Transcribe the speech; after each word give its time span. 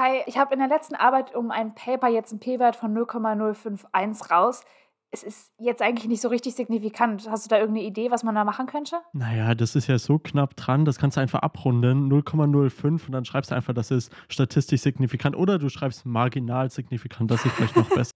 Kai, 0.00 0.22
ich 0.24 0.38
habe 0.38 0.54
in 0.54 0.60
der 0.60 0.68
letzten 0.68 0.94
Arbeit 0.94 1.34
um 1.34 1.50
ein 1.50 1.74
Paper 1.74 2.08
jetzt 2.08 2.32
einen 2.32 2.40
P-Wert 2.40 2.74
von 2.74 2.94
0,051 2.94 4.30
raus. 4.30 4.64
Es 5.10 5.22
ist 5.22 5.52
jetzt 5.58 5.82
eigentlich 5.82 6.08
nicht 6.08 6.22
so 6.22 6.28
richtig 6.28 6.54
signifikant. 6.54 7.28
Hast 7.28 7.44
du 7.44 7.50
da 7.50 7.58
irgendeine 7.58 7.86
Idee, 7.86 8.10
was 8.10 8.24
man 8.24 8.34
da 8.34 8.44
machen 8.44 8.64
könnte? 8.64 8.96
Naja, 9.12 9.54
das 9.54 9.76
ist 9.76 9.88
ja 9.88 9.98
so 9.98 10.18
knapp 10.18 10.56
dran, 10.56 10.86
das 10.86 10.96
kannst 10.96 11.18
du 11.18 11.20
einfach 11.20 11.40
abrunden, 11.40 12.10
0,05 12.10 13.08
und 13.08 13.12
dann 13.12 13.26
schreibst 13.26 13.50
du 13.50 13.54
einfach, 13.54 13.74
das 13.74 13.90
ist 13.90 14.10
statistisch 14.30 14.80
signifikant 14.80 15.36
oder 15.36 15.58
du 15.58 15.68
schreibst 15.68 16.06
marginal 16.06 16.70
signifikant, 16.70 17.30
das 17.30 17.44
ist 17.44 17.52
vielleicht 17.52 17.76
noch 17.76 17.88
besser. 17.94 18.12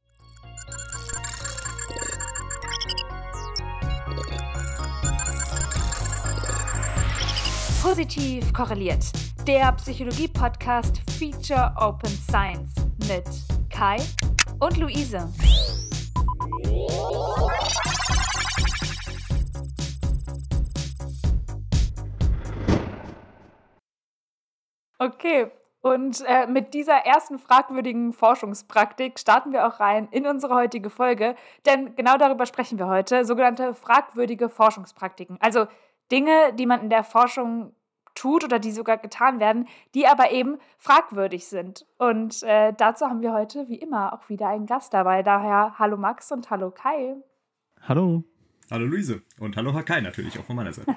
Positiv 7.82 8.54
korreliert. 8.54 9.04
Der 9.46 9.72
Psychologie-Podcast 9.72 11.02
Feature 11.18 11.74
Open 11.76 12.08
Science 12.08 12.72
mit 13.06 13.24
Kai 13.68 13.98
und 14.58 14.78
Luise. 14.78 15.28
Okay, 24.98 25.50
und 25.82 26.24
äh, 26.26 26.46
mit 26.46 26.72
dieser 26.72 26.94
ersten 26.94 27.38
fragwürdigen 27.38 28.14
Forschungspraktik 28.14 29.18
starten 29.18 29.52
wir 29.52 29.66
auch 29.66 29.78
rein 29.78 30.08
in 30.10 30.26
unsere 30.26 30.54
heutige 30.54 30.88
Folge, 30.88 31.34
denn 31.66 31.94
genau 31.96 32.16
darüber 32.16 32.46
sprechen 32.46 32.78
wir 32.78 32.88
heute, 32.88 33.26
sogenannte 33.26 33.74
fragwürdige 33.74 34.48
Forschungspraktiken. 34.48 35.36
Also 35.40 35.66
Dinge, 36.10 36.54
die 36.54 36.64
man 36.64 36.80
in 36.80 36.88
der 36.88 37.04
Forschung 37.04 37.74
tut 38.14 38.44
oder 38.44 38.58
die 38.58 38.70
sogar 38.70 38.98
getan 38.98 39.40
werden, 39.40 39.66
die 39.94 40.06
aber 40.06 40.30
eben 40.30 40.58
fragwürdig 40.78 41.46
sind. 41.46 41.86
Und 41.98 42.42
äh, 42.42 42.72
dazu 42.76 43.06
haben 43.06 43.22
wir 43.22 43.32
heute 43.32 43.68
wie 43.68 43.76
immer 43.76 44.12
auch 44.12 44.28
wieder 44.28 44.48
einen 44.48 44.66
Gast 44.66 44.94
dabei. 44.94 45.22
Daher 45.22 45.78
hallo 45.78 45.96
Max 45.96 46.32
und 46.32 46.50
hallo 46.50 46.70
Kai. 46.70 47.16
Hallo. 47.82 48.24
Hallo 48.70 48.86
Luise 48.86 49.22
und 49.38 49.56
hallo 49.56 49.74
Herr 49.74 49.82
Kai 49.82 50.00
natürlich 50.00 50.38
auch 50.38 50.44
von 50.44 50.56
meiner 50.56 50.72
Seite. 50.72 50.94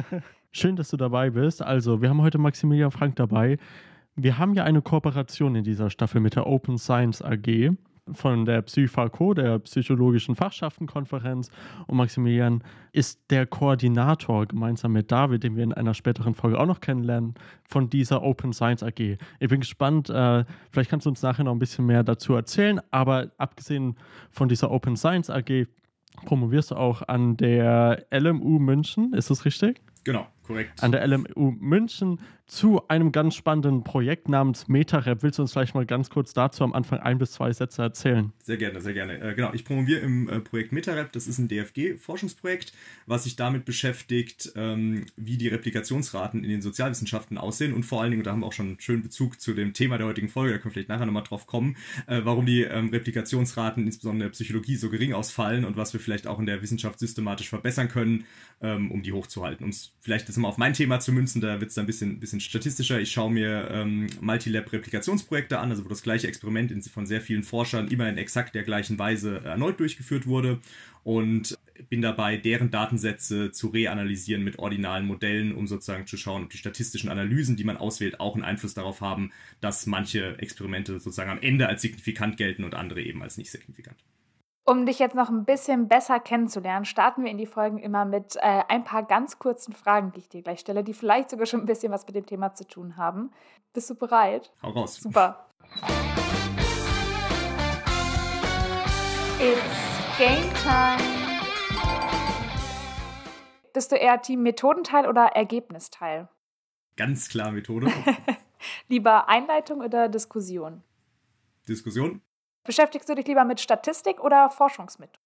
Schön, 0.50 0.76
dass 0.76 0.88
du 0.88 0.96
dabei 0.96 1.30
bist. 1.30 1.62
Also, 1.62 2.02
wir 2.02 2.08
haben 2.08 2.22
heute 2.22 2.38
Maximilian 2.38 2.90
Frank 2.90 3.16
dabei. 3.16 3.58
Wir 4.16 4.38
haben 4.38 4.54
ja 4.54 4.64
eine 4.64 4.82
Kooperation 4.82 5.54
in 5.56 5.64
dieser 5.64 5.88
Staffel 5.88 6.20
mit 6.20 6.36
der 6.36 6.46
Open 6.46 6.78
Science 6.78 7.22
AG 7.22 7.72
von 8.10 8.44
der 8.44 8.62
PsyPhaco, 8.62 9.34
der 9.34 9.58
Psychologischen 9.60 10.34
Fachschaftenkonferenz. 10.34 11.50
Und 11.86 11.96
Maximilian 11.96 12.62
ist 12.92 13.20
der 13.30 13.46
Koordinator 13.46 14.46
gemeinsam 14.46 14.92
mit 14.92 15.12
David, 15.12 15.44
den 15.44 15.56
wir 15.56 15.64
in 15.64 15.72
einer 15.72 15.94
späteren 15.94 16.34
Folge 16.34 16.58
auch 16.58 16.66
noch 16.66 16.80
kennenlernen, 16.80 17.34
von 17.64 17.88
dieser 17.88 18.22
Open 18.22 18.52
Science 18.52 18.82
AG. 18.82 18.98
Ich 18.98 19.48
bin 19.48 19.60
gespannt, 19.60 20.10
äh, 20.10 20.44
vielleicht 20.70 20.90
kannst 20.90 21.06
du 21.06 21.10
uns 21.10 21.22
nachher 21.22 21.44
noch 21.44 21.52
ein 21.52 21.58
bisschen 21.58 21.86
mehr 21.86 22.02
dazu 22.02 22.34
erzählen, 22.34 22.80
aber 22.90 23.30
abgesehen 23.38 23.96
von 24.30 24.48
dieser 24.48 24.70
Open 24.70 24.96
Science 24.96 25.30
AG 25.30 25.66
promovierst 26.26 26.72
du 26.72 26.74
auch 26.76 27.02
an 27.08 27.36
der 27.36 28.06
LMU 28.10 28.58
München, 28.58 29.12
ist 29.14 29.30
das 29.30 29.44
richtig? 29.44 29.80
Genau, 30.04 30.26
korrekt. 30.42 30.82
An 30.82 30.92
der 30.92 31.06
LMU 31.06 31.52
München 31.58 32.20
zu 32.52 32.86
einem 32.88 33.12
ganz 33.12 33.34
spannenden 33.34 33.82
Projekt 33.82 34.28
namens 34.28 34.68
MetaRap. 34.68 35.22
Willst 35.22 35.38
du 35.38 35.42
uns 35.42 35.52
vielleicht 35.52 35.74
mal 35.74 35.86
ganz 35.86 36.10
kurz 36.10 36.34
dazu 36.34 36.62
am 36.64 36.74
Anfang 36.74 36.98
ein 36.98 37.16
bis 37.16 37.32
zwei 37.32 37.50
Sätze 37.50 37.80
erzählen? 37.80 38.30
Sehr 38.42 38.58
gerne, 38.58 38.82
sehr 38.82 38.92
gerne. 38.92 39.18
Äh, 39.22 39.34
genau, 39.34 39.54
ich 39.54 39.64
promoviere 39.64 40.00
im 40.00 40.28
äh, 40.28 40.38
Projekt 40.38 40.70
MetaRap. 40.70 41.10
Das 41.12 41.26
ist 41.26 41.38
ein 41.38 41.48
DFG-Forschungsprojekt, 41.48 42.74
was 43.06 43.24
sich 43.24 43.36
damit 43.36 43.64
beschäftigt, 43.64 44.52
ähm, 44.54 45.06
wie 45.16 45.38
die 45.38 45.48
Replikationsraten 45.48 46.44
in 46.44 46.50
den 46.50 46.60
Sozialwissenschaften 46.60 47.38
aussehen 47.38 47.72
und 47.72 47.84
vor 47.84 48.02
allen 48.02 48.10
Dingen, 48.10 48.22
da 48.22 48.32
haben 48.32 48.40
wir 48.40 48.46
auch 48.46 48.52
schon 48.52 48.66
einen 48.66 48.80
schönen 48.80 49.02
Bezug 49.02 49.40
zu 49.40 49.54
dem 49.54 49.72
Thema 49.72 49.96
der 49.96 50.06
heutigen 50.06 50.28
Folge, 50.28 50.52
da 50.52 50.58
können 50.58 50.72
wir 50.72 50.74
vielleicht 50.74 50.90
nachher 50.90 51.06
nochmal 51.06 51.22
drauf 51.22 51.46
kommen, 51.46 51.78
äh, 52.06 52.20
warum 52.22 52.44
die 52.44 52.64
ähm, 52.64 52.90
Replikationsraten 52.90 53.86
insbesondere 53.86 54.26
in 54.26 54.30
der 54.30 54.34
Psychologie 54.34 54.76
so 54.76 54.90
gering 54.90 55.14
ausfallen 55.14 55.64
und 55.64 55.78
was 55.78 55.94
wir 55.94 56.00
vielleicht 56.00 56.26
auch 56.26 56.38
in 56.38 56.44
der 56.44 56.60
Wissenschaft 56.60 56.98
systematisch 56.98 57.48
verbessern 57.48 57.88
können, 57.88 58.26
ähm, 58.60 58.90
um 58.90 59.02
die 59.02 59.12
hochzuhalten. 59.12 59.64
Um 59.64 59.70
es 59.70 59.92
vielleicht 60.00 60.28
jetzt 60.28 60.36
mal 60.36 60.48
auf 60.48 60.58
mein 60.58 60.74
Thema 60.74 61.00
zu 61.00 61.12
münzen, 61.12 61.40
da 61.40 61.60
wird 61.60 61.70
es 61.70 61.74
dann 61.74 61.84
ein 61.84 61.86
bisschen, 61.86 62.20
bisschen 62.20 62.41
statistischer. 62.44 63.00
Ich 63.00 63.12
schaue 63.12 63.30
mir 63.30 63.68
ähm, 63.70 64.06
Multilab-Replikationsprojekte 64.20 65.58
an, 65.58 65.70
also 65.70 65.84
wo 65.84 65.88
das 65.88 66.02
gleiche 66.02 66.28
Experiment 66.28 66.70
in, 66.70 66.82
von 66.82 67.06
sehr 67.06 67.20
vielen 67.20 67.42
Forschern 67.42 67.88
immer 67.88 68.08
in 68.08 68.18
exakt 68.18 68.54
der 68.54 68.62
gleichen 68.62 68.98
Weise 68.98 69.42
erneut 69.44 69.80
durchgeführt 69.80 70.26
wurde 70.26 70.60
und 71.04 71.58
bin 71.88 72.02
dabei, 72.02 72.36
deren 72.36 72.70
Datensätze 72.70 73.50
zu 73.50 73.68
reanalysieren 73.68 74.44
mit 74.44 74.58
ordinalen 74.58 75.06
Modellen, 75.06 75.54
um 75.54 75.66
sozusagen 75.66 76.06
zu 76.06 76.16
schauen, 76.16 76.44
ob 76.44 76.50
die 76.50 76.58
statistischen 76.58 77.10
Analysen, 77.10 77.56
die 77.56 77.64
man 77.64 77.76
auswählt, 77.76 78.20
auch 78.20 78.34
einen 78.34 78.44
Einfluss 78.44 78.74
darauf 78.74 79.00
haben, 79.00 79.32
dass 79.60 79.86
manche 79.86 80.38
Experimente 80.38 81.00
sozusagen 81.00 81.30
am 81.30 81.40
Ende 81.40 81.68
als 81.68 81.82
signifikant 81.82 82.36
gelten 82.36 82.64
und 82.64 82.74
andere 82.74 83.02
eben 83.02 83.22
als 83.22 83.36
nicht 83.36 83.50
signifikant. 83.50 83.96
Um 84.64 84.86
dich 84.86 85.00
jetzt 85.00 85.16
noch 85.16 85.28
ein 85.28 85.44
bisschen 85.44 85.88
besser 85.88 86.20
kennenzulernen, 86.20 86.84
starten 86.84 87.24
wir 87.24 87.32
in 87.32 87.36
die 87.36 87.46
Folgen 87.46 87.78
immer 87.78 88.04
mit 88.04 88.36
äh, 88.36 88.62
ein 88.68 88.84
paar 88.84 89.02
ganz 89.02 89.40
kurzen 89.40 89.72
Fragen, 89.72 90.12
die 90.12 90.20
ich 90.20 90.28
dir 90.28 90.42
gleich 90.42 90.60
stelle, 90.60 90.84
die 90.84 90.94
vielleicht 90.94 91.30
sogar 91.30 91.46
schon 91.46 91.60
ein 91.60 91.66
bisschen 91.66 91.92
was 91.92 92.06
mit 92.06 92.14
dem 92.14 92.26
Thema 92.26 92.54
zu 92.54 92.64
tun 92.64 92.96
haben. 92.96 93.32
Bist 93.72 93.90
du 93.90 93.96
bereit? 93.96 94.52
Hau 94.62 94.70
raus. 94.70 95.00
Super. 95.00 95.48
It's 99.40 100.16
game 100.16 100.48
time. 100.62 101.02
Bist 103.72 103.90
du 103.90 103.96
eher 103.96 104.22
Team 104.22 104.44
Methodenteil 104.44 105.08
oder 105.08 105.24
Ergebnisteil? 105.34 106.28
Ganz 106.94 107.28
klar 107.28 107.50
Methode. 107.50 107.90
Lieber 108.88 109.28
Einleitung 109.28 109.80
oder 109.80 110.08
Diskussion? 110.08 110.84
Diskussion. 111.66 112.22
Beschäftigst 112.64 113.08
du 113.08 113.14
dich 113.14 113.26
lieber 113.26 113.44
mit 113.44 113.60
Statistik 113.60 114.20
oder 114.20 114.50
Forschungsmethode? 114.50 115.18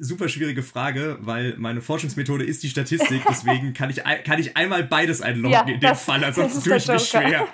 Super 0.00 0.28
schwierige 0.28 0.62
Frage, 0.62 1.18
weil 1.20 1.56
meine 1.58 1.80
Forschungsmethode 1.82 2.44
ist 2.44 2.62
die 2.62 2.68
Statistik, 2.68 3.22
deswegen 3.28 3.72
kann 3.74 3.90
ich, 3.90 4.02
kann 4.24 4.38
ich 4.38 4.56
einmal 4.56 4.84
beides 4.84 5.20
einloggen 5.20 5.52
Ja, 5.52 5.60
in 5.62 5.66
dem 5.66 5.80
das- 5.80 6.04
Fall, 6.04 6.22
ansonsten 6.22 6.58
ist 6.58 6.64
tue 6.64 6.76
ich 6.76 6.86
mich 6.88 7.08
schwer. 7.08 7.48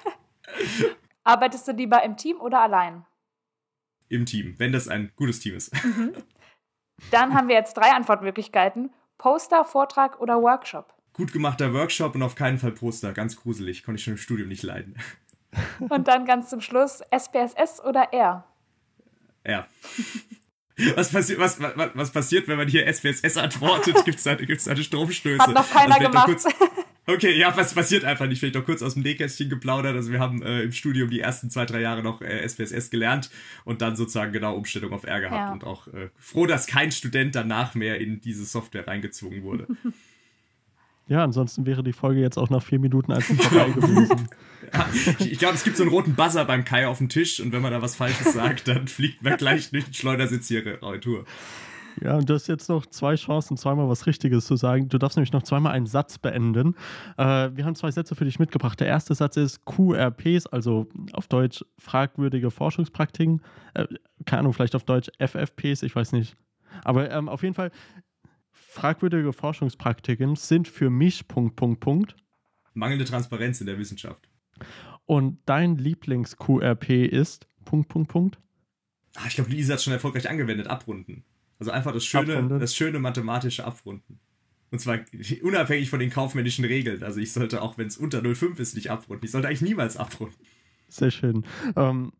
Arbeitest 1.25 1.66
du 1.66 1.72
lieber 1.72 2.03
im 2.03 2.16
Team 2.19 2.38
oder 2.41 2.60
allein? 2.60 3.06
Im 4.10 4.27
Team, 4.27 4.55
wenn 4.59 4.72
das 4.72 4.88
ein 4.88 5.11
gutes 5.16 5.41
Team 5.41 5.56
ist. 5.56 5.72
Dann 7.11 7.32
haben 7.34 7.49
wir 7.49 7.55
jetzt 7.56 7.75
drei 7.75 7.93
Antwortmöglichkeiten. 7.93 8.93
Poster, 9.16 9.65
Vortrag 9.65 10.21
oder 10.21 10.43
Workshop. 10.43 10.93
Gut 11.15 11.32
gemachter 11.32 11.72
Workshop 11.72 12.15
und 12.15 12.22
auf 12.22 12.34
keinen 12.34 12.59
Fall 12.59 12.72
Poster, 12.72 13.12
ganz 13.15 13.37
gruselig, 13.37 13.84
konnte 13.84 13.99
ich 13.99 14.05
schon 14.05 14.15
im 14.15 14.19
Studium 14.19 14.49
nicht 14.49 14.62
leiden. 14.62 14.99
Und 15.88 16.09
dann 16.09 16.26
ganz 16.26 16.50
zum 16.50 16.61
Schluss 16.61 17.00
SPSS 17.11 17.81
oder 17.82 18.12
R. 18.12 18.44
Ja. 19.47 19.66
Was, 20.97 21.12
passi 21.12 21.38
was, 21.38 21.60
was, 21.60 21.91
was 21.94 22.10
passiert, 22.10 22.49
wenn 22.49 22.56
man 22.56 22.66
hier 22.66 22.84
SPSS 22.93 23.37
antwortet? 23.37 23.94
Gibt 24.05 24.19
es 24.19 24.25
da, 24.25 24.34
gibt's 24.34 24.65
da 24.65 24.72
eine 24.72 24.82
Stromstöße? 24.82 25.41
Hat 25.41 25.55
noch 25.55 25.71
keiner 25.71 25.94
Also 25.94 26.09
gemacht. 26.09 26.27
Kurz, 26.27 26.47
okay, 27.06 27.38
ja, 27.38 27.56
was 27.56 27.75
passiert 27.75 28.05
einfach 28.05 28.27
nicht? 28.27 28.41
Vielleicht 28.41 28.56
noch 28.56 28.65
kurz 28.65 28.82
aus 28.82 28.94
dem 28.94 29.05
Nähkästchen 29.05 29.49
geplaudert. 29.49 29.94
Also 29.94 30.10
wir 30.10 30.19
haben 30.19 30.43
äh, 30.43 30.62
im 30.62 30.72
Studium 30.72 31.10
die 31.10 31.21
ersten 31.21 31.49
zwei, 31.49 31.65
drei 31.65 31.81
Jahre 31.81 32.03
noch 32.03 32.22
äh, 32.22 32.41
SPSS 32.43 32.91
gelernt 32.91 33.31
und 33.65 33.82
dann 33.82 33.94
sozusagen 33.94 34.32
genau 34.32 34.56
Umstellung 34.56 34.93
auf 34.93 35.05
R 35.05 35.21
gehabt 35.21 35.37
Ja. 35.37 35.53
und 35.53 35.62
auch 35.62 35.87
äh, 35.87 36.09
froh, 36.19 36.47
dass 36.47 36.66
kein 36.66 36.91
Student 36.91 37.37
danach 37.37 37.76
mehr 37.76 38.00
in 38.00 38.21
diese 38.21 38.44
Software 38.44 38.88
reingezwungen 38.88 39.44
wurde. 39.44 39.69
Ja, 41.06 41.22
ansonsten 41.22 41.66
wäre 41.66 41.82
die 41.82 41.93
Folge 41.93 42.22
jetzt 42.22 42.38
auch 42.38 42.49
nach 42.49 42.62
vier 42.62 42.78
Minuten 42.78 43.12
einfach 43.12 43.34
vorbei 43.34 43.69
gewesen. 43.72 44.26
ich 45.19 45.38
glaube, 45.38 45.54
es 45.54 45.64
gibt 45.64 45.76
so 45.76 45.82
einen 45.82 45.92
roten 45.92 46.14
Buzzer 46.14 46.44
beim 46.44 46.64
Kai 46.64 46.86
auf 46.86 46.98
dem 46.98 47.08
Tisch 47.08 47.41
und 47.41 47.52
wenn 47.52 47.62
man 47.62 47.72
da 47.72 47.82
was 47.82 47.97
Falsches 47.97 48.32
sagt, 48.32 48.69
dann 48.69 48.88
fliegt 48.88 49.22
man 49.22 49.36
gleich 49.36 49.70
durch 49.70 49.84
den 49.84 49.94
Schleudersitz 49.94 50.48
hier 50.48 50.64
Retour. 50.82 51.25
Ja, 52.02 52.16
und 52.16 52.28
du 52.28 52.34
hast 52.34 52.48
jetzt 52.48 52.69
noch 52.69 52.86
zwei 52.86 53.14
Chancen, 53.14 53.56
zweimal 53.56 53.88
was 53.88 54.06
Richtiges 54.06 54.47
zu 54.47 54.56
sagen. 54.56 54.88
Du 54.88 54.98
darfst 54.98 55.16
nämlich 55.16 55.32
noch 55.32 55.42
zweimal 55.42 55.72
einen 55.72 55.86
Satz 55.86 56.19
beenden. 56.19 56.75
Äh, 57.16 57.50
wir 57.54 57.64
haben 57.64 57.76
zwei 57.76 57.91
Sätze 57.91 58.14
für 58.14 58.25
dich 58.25 58.38
mitgebracht. 58.38 58.80
Der 58.80 58.88
erste 58.88 59.14
Satz 59.14 59.36
ist 59.36 59.64
QRPs, 59.64 60.47
also 60.47 60.88
auf 61.12 61.28
Deutsch 61.28 61.64
fragwürdige 61.78 62.50
Forschungspraktiken. 62.50 63.43
Äh, 63.75 63.87
keine 64.25 64.40
Ahnung, 64.40 64.52
vielleicht 64.52 64.75
auf 64.75 64.84
Deutsch 64.84 65.10
FFPs, 65.19 65.82
ich 65.82 65.94
weiß 65.94 66.12
nicht. 66.12 66.37
Aber 66.82 67.10
ähm, 67.10 67.28
auf 67.28 67.43
jeden 67.43 67.55
Fall, 67.55 67.70
fragwürdige 68.50 69.32
Forschungspraktiken 69.32 70.34
sind 70.34 70.67
für 70.67 70.90
mich 70.90 71.28
Punkt, 71.28 71.55
Punkt, 71.55 71.81
Punkt. 71.81 72.17
Mangelnde 72.72 73.05
Transparenz 73.05 73.60
in 73.60 73.69
der 73.69 73.78
Wissenschaft. 73.78 74.28
Und 75.06 75.39
dein 75.47 75.77
Lieblings-QRP 75.77 77.06
ist 77.06 77.47
Punkt, 77.65 77.89
Punkt, 77.89 78.11
Punkt. 78.11 78.39
Ah, 79.17 79.25
ich 79.29 79.35
glaube, 79.35 79.51
Lisa 79.51 79.75
hat 79.75 79.83
schon 79.83 79.93
erfolgreich 79.93 80.29
angewendet, 80.29 80.67
abrunden. 80.67 81.25
Also 81.59 81.71
einfach 81.71 81.93
das 81.93 82.05
schöne, 82.05 82.35
Abrunden. 82.35 82.59
das 82.59 82.75
schöne 82.75 82.99
mathematische 82.99 83.65
Abrunden. 83.65 84.19
Und 84.71 84.81
zwar 84.81 84.99
unabhängig 85.43 85.89
von 85.89 86.01
den 86.01 86.11
kaufmännischen 86.11 86.65
Regeln. 86.65 87.05
Also 87.05 87.21
ich 87.21 87.33
sollte, 87.33 87.62
auch 87.62 87.79
wenn 87.79 87.87
es 87.87 87.97
unter 87.97 88.19
0,5 88.19 88.59
ist, 88.59 88.75
nicht 88.75 88.91
abrunden. 88.91 89.25
Ich 89.25 89.31
sollte 89.31 89.47
eigentlich 89.47 89.62
niemals 89.62 89.97
abrunden. 89.97 90.37
Sehr 90.89 91.12
schön. 91.12 91.45
Ähm, 91.77 92.12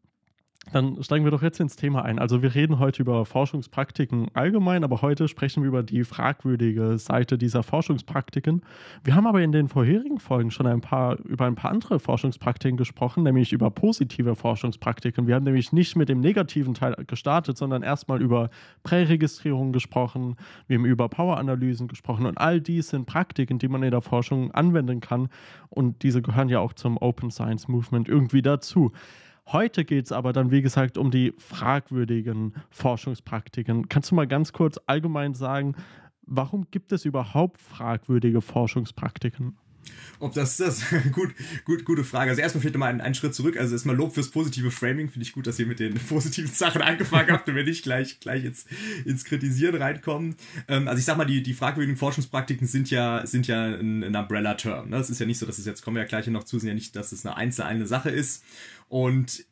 dann 0.73 1.03
steigen 1.03 1.25
wir 1.25 1.31
doch 1.31 1.43
jetzt 1.43 1.61
ins 1.61 1.77
Thema 1.77 2.05
ein. 2.05 2.19
Also 2.19 2.43
wir 2.43 2.55
reden 2.55 2.79
heute 2.79 3.03
über 3.03 3.25
Forschungspraktiken 3.25 4.29
allgemein, 4.35 4.83
aber 4.83 5.03
heute 5.03 5.29
sprechen 5.29 5.63
wir 5.63 5.69
über 5.69 5.83
die 5.83 6.05
fragwürdige 6.05 6.99
Seite 6.99 7.39
dieser 7.39 7.63
Forschungspraktiken. 7.63 8.63
Wir 9.03 9.15
haben 9.15 9.27
aber 9.27 9.43
in 9.43 9.53
den 9.53 9.69
vorherigen 9.69 10.19
Folgen 10.19 10.51
schon 10.51 10.67
ein 10.67 10.81
paar 10.81 11.19
über 11.21 11.47
ein 11.47 11.55
paar 11.55 11.71
andere 11.71 11.99
Forschungspraktiken 11.99 12.77
gesprochen, 12.77 13.23
nämlich 13.23 13.53
über 13.53 13.71
positive 13.71 14.35
Forschungspraktiken. 14.35 15.27
Wir 15.27 15.35
haben 15.35 15.45
nämlich 15.45 15.73
nicht 15.73 15.97
mit 15.97 16.09
dem 16.09 16.21
negativen 16.21 16.75
Teil 16.75 16.95
gestartet, 17.07 17.57
sondern 17.57 17.83
erstmal 17.83 18.23
über 18.23 18.51
Präregistrierung 18.83 19.73
gesprochen, 19.73 20.37
wir 20.67 20.79
haben 20.79 20.87
über 20.87 21.09
Poweranalysen 21.09 21.89
gesprochen 21.89 22.27
und 22.27 22.39
all 22.39 22.61
dies 22.61 22.89
sind 22.89 23.07
Praktiken, 23.07 23.59
die 23.59 23.69
man 23.69 23.83
in 23.83 23.91
der 23.91 24.03
Forschung 24.03 24.51
anwenden 24.53 25.01
kann 25.01 25.29
und 25.69 26.03
diese 26.03 26.23
gehören 26.23 26.49
ja 26.49 26.61
auch 26.61 26.73
zum 26.73 26.97
Open 26.97 27.31
Science 27.31 27.69
Movement 27.69 28.09
irgendwie 28.09 28.43
dazu. 28.43 28.93
Heute 29.47 29.85
geht 29.85 30.07
es 30.07 30.13
aber 30.13 30.33
dann, 30.33 30.51
wie 30.51 30.63
gesagt, 30.63 30.97
um 30.97 31.11
die 31.11 31.35
fragwürdigen 31.37 32.55
Forschungspraktiken. 32.71 33.89
Kannst 33.89 34.11
du 34.11 34.15
mal 34.15 34.27
ganz 34.27 34.53
kurz 34.53 34.81
allgemein 34.87 35.35
sagen, 35.35 35.75
warum 36.23 36.67
gibt 36.71 36.93
es 36.93 37.05
überhaupt 37.05 37.61
fragwürdige 37.61 38.41
Forschungspraktiken? 38.41 39.59
Ob 40.21 40.33
das 40.35 40.57
das 40.57 40.85
gut, 41.13 41.35
gut, 41.65 41.85
gute 41.85 42.05
Frage. 42.05 42.31
Also 42.31 42.43
erstmal 42.43 42.63
vielleicht 42.63 42.75
nochmal 42.75 42.91
einen, 42.91 43.01
einen 43.01 43.15
Schritt 43.15 43.35
zurück. 43.35 43.57
Also 43.57 43.75
erstmal 43.75 43.97
Lob 43.97 44.15
fürs 44.15 44.31
positive 44.31 44.71
Framing. 44.71 45.09
Finde 45.09 45.27
ich 45.27 45.33
gut, 45.33 45.47
dass 45.47 45.59
ihr 45.59 45.67
mit 45.67 45.81
den 45.81 45.95
positiven 46.09 46.51
Sachen 46.51 46.83
angefangen 46.83 47.31
habt 47.31 47.49
und 47.49 47.55
wir 47.55 47.65
nicht 47.65 47.83
gleich, 47.83 48.21
gleich 48.21 48.45
ins, 48.45 48.67
ins 49.05 49.25
Kritisieren 49.25 49.75
reinkommen. 49.77 50.37
Ähm, 50.69 50.89
also 50.89 50.99
ich 50.99 51.05
sag 51.05 51.17
mal, 51.17 51.25
die, 51.25 51.43
die 51.43 51.55
fragwürdigen 51.55 51.97
Forschungspraktiken 51.97 52.67
sind 52.67 52.91
ja, 52.91 53.27
sind 53.27 53.47
ja 53.47 53.65
ein, 53.65 54.03
ein 54.03 54.17
Umbrella-Term. 54.17 54.91
Ne? 54.91 54.97
Das 54.97 55.11
ist 55.11 55.21
ja 55.21 55.27
nicht 55.27 55.39
so, 55.39 55.47
dass 55.47 55.59
es 55.59 55.67
jetzt, 55.67 55.83
kommen 55.83 55.97
wir 55.97 56.03
ja 56.03 56.09
gleich 56.09 56.27
noch 56.29 56.45
zu, 56.45 56.59
sind 56.59 56.69
ja 56.69 56.75
nicht, 56.75 56.97
dass 56.97 57.13
es 57.13 57.27
eine 57.27 57.37
einzelne 57.37 57.87
Sache 57.87 58.11
ist. 58.11 58.45
Und 58.89 59.45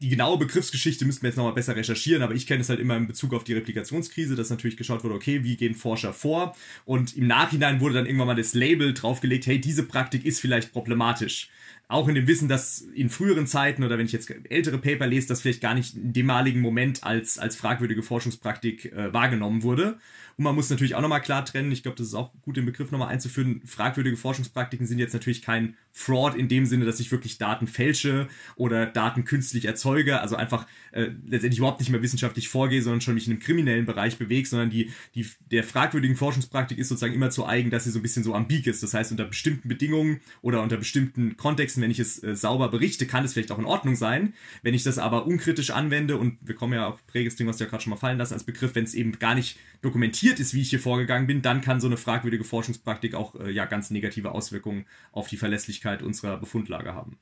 die 0.00 0.10
genaue 0.10 0.38
Begriffsgeschichte 0.38 1.04
müssten 1.06 1.22
wir 1.22 1.28
jetzt 1.28 1.36
nochmal 1.36 1.54
besser 1.54 1.74
recherchieren, 1.74 2.22
aber 2.22 2.34
ich 2.34 2.46
kenne 2.46 2.60
es 2.60 2.68
halt 2.68 2.80
immer 2.80 2.96
in 2.96 3.06
Bezug 3.06 3.32
auf 3.32 3.44
die 3.44 3.54
Replikationskrise, 3.54 4.36
dass 4.36 4.50
natürlich 4.50 4.76
geschaut 4.76 5.04
wurde, 5.04 5.14
okay, 5.14 5.42
wie 5.42 5.56
gehen 5.56 5.74
Forscher 5.74 6.12
vor? 6.12 6.54
Und 6.84 7.16
im 7.16 7.26
Nachhinein 7.26 7.80
wurde 7.80 7.94
dann 7.94 8.06
irgendwann 8.06 8.26
mal 8.26 8.36
das 8.36 8.52
Label 8.52 8.92
draufgelegt, 8.92 9.46
hey, 9.46 9.60
diese 9.60 9.84
Praktik 9.84 10.26
ist 10.26 10.40
vielleicht 10.40 10.72
problematisch. 10.72 11.48
Auch 11.88 12.08
in 12.08 12.16
dem 12.16 12.26
Wissen, 12.26 12.48
dass 12.48 12.80
in 12.80 13.10
früheren 13.10 13.46
Zeiten 13.46 13.84
oder 13.84 13.96
wenn 13.96 14.06
ich 14.06 14.12
jetzt 14.12 14.32
ältere 14.48 14.78
Paper 14.78 15.06
lese, 15.06 15.28
das 15.28 15.42
vielleicht 15.42 15.60
gar 15.60 15.74
nicht 15.74 15.94
in 15.94 16.12
demaligen 16.12 16.60
Moment 16.60 17.04
als, 17.04 17.38
als 17.38 17.54
fragwürdige 17.54 18.02
Forschungspraktik 18.02 18.92
äh, 18.92 19.12
wahrgenommen 19.12 19.62
wurde. 19.62 19.98
Und 20.36 20.44
man 20.44 20.54
muss 20.54 20.68
natürlich 20.68 20.94
auch 20.94 21.00
nochmal 21.00 21.22
klar 21.22 21.44
trennen, 21.44 21.72
ich 21.72 21.82
glaube, 21.82 21.96
das 21.96 22.08
ist 22.08 22.14
auch 22.14 22.30
gut, 22.42 22.58
den 22.58 22.66
Begriff 22.66 22.90
nochmal 22.90 23.08
einzuführen. 23.08 23.62
Fragwürdige 23.64 24.18
Forschungspraktiken 24.18 24.86
sind 24.86 24.98
jetzt 24.98 25.14
natürlich 25.14 25.40
kein 25.40 25.76
Fraud 25.92 26.34
in 26.34 26.48
dem 26.48 26.66
Sinne, 26.66 26.84
dass 26.84 27.00
ich 27.00 27.10
wirklich 27.10 27.38
Daten 27.38 27.66
fälsche 27.66 28.28
oder 28.54 28.84
Daten 28.84 29.24
künstlich 29.24 29.64
erzeuge, 29.64 30.20
also 30.20 30.36
einfach 30.36 30.66
äh, 30.92 31.08
letztendlich 31.26 31.58
überhaupt 31.58 31.80
nicht 31.80 31.88
mehr 31.88 32.02
wissenschaftlich 32.02 32.50
vorgehe, 32.50 32.82
sondern 32.82 33.00
schon 33.00 33.14
mich 33.14 33.26
in 33.26 33.32
einem 33.32 33.40
kriminellen 33.40 33.86
Bereich 33.86 34.18
bewege, 34.18 34.46
sondern 34.46 34.68
die, 34.68 34.90
die, 35.14 35.26
der 35.50 35.64
fragwürdigen 35.64 36.16
Forschungspraktik 36.16 36.76
ist 36.76 36.88
sozusagen 36.88 37.14
immer 37.14 37.30
zu 37.30 37.46
eigen, 37.46 37.70
dass 37.70 37.84
sie 37.84 37.90
so 37.90 37.98
ein 37.98 38.02
bisschen 38.02 38.22
so 38.22 38.34
ambig 38.34 38.66
ist. 38.66 38.82
Das 38.82 38.92
heißt, 38.92 39.12
unter 39.12 39.24
bestimmten 39.24 39.68
Bedingungen 39.68 40.20
oder 40.42 40.62
unter 40.62 40.76
bestimmten 40.76 41.38
Kontexten, 41.38 41.75
wenn 41.82 41.90
ich 41.90 41.98
es 41.98 42.22
äh, 42.22 42.34
sauber 42.34 42.68
berichte, 42.68 43.06
kann 43.06 43.24
es 43.24 43.32
vielleicht 43.32 43.52
auch 43.52 43.58
in 43.58 43.64
Ordnung 43.64 43.96
sein. 43.96 44.34
Wenn 44.62 44.74
ich 44.74 44.82
das 44.82 44.98
aber 44.98 45.26
unkritisch 45.26 45.70
anwende, 45.70 46.16
und 46.16 46.38
wir 46.40 46.54
kommen 46.54 46.72
ja 46.72 46.88
auf 46.88 47.06
Prägesting, 47.06 47.46
was 47.46 47.58
du 47.58 47.64
ja 47.64 47.70
gerade 47.70 47.82
schon 47.82 47.90
mal 47.90 47.96
fallen 47.96 48.18
lassen, 48.18 48.34
als 48.34 48.44
Begriff, 48.44 48.74
wenn 48.74 48.84
es 48.84 48.94
eben 48.94 49.18
gar 49.18 49.34
nicht 49.34 49.58
dokumentiert 49.82 50.40
ist, 50.40 50.54
wie 50.54 50.62
ich 50.62 50.70
hier 50.70 50.80
vorgegangen 50.80 51.26
bin, 51.26 51.42
dann 51.42 51.60
kann 51.60 51.80
so 51.80 51.86
eine 51.86 51.96
fragwürdige 51.96 52.44
Forschungspraktik 52.44 53.14
auch 53.14 53.34
äh, 53.36 53.50
ja 53.50 53.64
ganz 53.66 53.90
negative 53.90 54.32
Auswirkungen 54.32 54.86
auf 55.12 55.28
die 55.28 55.36
Verlässlichkeit 55.36 56.02
unserer 56.02 56.36
Befundlage 56.38 56.94
haben. 56.94 57.18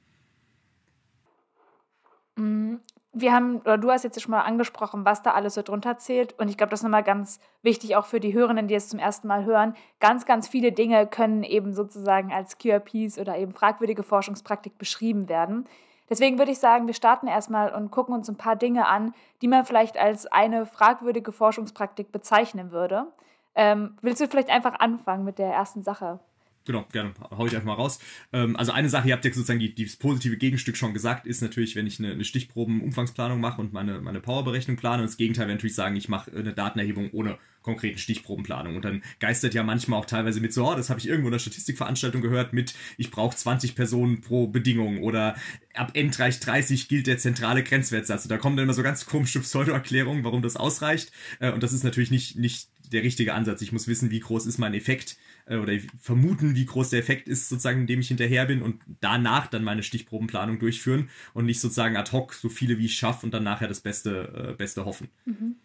Wir 3.17 3.33
haben, 3.33 3.59
oder 3.59 3.79
du 3.79 3.91
hast 3.91 4.03
jetzt 4.03 4.21
schon 4.21 4.33
mal 4.33 4.41
angesprochen, 4.41 5.05
was 5.05 5.23
da 5.23 5.33
alles 5.33 5.55
so 5.55 5.63
drunter 5.63 5.99
zählt. 5.99 6.37
Und 6.39 6.49
ich 6.49 6.57
glaube, 6.57 6.71
das 6.71 6.81
ist 6.81 6.85
nochmal 6.85 7.05
ganz 7.05 7.39
wichtig, 7.63 7.95
auch 7.95 8.07
für 8.07 8.19
die 8.19 8.35
Hörenden, 8.35 8.67
die 8.67 8.75
es 8.75 8.89
zum 8.89 8.99
ersten 8.99 9.29
Mal 9.29 9.45
hören. 9.45 9.75
Ganz, 10.01 10.27
ganz 10.27 10.49
viele 10.49 10.73
Dinge 10.73 11.07
können 11.07 11.45
eben 11.45 11.73
sozusagen 11.73 12.33
als 12.33 12.59
QRPs 12.59 13.19
oder 13.19 13.39
eben 13.39 13.53
fragwürdige 13.53 14.03
Forschungspraktik 14.03 14.79
beschrieben 14.79 15.29
werden. 15.29 15.65
Deswegen 16.11 16.39
würde 16.39 16.51
ich 16.51 16.59
sagen, 16.59 16.87
wir 16.87 16.95
starten 16.95 17.29
erstmal 17.29 17.73
und 17.73 17.91
gucken 17.91 18.15
uns 18.15 18.29
ein 18.29 18.37
paar 18.37 18.57
Dinge 18.57 18.87
an, 18.87 19.15
die 19.41 19.49
man 19.49 19.65
vielleicht 19.65 19.97
als 19.97 20.27
eine 20.27 20.67
fragwürdige 20.67 21.33
Forschungspraktik 21.33 22.13
bezeichnen 22.13 22.73
würde. 22.73 23.07
Ähm, 23.55 23.97
willst 24.03 24.21
du 24.21 24.27
vielleicht 24.27 24.51
einfach 24.51 24.81
anfangen 24.81 25.25
mit 25.25 25.39
der 25.39 25.53
ersten 25.53 25.83
Sache? 25.83 26.19
Genau, 26.67 26.87
gerne, 26.93 27.13
hau 27.31 27.47
ich 27.47 27.55
einfach 27.55 27.67
mal 27.67 27.75
raus. 27.75 27.99
Ähm, 28.33 28.57
also 28.57 28.73
eine 28.73 28.89
Sache, 28.89 29.09
ihr 29.09 29.15
habt 29.15 29.25
ja 29.25 29.33
sozusagen 29.33 29.59
die, 29.59 29.75
die, 29.75 29.85
positive 29.85 30.39
Gegenstück 30.39 30.79
schon 30.79 30.95
gesagt, 30.95 31.27
ist 31.27 31.43
natürlich, 31.43 31.77
wenn 31.77 31.87
ich 31.87 31.99
eine, 31.99 32.13
eine 32.13 32.25
Stichprobenumfangsplanung 32.25 33.39
mache 33.39 33.61
und 33.61 33.75
meine, 33.75 34.01
meine 34.01 34.21
Powerberechnung 34.21 34.79
plane. 34.79 35.03
Und 35.03 35.09
das 35.09 35.19
Gegenteil 35.19 35.47
wäre 35.47 35.57
natürlich 35.57 35.75
sagen, 35.75 35.95
ich 35.97 36.09
mache 36.09 36.31
eine 36.33 36.55
Datenerhebung 36.55 37.11
ohne 37.13 37.39
konkreten 37.61 37.99
Stichprobenplanung. 37.99 38.77
Und 38.77 38.85
dann 38.85 39.03
geistert 39.19 39.53
ja 39.53 39.63
manchmal 39.63 40.01
auch 40.01 40.07
teilweise 40.07 40.41
mit 40.41 40.55
so, 40.55 40.67
oh, 40.67 40.75
das 40.75 40.89
habe 40.89 41.01
ich 41.01 41.09
irgendwo 41.09 41.29
in 41.29 41.33
der 41.33 41.39
Statistikveranstaltung 41.39 42.23
gehört, 42.23 42.55
mit 42.55 42.75
ich 42.97 43.11
brauche 43.11 43.37
20 43.37 43.75
Personen 43.75 44.23
pro 44.23 44.47
Bedingung 44.47 45.03
oder 45.03 45.37
ab 45.75 45.91
Endreich 45.95 46.41
30 46.41 46.89
gilt 46.89 47.07
der 47.07 47.19
zentrale 47.19 47.63
Grenzwertsatz. 47.63 48.25
Und 48.25 48.31
da 48.31 48.39
kommen 48.39 48.57
dann 48.57 48.65
immer 48.65 48.75
so 48.75 48.83
ganz 48.83 49.05
komische 49.05 49.41
Pseudo-Erklärungen, 49.41 50.25
warum 50.25 50.41
das 50.41 50.57
ausreicht. 50.57 51.13
Äh, 51.41 51.53
und 51.53 51.63
das 51.63 51.75
ist 51.75 51.85
natürlich 51.85 52.11
nicht, 52.11 52.37
nicht 52.37 52.69
der 52.93 53.03
richtige 53.03 53.35
Ansatz. 53.35 53.61
Ich 53.61 53.73
muss 53.73 53.89
wissen, 53.89 54.11
wie 54.11 54.21
groß 54.21 54.47
ist 54.47 54.59
mein 54.59 54.75
Effekt 54.75 55.17
äh, 55.47 55.57
oder 55.57 55.73
vermuten, 56.01 56.55
wie 56.55 56.67
groß 56.67 56.91
der 56.91 57.01
Effekt 57.01 57.29
ist, 57.29 57.49
sozusagen, 57.49 57.81
indem 57.81 58.01
ich 58.01 58.09
hinterher 58.09 58.47
bin 58.47 58.63
und 58.63 58.83
danach 59.01 59.47
dann 59.47 59.65
meine 59.65 59.83
Stichprobenplanung 59.83 60.59
durchführen 60.59 61.09
und 61.33 61.47
nicht 61.47 61.61
sozusagen 61.61 61.97
ad 61.97 62.13
hoc 62.13 62.35
so 62.35 62.49
viele 62.49 62.79
wie 62.79 62.87
ich 62.87 62.97
schaffe 62.97 63.27
und 63.27 63.35
dann 63.35 63.45
nachher 63.45 63.69
das 63.69 63.81
Beste, 63.81 64.51
äh, 64.53 64.55
Beste 64.55 64.85
hoffen. 64.85 65.09
Mhm. 65.25 65.57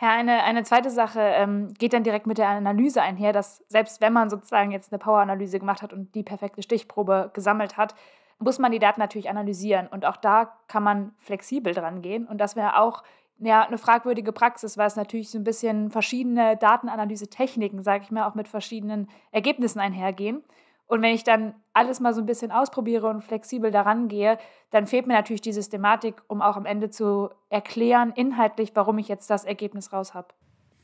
Ja, 0.00 0.12
eine, 0.12 0.44
eine 0.44 0.62
zweite 0.62 0.88
Sache 0.88 1.20
ähm, 1.20 1.74
geht 1.74 1.92
dann 1.92 2.04
direkt 2.04 2.26
mit 2.26 2.38
der 2.38 2.48
Analyse 2.48 3.02
einher, 3.02 3.34
dass 3.34 3.62
selbst 3.68 4.00
wenn 4.00 4.14
man 4.14 4.30
sozusagen 4.30 4.70
jetzt 4.70 4.92
eine 4.92 4.98
Power-Analyse 4.98 5.58
gemacht 5.58 5.82
hat 5.82 5.92
und 5.92 6.14
die 6.14 6.22
perfekte 6.22 6.62
Stichprobe 6.62 7.30
gesammelt 7.34 7.76
hat, 7.76 7.94
muss 8.38 8.58
man 8.58 8.72
die 8.72 8.78
Daten 8.78 9.00
natürlich 9.00 9.28
analysieren. 9.28 9.86
Und 9.86 10.06
auch 10.06 10.16
da 10.16 10.56
kann 10.68 10.82
man 10.82 11.12
flexibel 11.18 11.74
dran 11.74 12.00
gehen. 12.00 12.26
Und 12.26 12.38
das 12.38 12.56
wäre 12.56 12.78
auch 12.78 13.02
ja, 13.40 13.62
eine 13.62 13.78
fragwürdige 13.78 14.32
Praxis, 14.32 14.76
weil 14.76 14.86
es 14.86 14.96
natürlich 14.96 15.30
so 15.30 15.38
ein 15.38 15.44
bisschen 15.44 15.90
verschiedene 15.90 16.56
Datenanalyse-Techniken, 16.56 17.82
sage 17.82 18.04
ich 18.04 18.10
mal, 18.10 18.28
auch 18.28 18.34
mit 18.34 18.48
verschiedenen 18.48 19.08
Ergebnissen 19.32 19.80
einhergehen. 19.80 20.44
Und 20.86 21.02
wenn 21.02 21.14
ich 21.14 21.24
dann 21.24 21.54
alles 21.72 22.00
mal 22.00 22.12
so 22.12 22.20
ein 22.20 22.26
bisschen 22.26 22.50
ausprobiere 22.50 23.08
und 23.08 23.22
flexibel 23.22 23.70
daran 23.70 24.08
gehe, 24.08 24.38
dann 24.70 24.86
fehlt 24.86 25.06
mir 25.06 25.14
natürlich 25.14 25.40
die 25.40 25.52
Systematik, 25.52 26.20
um 26.26 26.42
auch 26.42 26.56
am 26.56 26.66
Ende 26.66 26.90
zu 26.90 27.30
erklären, 27.48 28.12
inhaltlich, 28.14 28.72
warum 28.74 28.98
ich 28.98 29.08
jetzt 29.08 29.30
das 29.30 29.44
Ergebnis 29.44 29.92
raus 29.92 30.14
habe. 30.14 30.28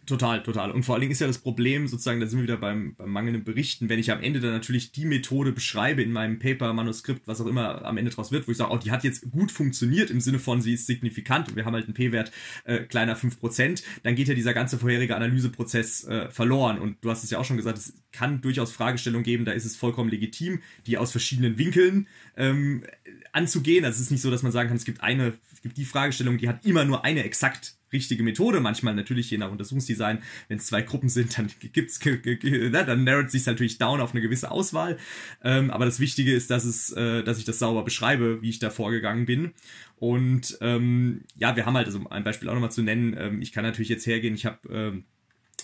Total, 0.07 0.41
total. 0.41 0.71
Und 0.71 0.85
vor 0.85 0.95
allen 0.95 1.01
Dingen 1.01 1.11
ist 1.11 1.21
ja 1.21 1.27
das 1.27 1.39
Problem, 1.39 1.89
sozusagen, 1.89 2.21
da 2.21 2.29
sind 2.29 2.39
wir 2.39 2.45
wieder 2.45 2.59
beim, 2.59 2.95
beim 2.95 3.11
mangelnden 3.11 3.43
Berichten, 3.43 3.89
wenn 3.89 3.99
ich 3.99 4.13
am 4.13 4.23
Ende 4.23 4.39
dann 4.39 4.53
natürlich 4.53 4.93
die 4.93 5.05
Methode 5.05 5.51
beschreibe 5.51 6.01
in 6.01 6.13
meinem 6.13 6.39
Paper, 6.39 6.73
Manuskript, 6.73 7.27
was 7.27 7.41
auch 7.41 7.47
immer 7.47 7.85
am 7.85 7.97
Ende 7.97 8.13
draus 8.13 8.31
wird, 8.31 8.47
wo 8.47 8.53
ich 8.53 8.57
sage, 8.57 8.73
oh, 8.73 8.77
die 8.79 8.93
hat 8.93 9.03
jetzt 9.03 9.29
gut 9.33 9.51
funktioniert 9.51 10.11
im 10.11 10.21
Sinne 10.21 10.39
von, 10.39 10.63
sie 10.63 10.75
ist 10.75 10.87
signifikant 10.87 11.49
und 11.49 11.57
wir 11.57 11.65
haben 11.65 11.75
halt 11.75 11.87
einen 11.87 11.95
P-Wert 11.95 12.31
äh, 12.65 12.85
kleiner 12.85 13.17
5%, 13.17 13.83
dann 14.05 14.15
geht 14.15 14.29
ja 14.29 14.35
dieser 14.35 14.55
ganze 14.55 14.79
vorherige 14.79 15.17
Analyseprozess 15.17 16.05
äh, 16.05 16.31
verloren. 16.31 16.79
Und 16.79 16.99
du 17.05 17.11
hast 17.11 17.25
es 17.25 17.31
ja 17.31 17.39
auch 17.39 17.45
schon 17.45 17.57
gesagt, 17.57 17.79
es 17.79 17.95
kann 18.13 18.41
durchaus 18.41 18.71
Fragestellungen 18.71 19.25
geben, 19.25 19.45
da 19.45 19.53
ist 19.53 19.65
es 19.65 19.75
vollkommen 19.75 20.09
legitim, 20.09 20.61
die 20.87 20.99
aus 20.99 21.11
verschiedenen 21.11 21.59
Winkeln 21.59 22.07
ähm, 22.37 22.85
anzugehen. 23.33 23.85
Also 23.85 23.97
es 23.97 24.03
ist 24.03 24.11
nicht 24.13 24.23
so, 24.23 24.31
dass 24.31 24.45
man 24.45 24.53
sagen 24.53 24.69
kann, 24.69 24.77
es 24.77 24.85
gibt 24.85 25.01
eine, 25.01 25.35
es 25.53 25.63
gibt 25.63 25.77
die 25.79 25.85
Fragestellung, 25.85 26.39
die 26.39 26.49
hat 26.49 26.65
immer 26.65 26.85
nur 26.85 27.05
eine 27.05 27.25
exakt 27.25 27.77
richtige 27.97 28.23
Methode. 28.23 28.61
Manchmal 28.61 28.95
natürlich 28.95 29.31
je 29.31 29.39
nach 29.39 29.51
Untersuchungsdesign, 29.51 30.19
wenn 30.49 30.59
es 30.59 30.67
zwei 30.67 30.83
Gruppen 30.83 31.09
sind, 31.09 31.39
dann 31.39 31.51
gibt's, 31.73 31.99
ne, 32.05 32.71
dann 32.71 33.05
narrowt 33.05 33.31
sich 33.31 33.47
natürlich 33.47 33.79
down 33.79 34.01
auf 34.01 34.13
eine 34.13 34.21
gewisse 34.21 34.51
Auswahl. 34.51 34.99
Ähm, 35.43 35.71
aber 35.71 35.85
das 35.87 35.99
Wichtige 35.99 36.35
ist, 36.35 36.51
dass 36.51 36.65
es, 36.65 36.93
äh, 36.93 37.25
dass 37.25 37.39
ich 37.39 37.45
das 37.45 37.59
sauber 37.59 37.85
beschreibe, 37.85 38.43
wie 38.43 38.51
ich 38.51 38.59
da 38.59 38.71
vorgegangen 38.71 39.27
bin. 39.27 39.53
Und 39.99 40.59
ähm, 40.61 41.23
ja, 41.37 41.57
wir 41.57 41.67
haben 41.67 41.77
halt, 41.77 41.87
also 41.87 42.07
ein 42.11 42.25
Beispiel 42.25 42.49
auch 42.49 42.55
nochmal 42.55 42.71
zu 42.71 42.83
nennen, 42.83 43.17
ähm, 43.19 43.43
ich 43.43 43.53
kann 43.53 43.65
natürlich 43.65 43.89
jetzt 43.89 44.07
hergehen, 44.07 44.35
ich 44.35 44.45
habe 44.45 44.59
ähm, 44.71 45.05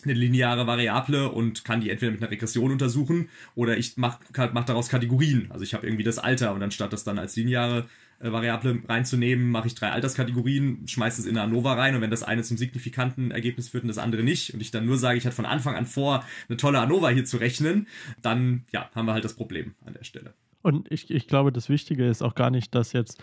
eine 0.05 0.15
lineare 0.15 0.67
Variable 0.67 1.31
und 1.31 1.65
kann 1.65 1.81
die 1.81 1.91
entweder 1.91 2.13
mit 2.13 2.23
einer 2.23 2.31
Regression 2.31 2.73
untersuchen 2.73 3.29
oder 3.55 3.77
ich 3.77 3.97
mache 3.97 4.21
mach 4.53 4.65
daraus 4.65 4.89
Kategorien. 4.89 5.47
Also 5.51 5.65
ich 5.65 5.75
habe 5.75 5.87
irgendwie 5.87 6.03
das 6.03 6.19
Alter 6.19 6.55
und 6.55 6.63
anstatt 6.63 6.93
das 6.93 7.05
dann 7.05 7.19
als 7.19 7.37
lineare 7.37 7.89
äh, 8.23 8.33
Variable 8.33 8.83
reinzunehmen, 8.89 9.51
mache 9.51 9.67
ich 9.67 9.75
drei 9.75 9.91
Alterskategorien, 9.91 10.87
schmeiße 10.87 11.21
es 11.21 11.27
in 11.27 11.37
eine 11.37 11.47
ANOVA 11.49 11.75
rein 11.75 11.95
und 11.95 12.01
wenn 12.01 12.11
das 12.11 12.23
eine 12.23 12.43
zum 12.43 12.57
signifikanten 12.57 13.31
Ergebnis 13.31 13.69
führt 13.69 13.85
und 13.85 13.89
das 13.89 13.99
andere 13.99 14.23
nicht 14.23 14.55
und 14.55 14.61
ich 14.61 14.71
dann 14.71 14.87
nur 14.87 14.99
sage, 14.99 15.19
ich 15.19 15.27
hatte 15.27 15.37
von 15.37 15.47
Anfang 15.47 15.75
an 15.75 15.87
vor, 15.87 16.25
eine 16.49 16.57
tolle 16.57 16.79
ANOVA 16.81 17.09
hier 17.11 17.25
zu 17.25 17.39
rechnen, 17.39 17.89
dann 18.23 18.65
ja, 18.73 18.91
haben 18.95 19.07
wir 19.07 19.13
halt 19.13 19.25
das 19.25 19.35
Problem 19.35 19.75
an 19.85 19.95
der 19.95 20.05
Stelle. 20.05 20.35
Und 20.63 20.91
ich, 20.93 21.11
ich 21.11 21.27
glaube, 21.27 21.53
das 21.53 21.69
Wichtige 21.69 22.07
ist 22.07 22.23
auch 22.23 22.37
gar 22.37 22.51
nicht, 22.51 22.75
dass 22.75 22.93
jetzt 22.93 23.23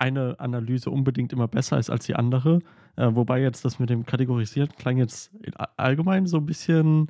eine 0.00 0.40
Analyse 0.40 0.90
unbedingt 0.90 1.32
immer 1.32 1.46
besser 1.46 1.78
ist 1.78 1.90
als 1.90 2.06
die 2.06 2.16
andere. 2.16 2.60
Äh, 2.96 3.14
wobei 3.14 3.40
jetzt 3.40 3.64
das 3.64 3.78
mit 3.78 3.90
dem 3.90 4.06
Kategorisieren 4.06 4.70
klang 4.76 4.96
jetzt 4.96 5.30
allgemein 5.76 6.26
so 6.26 6.38
ein 6.38 6.46
bisschen, 6.46 7.08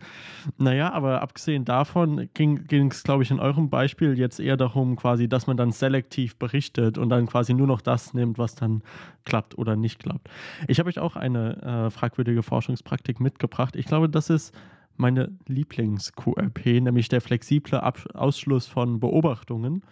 naja, 0.58 0.92
aber 0.92 1.22
abgesehen 1.22 1.64
davon 1.64 2.28
ging 2.34 2.90
es, 2.90 3.02
glaube 3.02 3.22
ich, 3.22 3.30
in 3.30 3.38
eurem 3.38 3.70
Beispiel 3.70 4.18
jetzt 4.18 4.40
eher 4.40 4.56
darum, 4.56 4.96
quasi, 4.96 5.28
dass 5.28 5.46
man 5.46 5.56
dann 5.56 5.70
selektiv 5.70 6.36
berichtet 6.36 6.98
und 6.98 7.08
dann 7.10 7.26
quasi 7.26 7.54
nur 7.54 7.66
noch 7.66 7.80
das 7.80 8.12
nimmt, 8.12 8.38
was 8.38 8.56
dann 8.56 8.82
klappt 9.24 9.56
oder 9.56 9.76
nicht 9.76 10.00
klappt. 10.00 10.28
Ich 10.66 10.78
habe 10.80 10.88
euch 10.88 10.98
auch 10.98 11.16
eine 11.16 11.62
äh, 11.62 11.90
fragwürdige 11.90 12.42
Forschungspraktik 12.42 13.20
mitgebracht. 13.20 13.76
Ich 13.76 13.86
glaube, 13.86 14.08
das 14.08 14.30
ist 14.30 14.54
meine 14.96 15.30
Lieblings-QRP, 15.46 16.82
nämlich 16.82 17.08
der 17.08 17.20
flexible 17.20 17.80
Ab 17.80 18.00
Ausschluss 18.14 18.66
von 18.66 19.00
Beobachtungen, 19.00 19.82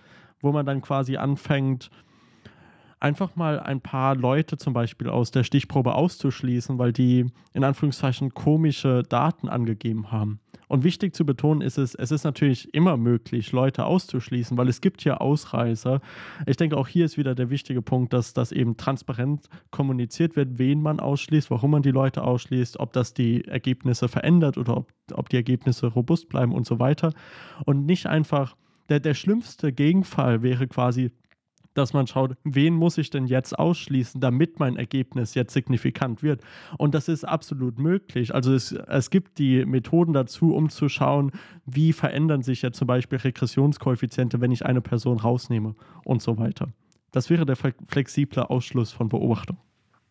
wo 0.40 0.52
man 0.52 0.66
dann 0.66 0.82
quasi 0.82 1.16
anfängt, 1.16 1.90
einfach 3.00 3.36
mal 3.36 3.60
ein 3.60 3.80
paar 3.80 4.16
Leute 4.16 4.56
zum 4.56 4.72
Beispiel 4.72 5.08
aus 5.08 5.30
der 5.30 5.44
Stichprobe 5.44 5.94
auszuschließen, 5.94 6.78
weil 6.78 6.92
die 6.92 7.26
in 7.52 7.64
Anführungszeichen 7.64 8.34
komische 8.34 9.02
Daten 9.02 9.48
angegeben 9.48 10.10
haben. 10.10 10.40
Und 10.68 10.84
wichtig 10.84 11.14
zu 11.14 11.24
betonen 11.24 11.62
ist 11.62 11.78
es, 11.78 11.94
es 11.94 12.10
ist 12.10 12.24
natürlich 12.24 12.72
immer 12.74 12.98
möglich, 12.98 13.52
Leute 13.52 13.86
auszuschließen, 13.86 14.56
weil 14.58 14.68
es 14.68 14.82
gibt 14.82 15.02
ja 15.02 15.16
Ausreißer. 15.16 16.00
Ich 16.46 16.58
denke, 16.58 16.76
auch 16.76 16.88
hier 16.88 17.06
ist 17.06 17.16
wieder 17.16 17.34
der 17.34 17.48
wichtige 17.48 17.80
Punkt, 17.80 18.12
dass 18.12 18.34
das 18.34 18.52
eben 18.52 18.76
transparent 18.76 19.48
kommuniziert 19.70 20.36
wird, 20.36 20.58
wen 20.58 20.82
man 20.82 21.00
ausschließt, 21.00 21.50
warum 21.50 21.70
man 21.70 21.82
die 21.82 21.90
Leute 21.90 22.22
ausschließt, 22.22 22.80
ob 22.80 22.92
das 22.92 23.14
die 23.14 23.46
Ergebnisse 23.46 24.08
verändert 24.08 24.58
oder 24.58 24.76
ob, 24.76 24.92
ob 25.14 25.30
die 25.30 25.36
Ergebnisse 25.36 25.86
robust 25.86 26.28
bleiben 26.28 26.52
und 26.52 26.66
so 26.66 26.78
weiter. 26.78 27.14
Und 27.64 27.86
nicht 27.86 28.06
einfach, 28.06 28.54
der, 28.90 29.00
der 29.00 29.14
schlimmste 29.14 29.72
Gegenfall 29.72 30.42
wäre 30.42 30.68
quasi, 30.68 31.12
dass 31.75 31.92
man 31.92 32.06
schaut, 32.06 32.37
wen 32.44 32.75
muss 32.75 32.98
ich 32.98 33.10
denn 33.10 33.26
jetzt 33.26 33.58
ausschließen, 33.58 34.20
damit 34.20 34.58
mein 34.58 34.76
Ergebnis 34.76 35.34
jetzt 35.34 35.52
signifikant 35.52 36.22
wird. 36.22 36.42
Und 36.76 36.94
das 36.94 37.08
ist 37.08 37.25
absolut 37.25 37.78
möglich. 37.78 38.34
Also 38.34 38.52
es, 38.52 38.72
es 38.72 39.10
gibt 39.10 39.38
die 39.38 39.64
Methoden 39.64 40.12
dazu, 40.12 40.54
um 40.54 40.70
zu 40.70 40.88
schauen, 40.88 41.32
wie 41.66 41.92
verändern 41.92 42.42
sich 42.42 42.62
jetzt 42.62 42.78
zum 42.78 42.87
Beispiel 42.87 43.18
Regressionskoeffiziente, 43.18 44.40
wenn 44.40 44.50
ich 44.50 44.66
eine 44.66 44.80
Person 44.80 45.20
rausnehme 45.20 45.75
und 46.04 46.22
so 46.22 46.38
weiter. 46.38 46.68
Das 47.12 47.30
wäre 47.30 47.46
der 47.46 47.56
flexible 47.56 48.42
Ausschluss 48.42 48.92
von 48.92 49.08
Beobachtung. 49.08 49.56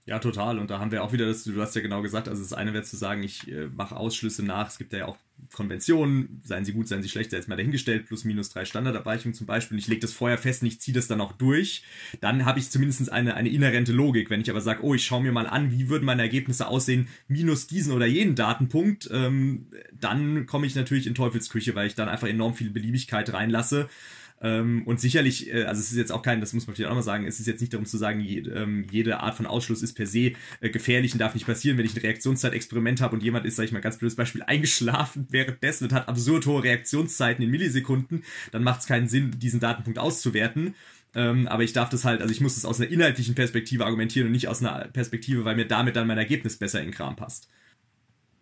Ja, 0.08 0.20
total. 0.20 0.58
Und 0.58 0.70
da 0.70 0.80
haben 0.80 0.92
wir 0.92 1.04
auch 1.04 1.12
wieder 1.12 1.26
das, 1.26 1.44
du 1.44 1.62
hast 1.62 1.76
ja 1.76 1.82
genau 1.82 2.02
gesagt, 2.02 2.30
also 2.30 2.42
das 2.42 2.54
eine 2.54 2.74
wäre 2.74 2.84
zu 2.84 2.96
sagen, 2.96 3.24
ich 3.24 3.52
äh, 3.52 3.68
mache 3.68 3.98
Ausschlüsse 3.98 4.42
nach. 4.42 4.70
Es 4.70 4.78
gibt 4.78 4.94
ja 4.94 5.06
auch 5.06 5.18
Konventionen, 5.54 6.42
seien 6.46 6.64
sie 6.64 6.72
gut, 6.72 6.88
seien 6.88 7.04
sie 7.04 7.10
schlecht, 7.10 7.30
sei 7.30 7.38
jetzt 7.38 7.50
mal 7.50 7.58
dahingestellt, 7.58 8.08
plus 8.08 8.24
minus 8.24 8.50
drei 8.50 8.64
Standardabweichungen 8.64 9.34
zum 9.34 9.48
Beispiel. 9.48 9.76
Und 9.76 9.80
ich 9.80 9.90
lege 9.90 10.00
das 10.00 10.14
vorher 10.14 10.38
fest 10.38 10.62
und 10.62 10.70
ich 10.70 10.80
ziehe 10.80 10.96
das 10.96 11.08
dann 11.08 11.20
auch 11.20 11.34
durch. 11.34 11.84
Dann 12.22 12.46
habe 12.46 12.58
ich 12.58 12.70
zumindest 12.70 13.12
eine, 13.12 13.36
eine 13.36 13.50
inhärente 13.50 13.92
Logik. 13.92 14.30
Wenn 14.30 14.40
ich 14.40 14.50
aber 14.50 14.62
sage, 14.62 14.82
oh, 14.82 14.94
ich 14.94 15.04
schaue 15.04 15.24
mir 15.24 15.34
mal 15.34 15.46
an, 15.46 15.74
wie 15.74 15.90
würden 15.90 16.06
meine 16.06 16.22
Ergebnisse 16.22 16.68
aussehen, 16.68 17.10
minus 17.28 17.68
diesen 17.68 17.92
oder 17.92 18.06
jenen 18.06 18.36
Datenpunkt, 18.36 19.10
ähm, 19.12 19.68
dann 19.92 20.46
komme 20.46 20.68
ich 20.68 20.76
natürlich 20.76 21.06
in 21.08 21.16
Teufelsküche, 21.16 21.76
weil 21.76 21.88
ich 21.88 21.96
dann 21.96 22.08
einfach 22.08 22.30
enorm 22.30 22.54
viel 22.54 22.70
Beliebigkeit 22.70 23.34
reinlasse 23.34 23.90
ähm, 24.40 24.84
und 24.86 25.00
sicherlich, 25.00 25.52
äh, 25.52 25.64
also 25.64 25.80
es 25.80 25.92
ist 25.92 25.98
jetzt 25.98 26.12
auch 26.12 26.22
kein, 26.22 26.42
das 26.42 26.54
muss 26.54 26.68
man 26.68 26.76
vielleicht 26.76 26.92
auch 26.92 26.96
mal 26.96 27.02
sagen, 27.02 27.26
es 27.26 27.40
ist 27.40 27.48
jetzt 27.48 27.60
nicht 27.60 27.74
darum 27.74 27.88
zu 27.88 27.98
sagen, 27.98 28.20
je, 28.20 28.40
ähm, 28.42 28.86
jede 28.92 29.20
Art 29.20 29.36
von 29.36 29.48
Ausschluss 29.48 29.82
ist 29.82 29.94
per 29.94 30.06
se 30.06 30.34
äh, 30.60 30.70
gefährlich 30.70 31.14
und 31.14 31.20
darf 31.20 31.34
nicht 31.34 31.48
passieren. 31.48 31.78
Wenn 31.78 31.86
ich 31.86 31.96
ein 31.96 32.02
Reaktionszeitexperiment 32.02 33.02
habe 33.02 33.16
und 33.16 33.24
jemand 33.24 33.46
ist, 33.46 33.56
sag 33.56 33.64
ich 33.64 33.72
mal, 33.72 33.82
ganz 33.82 33.98
blödes 33.98 34.16
Beispiel, 34.16 34.44
eingeschlafen 34.44 35.26
währenddessen 35.32 35.86
und 35.86 35.94
hat 35.94 36.08
absurd 36.08 36.46
hohe 36.46 36.64
Reaktionszeiten 36.64 37.44
in 37.44 37.50
Millisekunden, 37.50 38.24
dann 38.52 38.64
macht 38.64 38.82
es 38.82 38.86
keinen 38.86 39.08
Sinn, 39.08 39.32
diesen 39.40 39.60
Datenpunkt 39.60 39.98
auszuwerten. 39.98 40.76
Ähm, 41.16 41.48
aber 41.48 41.64
ich 41.64 41.74
darf 41.74 41.90
das 41.90 42.06
halt, 42.06 42.22
also 42.22 42.32
ich 42.32 42.42
muss 42.42 42.56
das 42.56 42.66
aus 42.66 42.80
einer 42.80 42.92
inhaltlichen 42.92 43.34
Perspektive 43.34 43.86
argumentieren 43.86 44.28
und 44.28 44.34
nicht 44.34 44.50
aus 44.50 44.62
einer 44.62 44.88
Perspektive, 44.90 45.46
weil 45.46 45.56
mir 45.56 45.66
damit 45.66 45.96
dann 45.96 46.06
mein 46.06 46.20
Ergebnis 46.20 46.58
besser 46.58 46.80
in 46.80 46.88
den 46.88 46.94
Kram 46.94 47.16
passt. 47.16 47.50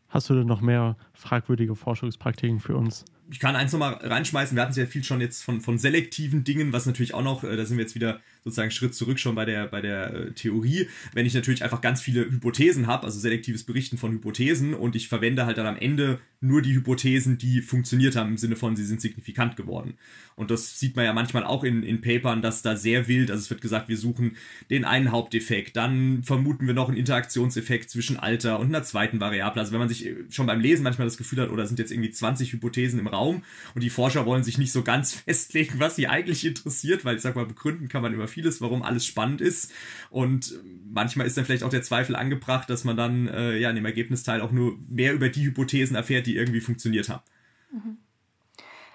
Hast 0.09 0.29
du 0.29 0.33
denn 0.33 0.47
noch 0.47 0.61
mehr 0.61 0.97
fragwürdige 1.13 1.75
Forschungspraktiken 1.75 2.59
für 2.59 2.75
uns? 2.75 3.05
Ich 3.31 3.39
kann 3.39 3.55
eins 3.55 3.71
nochmal 3.71 3.93
reinschmeißen. 3.95 4.55
Wir 4.55 4.63
hatten 4.63 4.73
sehr 4.73 4.87
viel 4.87 5.03
schon 5.03 5.21
jetzt 5.21 5.43
von, 5.43 5.61
von 5.61 5.77
selektiven 5.77 6.43
Dingen, 6.43 6.73
was 6.73 6.85
natürlich 6.85 7.13
auch 7.13 7.23
noch, 7.23 7.43
äh, 7.43 7.55
da 7.55 7.65
sind 7.65 7.77
wir 7.77 7.83
jetzt 7.83 7.95
wieder 7.95 8.19
sozusagen 8.45 8.69
Schritt 8.69 8.93
zurück 8.93 9.19
schon 9.19 9.33
bei 9.33 9.43
der, 9.43 9.65
bei 9.65 9.81
der 9.81 10.13
äh, 10.13 10.31
Theorie. 10.31 10.87
Wenn 11.13 11.25
ich 11.25 11.33
natürlich 11.33 11.63
einfach 11.63 11.81
ganz 11.81 11.99
viele 11.99 12.21
Hypothesen 12.21 12.85
habe, 12.85 13.03
also 13.03 13.19
selektives 13.19 13.63
Berichten 13.63 13.97
von 13.97 14.11
Hypothesen 14.11 14.75
und 14.75 14.95
ich 14.95 15.07
verwende 15.07 15.47
halt 15.47 15.57
dann 15.57 15.65
am 15.65 15.77
Ende 15.77 16.19
nur 16.41 16.61
die 16.61 16.73
Hypothesen, 16.75 17.39
die 17.39 17.61
funktioniert 17.61 18.15
haben, 18.15 18.31
im 18.31 18.37
Sinne 18.37 18.55
von, 18.55 18.75
sie 18.75 18.85
sind 18.85 19.01
signifikant 19.01 19.55
geworden. 19.55 19.95
Und 20.35 20.51
das 20.51 20.79
sieht 20.79 20.95
man 20.95 21.05
ja 21.05 21.13
manchmal 21.13 21.43
auch 21.43 21.63
in, 21.63 21.81
in 21.81 22.01
Papern, 22.01 22.41
dass 22.41 22.61
da 22.61 22.75
sehr 22.75 23.07
wild, 23.07 23.31
also 23.31 23.41
es 23.41 23.49
wird 23.49 23.61
gesagt, 23.61 23.89
wir 23.89 23.97
suchen 23.97 24.35
den 24.69 24.85
einen 24.85 25.11
Haupteffekt, 25.11 25.75
dann 25.75 26.23
vermuten 26.23 26.67
wir 26.67 26.73
noch 26.73 26.89
einen 26.89 26.97
Interaktionseffekt 26.97 27.89
zwischen 27.89 28.17
Alter 28.17 28.59
und 28.59 28.67
einer 28.67 28.83
zweiten 28.83 29.19
Variable. 29.19 29.59
Also 29.59 29.71
wenn 29.71 29.79
man 29.79 29.89
sich 29.89 30.13
schon 30.29 30.45
beim 30.45 30.59
Lesen 30.59 30.83
manchmal 30.83 31.07
das 31.07 31.17
Gefühl 31.17 31.41
hat, 31.41 31.49
oder 31.49 31.65
sind 31.65 31.79
jetzt 31.79 31.91
irgendwie 31.91 32.11
20 32.11 32.53
Hypothesen 32.53 32.99
im 32.99 33.07
Raum 33.07 33.43
und 33.73 33.81
die 33.81 33.89
Forscher 33.89 34.25
wollen 34.25 34.43
sich 34.43 34.57
nicht 34.57 34.71
so 34.71 34.83
ganz 34.83 35.13
festlegen, 35.25 35.79
was 35.79 35.95
sie 35.95 36.07
eigentlich 36.07 36.45
interessiert, 36.45 37.05
weil 37.05 37.15
ich 37.15 37.21
sag 37.21 37.35
mal, 37.35 37.45
begründen 37.45 37.87
kann 37.87 38.01
man 38.01 38.13
immer 38.13 38.27
vieles, 38.35 38.61
warum 38.61 38.83
alles 38.83 39.05
spannend 39.05 39.39
ist. 39.39 39.71
Und 40.09 40.53
manchmal 40.91 41.25
ist 41.25 41.37
dann 41.37 41.45
vielleicht 41.45 41.63
auch 41.63 41.69
der 41.69 41.81
Zweifel 41.81 42.15
angebracht, 42.15 42.69
dass 42.69 42.83
man 42.83 42.97
dann 42.97 43.27
äh, 43.27 43.57
ja 43.57 43.69
in 43.69 43.75
dem 43.75 43.85
Ergebnisteil 43.85 44.41
auch 44.41 44.51
nur 44.51 44.77
mehr 44.89 45.13
über 45.13 45.29
die 45.29 45.45
Hypothesen 45.45 45.95
erfährt, 45.95 46.27
die 46.27 46.35
irgendwie 46.35 46.59
funktioniert 46.59 47.09
haben. 47.09 47.23
Mhm. 47.71 47.97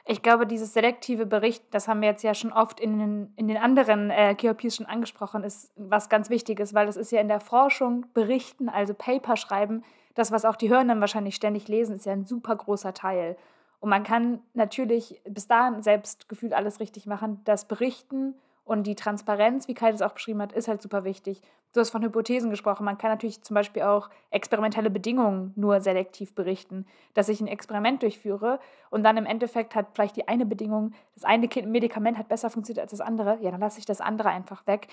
Ich 0.07 0.23
glaube, 0.23 0.47
dieses 0.47 0.73
selektive 0.73 1.25
Bericht, 1.25 1.63
das 1.71 1.89
haben 1.89 2.01
wir 2.01 2.09
jetzt 2.09 2.23
ja 2.23 2.35
schon 2.35 2.53
oft 2.53 2.81
in 2.81 2.99
den, 2.99 3.33
in 3.37 3.49
den 3.49 3.57
anderen 3.57 4.11
äh, 4.11 4.35
KOPs 4.35 4.77
schon 4.77 4.87
angesprochen, 4.87 5.45
ist 5.45 5.71
was 5.77 6.09
ganz 6.09 6.31
Wichtiges, 6.31 6.75
weil 6.75 6.87
das 6.87 6.97
ist 6.97 7.13
ja 7.13 7.21
in 7.21 7.29
der 7.29 7.41
Forschung 7.41 8.07
berichten, 8.13 8.69
also 8.69 8.93
Paper 8.93 9.37
schreiben, 9.37 9.85
das, 10.15 10.33
was 10.33 10.45
auch 10.45 10.57
die 10.57 10.69
Hörenden 10.69 11.01
wahrscheinlich 11.01 11.37
ständig 11.37 11.69
lesen, 11.69 11.97
ist 11.97 12.07
ja 12.07 12.13
ein 12.13 12.27
super 12.27 12.57
großer 12.57 12.93
Teil. 12.93 13.37
Und 13.79 13.89
man 13.89 14.03
kann 14.03 14.41
natürlich 14.53 15.21
bis 15.29 15.47
dahin 15.47 15.83
selbst 15.83 16.29
gefühlt 16.29 16.53
alles 16.53 16.81
richtig 16.81 17.07
machen. 17.07 17.41
Das 17.45 17.67
Berichten 17.67 18.35
und 18.71 18.85
die 18.85 18.95
Transparenz, 18.95 19.67
wie 19.67 19.75
Kai 19.75 19.91
das 19.91 20.01
auch 20.01 20.13
beschrieben 20.13 20.41
hat, 20.41 20.53
ist 20.53 20.69
halt 20.69 20.81
super 20.81 21.03
wichtig. 21.03 21.43
Du 21.73 21.81
hast 21.81 21.91
von 21.91 22.05
Hypothesen 22.05 22.51
gesprochen. 22.51 22.85
Man 22.85 22.99
kann 22.99 23.11
natürlich 23.11 23.43
zum 23.43 23.57
Beispiel 23.57 23.83
auch 23.83 24.11
experimentelle 24.31 24.91
Bedingungen 24.91 25.53
nur 25.57 25.81
selektiv 25.81 26.37
berichten. 26.37 26.87
Dass 27.15 27.29
ich 27.29 27.41
ein 27.41 27.49
Experiment 27.49 28.01
durchführe 28.01 28.61
und 28.91 29.03
dann 29.03 29.17
im 29.17 29.27
Endeffekt 29.27 29.75
hat 29.75 29.87
vielleicht 29.95 30.15
die 30.15 30.29
eine 30.29 30.47
Bedingung, 30.47 30.93
das 31.17 31.25
eine 31.25 31.49
Medikament 31.67 32.17
hat 32.17 32.29
besser 32.29 32.49
funktioniert 32.49 32.83
als 32.83 32.93
das 32.93 33.01
andere, 33.01 33.39
ja, 33.43 33.51
dann 33.51 33.59
lasse 33.59 33.81
ich 33.81 33.87
das 33.87 34.01
andere 34.01 34.29
einfach 34.29 34.65
weg. 34.69 34.87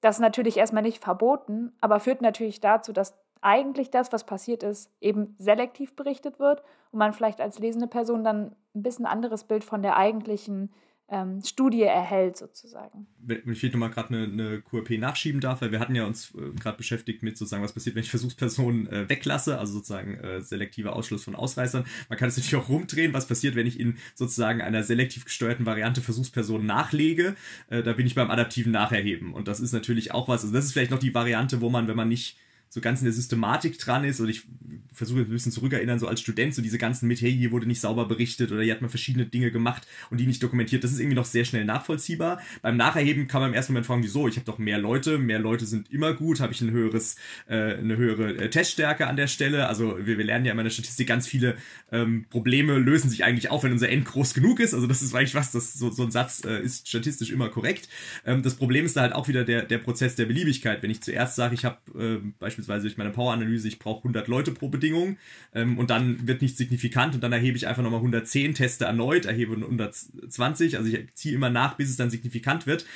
Das 0.00 0.16
ist 0.16 0.20
natürlich 0.20 0.56
erstmal 0.56 0.82
nicht 0.82 1.00
verboten, 1.00 1.72
aber 1.80 2.00
führt 2.00 2.22
natürlich 2.22 2.58
dazu, 2.58 2.92
dass 2.92 3.16
eigentlich 3.42 3.92
das, 3.92 4.12
was 4.12 4.24
passiert 4.24 4.64
ist, 4.64 4.90
eben 5.00 5.36
selektiv 5.38 5.94
berichtet 5.94 6.40
wird 6.40 6.64
und 6.90 6.98
man 6.98 7.12
vielleicht 7.12 7.40
als 7.40 7.60
lesende 7.60 7.86
Person 7.86 8.24
dann 8.24 8.56
ein 8.74 8.82
bisschen 8.82 9.06
anderes 9.06 9.44
Bild 9.44 9.62
von 9.62 9.82
der 9.82 9.96
eigentlichen 9.96 10.72
ähm, 11.10 11.42
Studie 11.44 11.82
erhält, 11.82 12.36
sozusagen. 12.36 13.06
Wenn 13.18 13.42
ich 13.50 13.62
nochmal 13.64 13.90
gerade 13.90 14.14
eine, 14.14 14.24
eine 14.24 14.62
QRP 14.62 14.98
nachschieben 14.98 15.40
darf, 15.40 15.60
weil 15.60 15.72
wir 15.72 15.80
hatten 15.80 15.94
ja 15.94 16.04
uns 16.04 16.32
äh, 16.34 16.52
gerade 16.58 16.76
beschäftigt 16.76 17.22
mit 17.22 17.36
sozusagen, 17.36 17.62
was 17.62 17.72
passiert, 17.72 17.96
wenn 17.96 18.04
ich 18.04 18.10
Versuchspersonen 18.10 18.86
äh, 18.86 19.08
weglasse, 19.08 19.58
also 19.58 19.74
sozusagen 19.74 20.14
äh, 20.14 20.40
selektiver 20.40 20.94
Ausschluss 20.94 21.24
von 21.24 21.34
Ausreißern. 21.34 21.84
Man 22.08 22.18
kann 22.18 22.28
es 22.28 22.36
natürlich 22.36 22.56
auch 22.56 22.68
rumdrehen, 22.68 23.12
was 23.12 23.26
passiert, 23.26 23.56
wenn 23.56 23.66
ich 23.66 23.80
in 23.80 23.98
sozusagen 24.14 24.60
einer 24.60 24.84
selektiv 24.84 25.24
gesteuerten 25.24 25.66
Variante 25.66 26.00
Versuchspersonen 26.00 26.66
nachlege. 26.66 27.34
Äh, 27.68 27.82
da 27.82 27.92
bin 27.92 28.06
ich 28.06 28.14
beim 28.14 28.30
adaptiven 28.30 28.72
Nacherheben. 28.72 29.34
Und 29.34 29.48
das 29.48 29.58
ist 29.60 29.72
natürlich 29.72 30.12
auch 30.12 30.28
was, 30.28 30.42
also 30.42 30.54
das 30.54 30.66
ist 30.66 30.72
vielleicht 30.72 30.92
noch 30.92 30.98
die 31.00 31.14
Variante, 31.14 31.60
wo 31.60 31.70
man, 31.70 31.88
wenn 31.88 31.96
man 31.96 32.08
nicht 32.08 32.36
so 32.70 32.80
ganz 32.80 33.00
in 33.00 33.04
der 33.04 33.12
Systematik 33.12 33.78
dran 33.78 34.04
ist. 34.04 34.20
Und 34.20 34.28
ich 34.28 34.44
versuche 34.92 35.20
ein 35.20 35.28
bisschen 35.28 35.50
zurückerinnern, 35.50 35.98
so 35.98 36.06
als 36.06 36.20
Student, 36.20 36.54
so 36.54 36.62
diese 36.62 36.78
ganzen 36.78 37.08
mit, 37.08 37.20
hey, 37.20 37.32
hier 37.32 37.50
wurde 37.50 37.66
nicht 37.66 37.80
sauber 37.80 38.06
berichtet 38.06 38.52
oder 38.52 38.62
hier 38.62 38.72
hat 38.72 38.80
man 38.80 38.90
verschiedene 38.90 39.26
Dinge 39.26 39.50
gemacht 39.50 39.86
und 40.10 40.20
die 40.20 40.26
nicht 40.26 40.42
dokumentiert. 40.42 40.84
Das 40.84 40.92
ist 40.92 41.00
irgendwie 41.00 41.16
noch 41.16 41.24
sehr 41.24 41.44
schnell 41.44 41.64
nachvollziehbar. 41.64 42.40
Beim 42.62 42.76
Nacherheben 42.76 43.26
kann 43.26 43.40
man 43.40 43.50
im 43.50 43.54
ersten 43.54 43.72
Moment 43.72 43.86
fragen, 43.86 44.04
wieso? 44.04 44.28
Ich 44.28 44.36
habe 44.36 44.46
doch 44.46 44.58
mehr 44.58 44.78
Leute, 44.78 45.18
mehr 45.18 45.40
Leute 45.40 45.66
sind 45.66 45.90
immer 45.90 46.14
gut, 46.14 46.40
habe 46.40 46.52
ich 46.52 46.60
ein 46.60 46.70
höheres, 46.70 47.16
äh, 47.48 47.74
eine 47.74 47.96
höhere 47.96 48.36
äh, 48.36 48.50
Teststärke 48.50 49.08
an 49.08 49.16
der 49.16 49.26
Stelle. 49.26 49.66
Also 49.66 49.98
wir, 50.06 50.16
wir 50.16 50.24
lernen 50.24 50.44
ja 50.44 50.52
immer 50.52 50.62
in 50.62 50.66
der 50.66 50.70
Statistik, 50.70 51.08
ganz 51.08 51.26
viele 51.26 51.56
ähm, 51.90 52.26
Probleme 52.30 52.78
lösen 52.78 53.10
sich 53.10 53.24
eigentlich 53.24 53.50
auf, 53.50 53.64
wenn 53.64 53.72
unser 53.72 53.88
N 53.88 54.04
groß 54.04 54.32
genug 54.34 54.60
ist. 54.60 54.74
Also 54.74 54.86
das 54.86 55.02
ist 55.02 55.12
eigentlich 55.12 55.34
was, 55.34 55.50
das 55.50 55.74
so, 55.74 55.90
so 55.90 56.04
ein 56.04 56.12
Satz 56.12 56.44
äh, 56.44 56.62
ist 56.62 56.88
statistisch 56.88 57.30
immer 57.30 57.48
korrekt. 57.48 57.88
Ähm, 58.24 58.44
das 58.44 58.54
Problem 58.54 58.84
ist 58.84 58.96
da 58.96 59.00
halt 59.00 59.12
auch 59.12 59.26
wieder 59.26 59.44
der, 59.44 59.62
der 59.62 59.78
Prozess 59.78 60.14
der 60.14 60.26
Beliebigkeit. 60.26 60.84
Wenn 60.84 60.90
ich 60.90 61.00
zuerst 61.00 61.34
sage, 61.34 61.54
ich 61.54 61.64
habe 61.64 61.78
äh, 61.98 62.18
beispielsweise 62.38 62.59
beispielsweise 62.66 62.88
durch 62.88 62.98
meine 62.98 63.10
Power-Analyse, 63.10 63.68
ich 63.68 63.78
brauche 63.78 63.98
100 63.98 64.28
Leute 64.28 64.52
pro 64.52 64.68
Bedingung 64.68 65.16
ähm, 65.54 65.78
und 65.78 65.90
dann 65.90 66.26
wird 66.26 66.42
nicht 66.42 66.56
signifikant 66.56 67.14
und 67.14 67.22
dann 67.22 67.32
erhebe 67.32 67.56
ich 67.56 67.66
einfach 67.66 67.82
nochmal 67.82 68.00
110, 68.00 68.54
teste 68.54 68.84
erneut, 68.84 69.26
erhebe 69.26 69.54
120, 69.54 70.76
also 70.76 70.88
ich 70.88 71.14
ziehe 71.14 71.34
immer 71.34 71.50
nach, 71.50 71.76
bis 71.76 71.90
es 71.90 71.96
dann 71.96 72.10
signifikant 72.10 72.66
wird. 72.66 72.86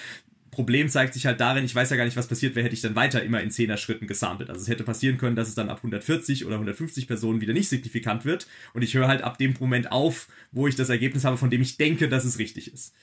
Problem 0.51 0.89
zeigt 0.89 1.15
sich 1.15 1.27
halt 1.27 1.41
darin, 1.41 1.65
ich 1.65 1.75
weiß 1.75 1.91
ja 1.91 1.97
gar 1.97 2.05
nicht, 2.05 2.17
was 2.17 2.29
passiert, 2.29 2.55
wer 2.55 2.63
hätte 2.63 2.75
ich 2.75 2.81
dann 2.81 2.95
weiter 2.95 3.23
immer 3.25 3.41
in 3.41 3.51
10er 3.51 3.77
Schritten 3.77 4.07
gesampelt. 4.07 4.51
Also 4.51 4.63
es 4.63 4.69
hätte 4.69 4.85
passieren 4.85 5.19
können, 5.19 5.35
dass 5.35 5.49
es 5.49 5.57
dann 5.57 5.69
ab 5.69 5.79
140 5.79 6.47
oder 6.47 6.55
150 6.55 7.09
Personen 7.09 7.41
wieder 7.41 7.53
nicht 7.53 7.69
signifikant 7.69 8.25
wird 8.25 8.47
und 8.73 8.83
ich 8.83 8.95
höre 8.95 9.09
halt 9.09 9.23
ab 9.23 9.39
dem 9.39 9.55
Moment 9.59 9.91
auf, 9.91 10.29
wo 10.53 10.69
ich 10.69 10.77
das 10.77 10.91
Ergebnis 10.91 11.25
habe, 11.25 11.39
von 11.39 11.51
dem 11.51 11.63
ich 11.63 11.77
denke, 11.77 12.09
dass 12.09 12.25
es 12.25 12.39
richtig 12.39 12.73
ist. 12.73 12.95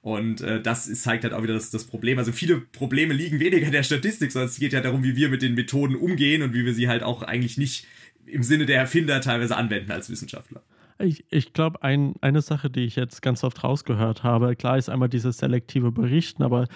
Und 0.00 0.40
äh, 0.40 0.62
das 0.62 0.92
zeigt 1.02 1.24
halt 1.24 1.34
auch 1.34 1.42
wieder 1.42 1.54
das, 1.54 1.70
das 1.70 1.84
Problem. 1.84 2.18
Also 2.18 2.32
viele 2.32 2.60
Probleme 2.60 3.14
liegen 3.14 3.40
weniger 3.40 3.66
in 3.66 3.72
der 3.72 3.82
Statistik, 3.82 4.30
sondern 4.30 4.48
es 4.48 4.58
geht 4.58 4.72
ja 4.72 4.80
darum, 4.80 5.02
wie 5.02 5.16
wir 5.16 5.28
mit 5.28 5.42
den 5.42 5.54
Methoden 5.54 5.96
umgehen 5.96 6.42
und 6.42 6.54
wie 6.54 6.64
wir 6.64 6.72
sie 6.72 6.88
halt 6.88 7.02
auch 7.02 7.22
eigentlich 7.22 7.58
nicht 7.58 7.86
im 8.26 8.42
Sinne 8.42 8.66
der 8.66 8.78
Erfinder 8.78 9.20
teilweise 9.20 9.56
anwenden 9.56 9.90
als 9.90 10.08
Wissenschaftler. 10.10 10.62
Ich, 11.00 11.24
ich 11.30 11.52
glaube, 11.52 11.82
ein, 11.82 12.14
eine 12.20 12.42
Sache, 12.42 12.70
die 12.70 12.84
ich 12.84 12.96
jetzt 12.96 13.22
ganz 13.22 13.44
oft 13.44 13.62
rausgehört 13.62 14.24
habe, 14.24 14.56
klar 14.56 14.78
ist 14.78 14.88
einmal 14.88 15.08
dieses 15.08 15.38
selektive 15.38 15.92
Berichten, 15.92 16.42
aber 16.42 16.66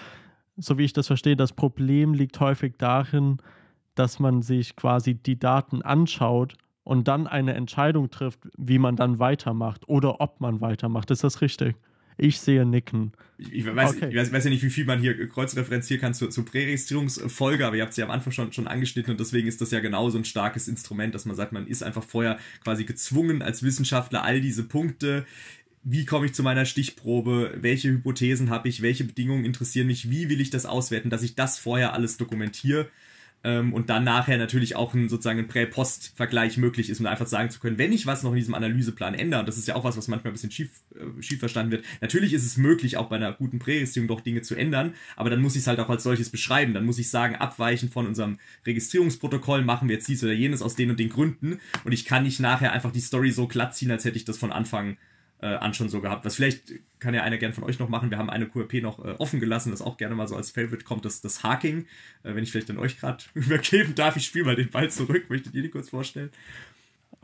so 0.55 0.77
wie 0.77 0.85
ich 0.85 0.93
das 0.93 1.07
verstehe, 1.07 1.35
das 1.35 1.53
Problem 1.53 2.13
liegt 2.13 2.39
häufig 2.39 2.75
darin, 2.77 3.37
dass 3.95 4.19
man 4.19 4.41
sich 4.41 4.75
quasi 4.75 5.15
die 5.15 5.37
Daten 5.37 5.81
anschaut 5.81 6.55
und 6.83 7.07
dann 7.07 7.27
eine 7.27 7.53
Entscheidung 7.53 8.09
trifft, 8.09 8.39
wie 8.57 8.79
man 8.79 8.95
dann 8.95 9.19
weitermacht 9.19 9.87
oder 9.87 10.21
ob 10.21 10.39
man 10.41 10.61
weitermacht. 10.61 11.11
Ist 11.11 11.23
das 11.23 11.41
richtig? 11.41 11.75
Ich 12.17 12.39
sehe 12.39 12.65
Nicken. 12.65 13.13
Ich, 13.37 13.51
ich, 13.51 13.65
weiß, 13.65 13.95
okay. 13.95 14.09
ich 14.09 14.15
weiß, 14.15 14.31
weiß, 14.31 14.43
ja 14.43 14.49
nicht, 14.49 14.63
wie 14.63 14.69
viel 14.69 14.85
man 14.85 14.99
hier 14.99 15.27
kreuzreferenzieren 15.27 16.01
kann 16.01 16.13
zur, 16.13 16.29
zur 16.29 16.45
Präregistrierungsfolge, 16.45 17.65
aber 17.65 17.75
ihr 17.75 17.83
habt 17.83 17.93
sie 17.93 18.01
ja 18.01 18.07
am 18.07 18.11
Anfang 18.11 18.31
schon, 18.31 18.53
schon 18.53 18.67
angeschnitten 18.67 19.11
und 19.11 19.19
deswegen 19.19 19.47
ist 19.47 19.61
das 19.61 19.71
ja 19.71 19.79
genauso 19.79 20.17
ein 20.17 20.25
starkes 20.25 20.67
Instrument, 20.67 21.15
dass 21.15 21.25
man 21.25 21.35
sagt, 21.35 21.51
man 21.51 21.67
ist 21.67 21.83
einfach 21.83 22.03
vorher 22.03 22.37
quasi 22.63 22.85
gezwungen 22.85 23.41
als 23.41 23.63
Wissenschaftler 23.63 24.23
all 24.23 24.41
diese 24.41 24.63
Punkte 24.63 25.25
wie 25.83 26.05
komme 26.05 26.25
ich 26.25 26.33
zu 26.33 26.43
meiner 26.43 26.65
Stichprobe, 26.65 27.57
welche 27.57 27.89
Hypothesen 27.89 28.49
habe 28.49 28.69
ich, 28.69 28.81
welche 28.81 29.03
Bedingungen 29.03 29.43
interessieren 29.43 29.87
mich, 29.87 30.09
wie 30.09 30.29
will 30.29 30.39
ich 30.39 30.49
das 30.49 30.65
auswerten, 30.65 31.09
dass 31.09 31.23
ich 31.23 31.35
das 31.35 31.59
vorher 31.59 31.93
alles 31.93 32.15
dokumentiere 32.17 32.87
ähm, 33.43 33.73
und 33.73 33.89
dann 33.89 34.03
nachher 34.03 34.37
natürlich 34.37 34.75
auch 34.75 34.93
ein 34.93 35.09
sozusagen 35.09 35.39
ein 35.39 35.47
Prä-Post-Vergleich 35.47 36.57
möglich 36.57 36.89
ist, 36.89 36.99
um 36.99 37.05
einfach 37.05 37.27
sagen 37.27 37.49
zu 37.49 37.59
können, 37.59 37.77
wenn 37.77 37.91
ich 37.91 38.05
was 38.05 38.23
noch 38.23 38.31
in 38.31 38.37
diesem 38.37 38.53
Analyseplan 38.53 39.13
ändere, 39.13 39.41
und 39.41 39.47
das 39.47 39.57
ist 39.57 39.67
ja 39.67 39.75
auch 39.75 39.83
was, 39.83 39.97
was 39.97 40.07
manchmal 40.07 40.31
ein 40.31 40.33
bisschen 40.33 40.51
schief, 40.51 40.69
äh, 40.95 41.21
schief 41.21 41.39
verstanden 41.39 41.71
wird, 41.71 41.85
natürlich 42.01 42.33
ist 42.33 42.45
es 42.45 42.57
möglich, 42.57 42.97
auch 42.97 43.09
bei 43.09 43.17
einer 43.17 43.33
guten 43.33 43.59
Präregistrierung 43.59 44.07
doch 44.07 44.21
Dinge 44.21 44.41
zu 44.41 44.55
ändern, 44.55 44.93
aber 45.15 45.29
dann 45.29 45.41
muss 45.41 45.55
ich 45.55 45.61
es 45.61 45.67
halt 45.67 45.79
auch 45.79 45.89
als 45.89 46.03
solches 46.03 46.29
beschreiben. 46.29 46.73
Dann 46.73 46.85
muss 46.85 46.99
ich 46.99 47.09
sagen, 47.09 47.35
abweichend 47.35 47.91
von 47.91 48.07
unserem 48.07 48.37
Registrierungsprotokoll 48.65 49.63
machen 49.63 49.89
wir 49.89 49.95
jetzt 49.95 50.07
dies 50.07 50.23
oder 50.23 50.33
jenes 50.33 50.61
aus 50.61 50.75
den 50.75 50.89
und 50.89 50.99
den 50.99 51.09
Gründen 51.09 51.59
und 51.83 51.91
ich 51.91 52.05
kann 52.05 52.23
nicht 52.23 52.39
nachher 52.39 52.71
einfach 52.71 52.91
die 52.91 52.99
Story 52.99 53.31
so 53.31 53.47
glatt 53.47 53.75
ziehen, 53.75 53.91
als 53.91 54.05
hätte 54.05 54.17
ich 54.17 54.25
das 54.25 54.37
von 54.37 54.51
Anfang 54.51 54.97
äh, 55.43 55.55
an 55.57 55.73
schon 55.73 55.89
so 55.89 55.99
gehabt. 55.99 56.23
Was 56.25 56.35
vielleicht 56.35 56.73
kann 56.99 57.13
ja 57.13 57.23
einer 57.23 57.37
gern 57.37 57.51
von 57.51 57.65
euch 57.65 57.79
noch 57.79 57.89
machen. 57.89 58.09
Wir 58.09 58.17
haben 58.17 58.29
eine 58.29 58.47
QRP 58.47 58.81
noch 58.81 59.03
äh, 59.03 59.11
offen 59.19 59.39
gelassen, 59.41 59.71
das 59.71 59.81
auch 59.81 59.97
gerne 59.97 60.15
mal 60.15 60.27
so 60.27 60.35
als 60.37 60.51
Favorite 60.51 60.85
kommt, 60.85 61.03
das, 61.03 61.21
das 61.21 61.43
Haking. 61.43 61.85
Äh, 62.23 62.35
wenn 62.35 62.43
ich 62.43 62.51
vielleicht 62.51 62.69
an 62.69 62.77
euch 62.77 62.97
gerade 62.97 63.23
übergeben 63.33 63.93
darf, 63.95 64.15
ich 64.15 64.25
spiele 64.25 64.45
mal 64.45 64.55
den 64.55 64.69
Ball 64.69 64.89
zurück. 64.89 65.29
Möchtet 65.29 65.53
ihr 65.53 65.61
die 65.61 65.69
kurz 65.69 65.89
vorstellen? 65.89 66.29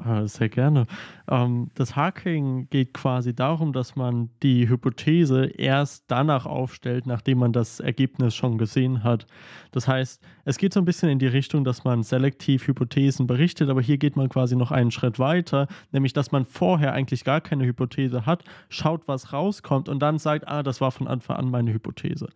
Ah, 0.02 0.26
sehr 0.28 0.48
gerne. 0.48 0.86
Ähm, 1.30 1.70
das 1.76 1.98
Hacking 1.98 2.70
geht 2.70 2.94
quasi 2.94 3.36
darum, 3.36 3.74
dass 3.74 3.98
man 3.98 4.30
die 4.42 4.70
Hypothese 4.70 5.46
erst 5.46 6.06
danach 6.08 6.46
aufstellt, 6.46 7.06
nachdem 7.06 7.40
man 7.40 7.52
das 7.52 7.82
Ergebnis 7.82 8.34
schon 8.34 8.58
gesehen 8.58 9.04
hat. 9.04 9.28
Das 9.72 9.90
heißt, 9.90 10.22
es 10.46 10.58
geht 10.58 10.74
so 10.74 10.80
ein 10.80 10.86
bisschen 10.86 11.10
in 11.10 11.20
die 11.20 11.28
Richtung, 11.28 11.66
dass 11.66 11.84
man 11.84 12.04
selektiv 12.04 12.66
Hypothesen 12.66 13.28
berichtet, 13.28 13.70
aber 13.70 13.82
hier 13.82 13.98
geht 13.98 14.16
man 14.16 14.30
quasi 14.30 14.56
noch 14.56 14.72
einen 14.72 14.92
Schritt 14.92 15.20
weiter, 15.20 15.68
nämlich 15.92 16.14
dass 16.14 16.32
man 16.32 16.46
vorher 16.46 16.94
eigentlich 16.94 17.26
gar 17.26 17.42
keine 17.42 17.66
Hypothese 17.66 18.26
hat, 18.26 18.46
schaut, 18.70 19.06
was 19.08 19.34
rauskommt 19.34 19.90
und 19.90 20.00
dann 20.00 20.18
sagt, 20.18 20.48
ah, 20.48 20.64
das 20.64 20.80
war 20.80 20.92
von 20.92 21.10
Anfang 21.10 21.36
an 21.36 21.52
meine 21.52 21.74
Hypothese. 21.74 22.30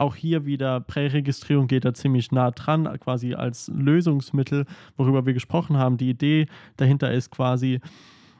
Auch 0.00 0.16
hier 0.16 0.46
wieder 0.46 0.80
Präregistrierung 0.80 1.66
geht 1.66 1.84
da 1.84 1.92
ziemlich 1.92 2.32
nah 2.32 2.52
dran, 2.52 2.88
quasi 3.00 3.34
als 3.34 3.68
Lösungsmittel, 3.68 4.64
worüber 4.96 5.26
wir 5.26 5.34
gesprochen 5.34 5.76
haben. 5.76 5.98
Die 5.98 6.08
Idee 6.08 6.46
dahinter 6.78 7.12
ist 7.12 7.30
quasi, 7.30 7.80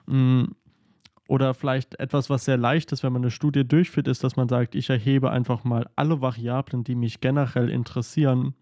mm, 0.07 0.45
oder 1.29 1.53
vielleicht 1.53 2.01
etwas, 2.01 2.31
was 2.31 2.47
sehr 2.47 2.57
leicht 2.57 2.93
ist, 2.93 3.03
wenn 3.03 3.13
man 3.13 3.21
eine 3.21 3.31
Studie 3.31 3.69
durchführt, 3.69 4.09
ist, 4.09 4.25
dass 4.25 4.37
man 4.37 4.49
sagt, 4.49 4.75
ich 4.75 4.89
erhebe 4.89 5.31
einfach 5.31 5.63
mal 5.63 5.87
alle 5.97 6.23
Variablen, 6.23 6.83
die 6.83 6.95
mich 6.95 7.21
generell 7.21 7.69
interessieren. 7.69 8.55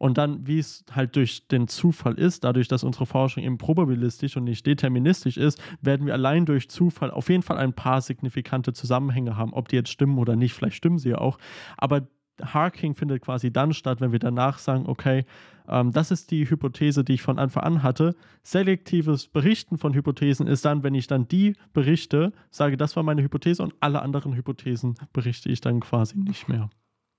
Und 0.00 0.18
dann, 0.18 0.44
wie 0.44 0.58
es 0.58 0.84
halt 0.90 1.14
durch 1.14 1.46
den 1.46 1.68
Zufall 1.68 2.14
ist, 2.14 2.42
dadurch, 2.42 2.66
dass 2.66 2.82
unsere 2.82 3.06
Forschung 3.06 3.44
eben 3.44 3.58
probabilistisch 3.58 4.36
und 4.36 4.42
nicht 4.42 4.66
deterministisch 4.66 5.36
ist, 5.36 5.62
werden 5.82 6.04
wir 6.04 6.14
allein 6.14 6.46
durch 6.46 6.68
Zufall 6.68 7.12
auf 7.12 7.28
jeden 7.28 7.44
Fall 7.44 7.58
ein 7.58 7.74
paar 7.74 8.00
signifikante 8.00 8.72
Zusammenhänge 8.72 9.36
haben. 9.36 9.52
Ob 9.52 9.68
die 9.68 9.76
jetzt 9.76 9.90
stimmen 9.90 10.18
oder 10.18 10.34
nicht, 10.34 10.52
vielleicht 10.52 10.74
stimmen 10.74 10.98
sie 10.98 11.10
ja 11.10 11.18
auch. 11.18 11.38
Aber 11.76 12.08
Harking 12.42 12.94
findet 12.94 13.22
quasi 13.22 13.52
dann 13.52 13.72
statt, 13.72 14.00
wenn 14.00 14.12
wir 14.12 14.18
danach 14.18 14.58
sagen, 14.58 14.86
okay, 14.86 15.24
ähm, 15.68 15.92
das 15.92 16.10
ist 16.10 16.30
die 16.30 16.48
Hypothese, 16.48 17.04
die 17.04 17.14
ich 17.14 17.22
von 17.22 17.38
Anfang 17.38 17.62
an 17.62 17.82
hatte. 17.82 18.14
Selektives 18.42 19.28
Berichten 19.28 19.78
von 19.78 19.94
Hypothesen 19.94 20.46
ist 20.46 20.64
dann, 20.64 20.82
wenn 20.82 20.94
ich 20.94 21.06
dann 21.06 21.28
die 21.28 21.54
berichte, 21.72 22.32
sage, 22.50 22.76
das 22.76 22.96
war 22.96 23.02
meine 23.02 23.22
Hypothese 23.22 23.62
und 23.62 23.74
alle 23.80 24.02
anderen 24.02 24.34
Hypothesen 24.34 24.94
berichte 25.12 25.50
ich 25.50 25.60
dann 25.60 25.80
quasi 25.80 26.18
nicht 26.18 26.48
mehr. 26.48 26.70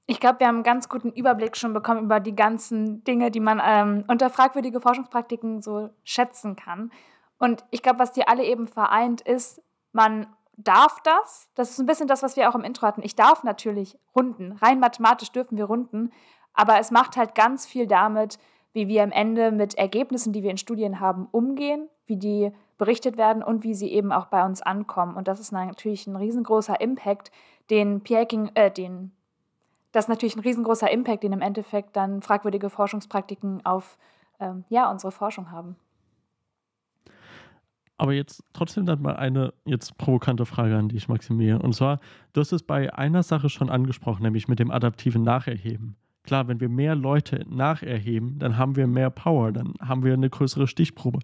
Ich 0.07 0.19
glaube, 0.19 0.39
wir 0.39 0.47
haben 0.47 0.57
einen 0.57 0.63
ganz 0.63 0.87
guten 0.87 1.11
Überblick 1.11 1.57
schon 1.57 1.73
bekommen 1.73 2.03
über 2.03 2.19
die 2.19 2.35
ganzen 2.35 3.03
Dinge, 3.03 3.31
die 3.31 3.39
man 3.39 3.59
ähm, 3.63 4.03
unter 4.07 4.29
fragwürdige 4.29 4.79
Forschungspraktiken 4.79 5.63
so 5.63 5.89
schätzen 6.03 6.55
kann. 6.55 6.91
Und 7.39 7.65
ich 7.71 7.81
glaube, 7.81 7.99
was 7.99 8.11
die 8.11 8.27
alle 8.27 8.45
eben 8.45 8.67
vereint, 8.67 9.21
ist, 9.21 9.61
man 9.93 10.27
darf 10.57 11.01
das. 11.01 11.49
Das 11.55 11.71
ist 11.71 11.79
ein 11.79 11.85
bisschen 11.85 12.07
das, 12.07 12.23
was 12.23 12.35
wir 12.35 12.49
auch 12.49 12.55
im 12.55 12.63
Intro 12.63 12.87
hatten. 12.87 13.03
Ich 13.03 13.15
darf 13.15 13.43
natürlich 13.43 13.97
runden. 14.15 14.53
Rein 14.53 14.79
mathematisch 14.79 15.31
dürfen 15.31 15.57
wir 15.57 15.65
runden. 15.65 16.11
Aber 16.53 16.79
es 16.79 16.91
macht 16.91 17.17
halt 17.17 17.35
ganz 17.35 17.65
viel 17.65 17.87
damit, 17.87 18.39
wie 18.73 18.87
wir 18.87 19.03
am 19.03 19.11
Ende 19.11 19.51
mit 19.51 19.75
Ergebnissen, 19.75 20.33
die 20.33 20.43
wir 20.43 20.51
in 20.51 20.57
Studien 20.57 20.99
haben, 20.99 21.27
umgehen, 21.31 21.89
wie 22.05 22.17
die 22.17 22.51
berichtet 22.77 23.17
werden 23.17 23.41
und 23.41 23.63
wie 23.63 23.73
sie 23.73 23.91
eben 23.91 24.11
auch 24.11 24.25
bei 24.25 24.45
uns 24.45 24.61
ankommen. 24.61 25.15
Und 25.15 25.27
das 25.27 25.39
ist 25.39 25.51
natürlich 25.51 26.07
ein 26.07 26.15
riesengroßer 26.15 26.79
Impact, 26.81 27.31
den 27.69 28.01
Pierking, 28.01 28.51
äh, 28.55 28.69
den, 28.69 29.11
das 29.91 30.05
ist 30.05 30.09
natürlich 30.09 30.35
ein 30.35 30.41
riesengroßer 30.41 30.91
Impact, 30.91 31.23
den 31.23 31.33
im 31.33 31.41
Endeffekt 31.41 31.95
dann 31.95 32.21
fragwürdige 32.21 32.69
Forschungspraktiken 32.69 33.65
auf 33.65 33.97
ähm, 34.39 34.65
ja, 34.67 34.91
unsere 34.91 35.11
Forschung 35.11 35.51
haben. 35.51 35.77
Aber 37.97 38.13
jetzt 38.13 38.43
trotzdem 38.53 38.85
dann 38.85 39.01
mal 39.01 39.15
eine 39.15 39.53
jetzt 39.65 39.97
provokante 39.97 40.45
Frage 40.45 40.75
an 40.75 40.89
dich, 40.89 41.07
Maximilian. 41.07 41.61
Und 41.61 41.73
zwar, 41.73 41.99
du 42.33 42.41
hast 42.41 42.51
es 42.51 42.63
bei 42.63 42.93
einer 42.93 43.23
Sache 43.23 43.49
schon 43.49 43.69
angesprochen, 43.69 44.23
nämlich 44.23 44.47
mit 44.47 44.59
dem 44.59 44.71
adaptiven 44.71 45.23
Nacherheben. 45.23 45.95
Klar, 46.25 46.47
wenn 46.47 46.59
wir 46.59 46.69
mehr 46.69 46.95
Leute 46.95 47.45
nacherheben, 47.49 48.39
dann 48.39 48.57
haben 48.57 48.75
wir 48.75 48.87
mehr 48.87 49.09
Power, 49.09 49.51
dann 49.51 49.73
haben 49.79 50.03
wir 50.03 50.13
eine 50.13 50.29
größere 50.29 50.67
Stichprobe. 50.67 51.19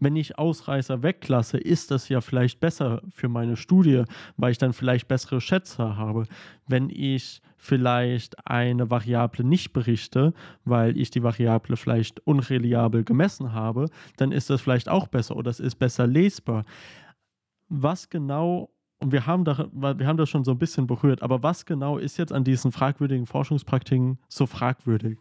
Wenn 0.00 0.16
ich 0.16 0.38
Ausreißer 0.38 1.02
weglasse, 1.02 1.58
ist 1.58 1.90
das 1.90 2.08
ja 2.08 2.20
vielleicht 2.20 2.60
besser 2.60 3.02
für 3.10 3.28
meine 3.28 3.56
Studie, 3.56 4.04
weil 4.36 4.52
ich 4.52 4.58
dann 4.58 4.72
vielleicht 4.72 5.08
bessere 5.08 5.40
Schätzer 5.40 5.96
habe. 5.96 6.24
Wenn 6.66 6.90
ich 6.90 7.42
vielleicht 7.56 8.46
eine 8.46 8.90
Variable 8.90 9.44
nicht 9.44 9.72
berichte, 9.72 10.32
weil 10.64 10.96
ich 10.96 11.10
die 11.10 11.22
Variable 11.22 11.76
vielleicht 11.76 12.20
unreliabel 12.26 13.04
gemessen 13.04 13.52
habe, 13.52 13.86
dann 14.16 14.32
ist 14.32 14.50
das 14.50 14.60
vielleicht 14.60 14.88
auch 14.88 15.08
besser 15.08 15.36
oder 15.36 15.50
es 15.50 15.60
ist 15.60 15.76
besser 15.76 16.06
lesbar. 16.06 16.64
Was 17.68 18.08
genau 18.08 18.70
und 18.98 19.12
wir 19.12 19.26
haben, 19.26 19.44
da, 19.44 19.68
wir 19.72 20.06
haben 20.06 20.16
das 20.16 20.30
schon 20.30 20.44
so 20.44 20.52
ein 20.52 20.58
bisschen 20.58 20.86
berührt, 20.86 21.22
aber 21.22 21.42
was 21.42 21.66
genau 21.66 21.98
ist 21.98 22.16
jetzt 22.16 22.32
an 22.32 22.44
diesen 22.44 22.72
fragwürdigen 22.72 23.26
Forschungspraktiken 23.26 24.18
so 24.28 24.46
fragwürdig? 24.46 25.18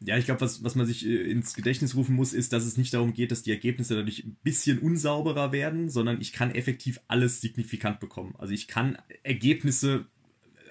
Ja, 0.00 0.18
ich 0.18 0.26
glaube, 0.26 0.40
was, 0.40 0.62
was 0.62 0.74
man 0.74 0.86
sich 0.86 1.06
äh, 1.06 1.30
ins 1.30 1.54
Gedächtnis 1.54 1.96
rufen 1.96 2.14
muss, 2.14 2.32
ist, 2.32 2.52
dass 2.52 2.64
es 2.64 2.76
nicht 2.76 2.92
darum 2.92 3.14
geht, 3.14 3.30
dass 3.30 3.42
die 3.42 3.50
Ergebnisse 3.50 3.94
dadurch 3.94 4.24
ein 4.24 4.36
bisschen 4.42 4.78
unsauberer 4.78 5.52
werden, 5.52 5.88
sondern 5.88 6.20
ich 6.20 6.32
kann 6.32 6.50
effektiv 6.50 7.00
alles 7.08 7.40
signifikant 7.40 8.00
bekommen. 8.00 8.34
Also 8.38 8.52
ich 8.52 8.68
kann 8.68 8.98
Ergebnisse 9.22 10.06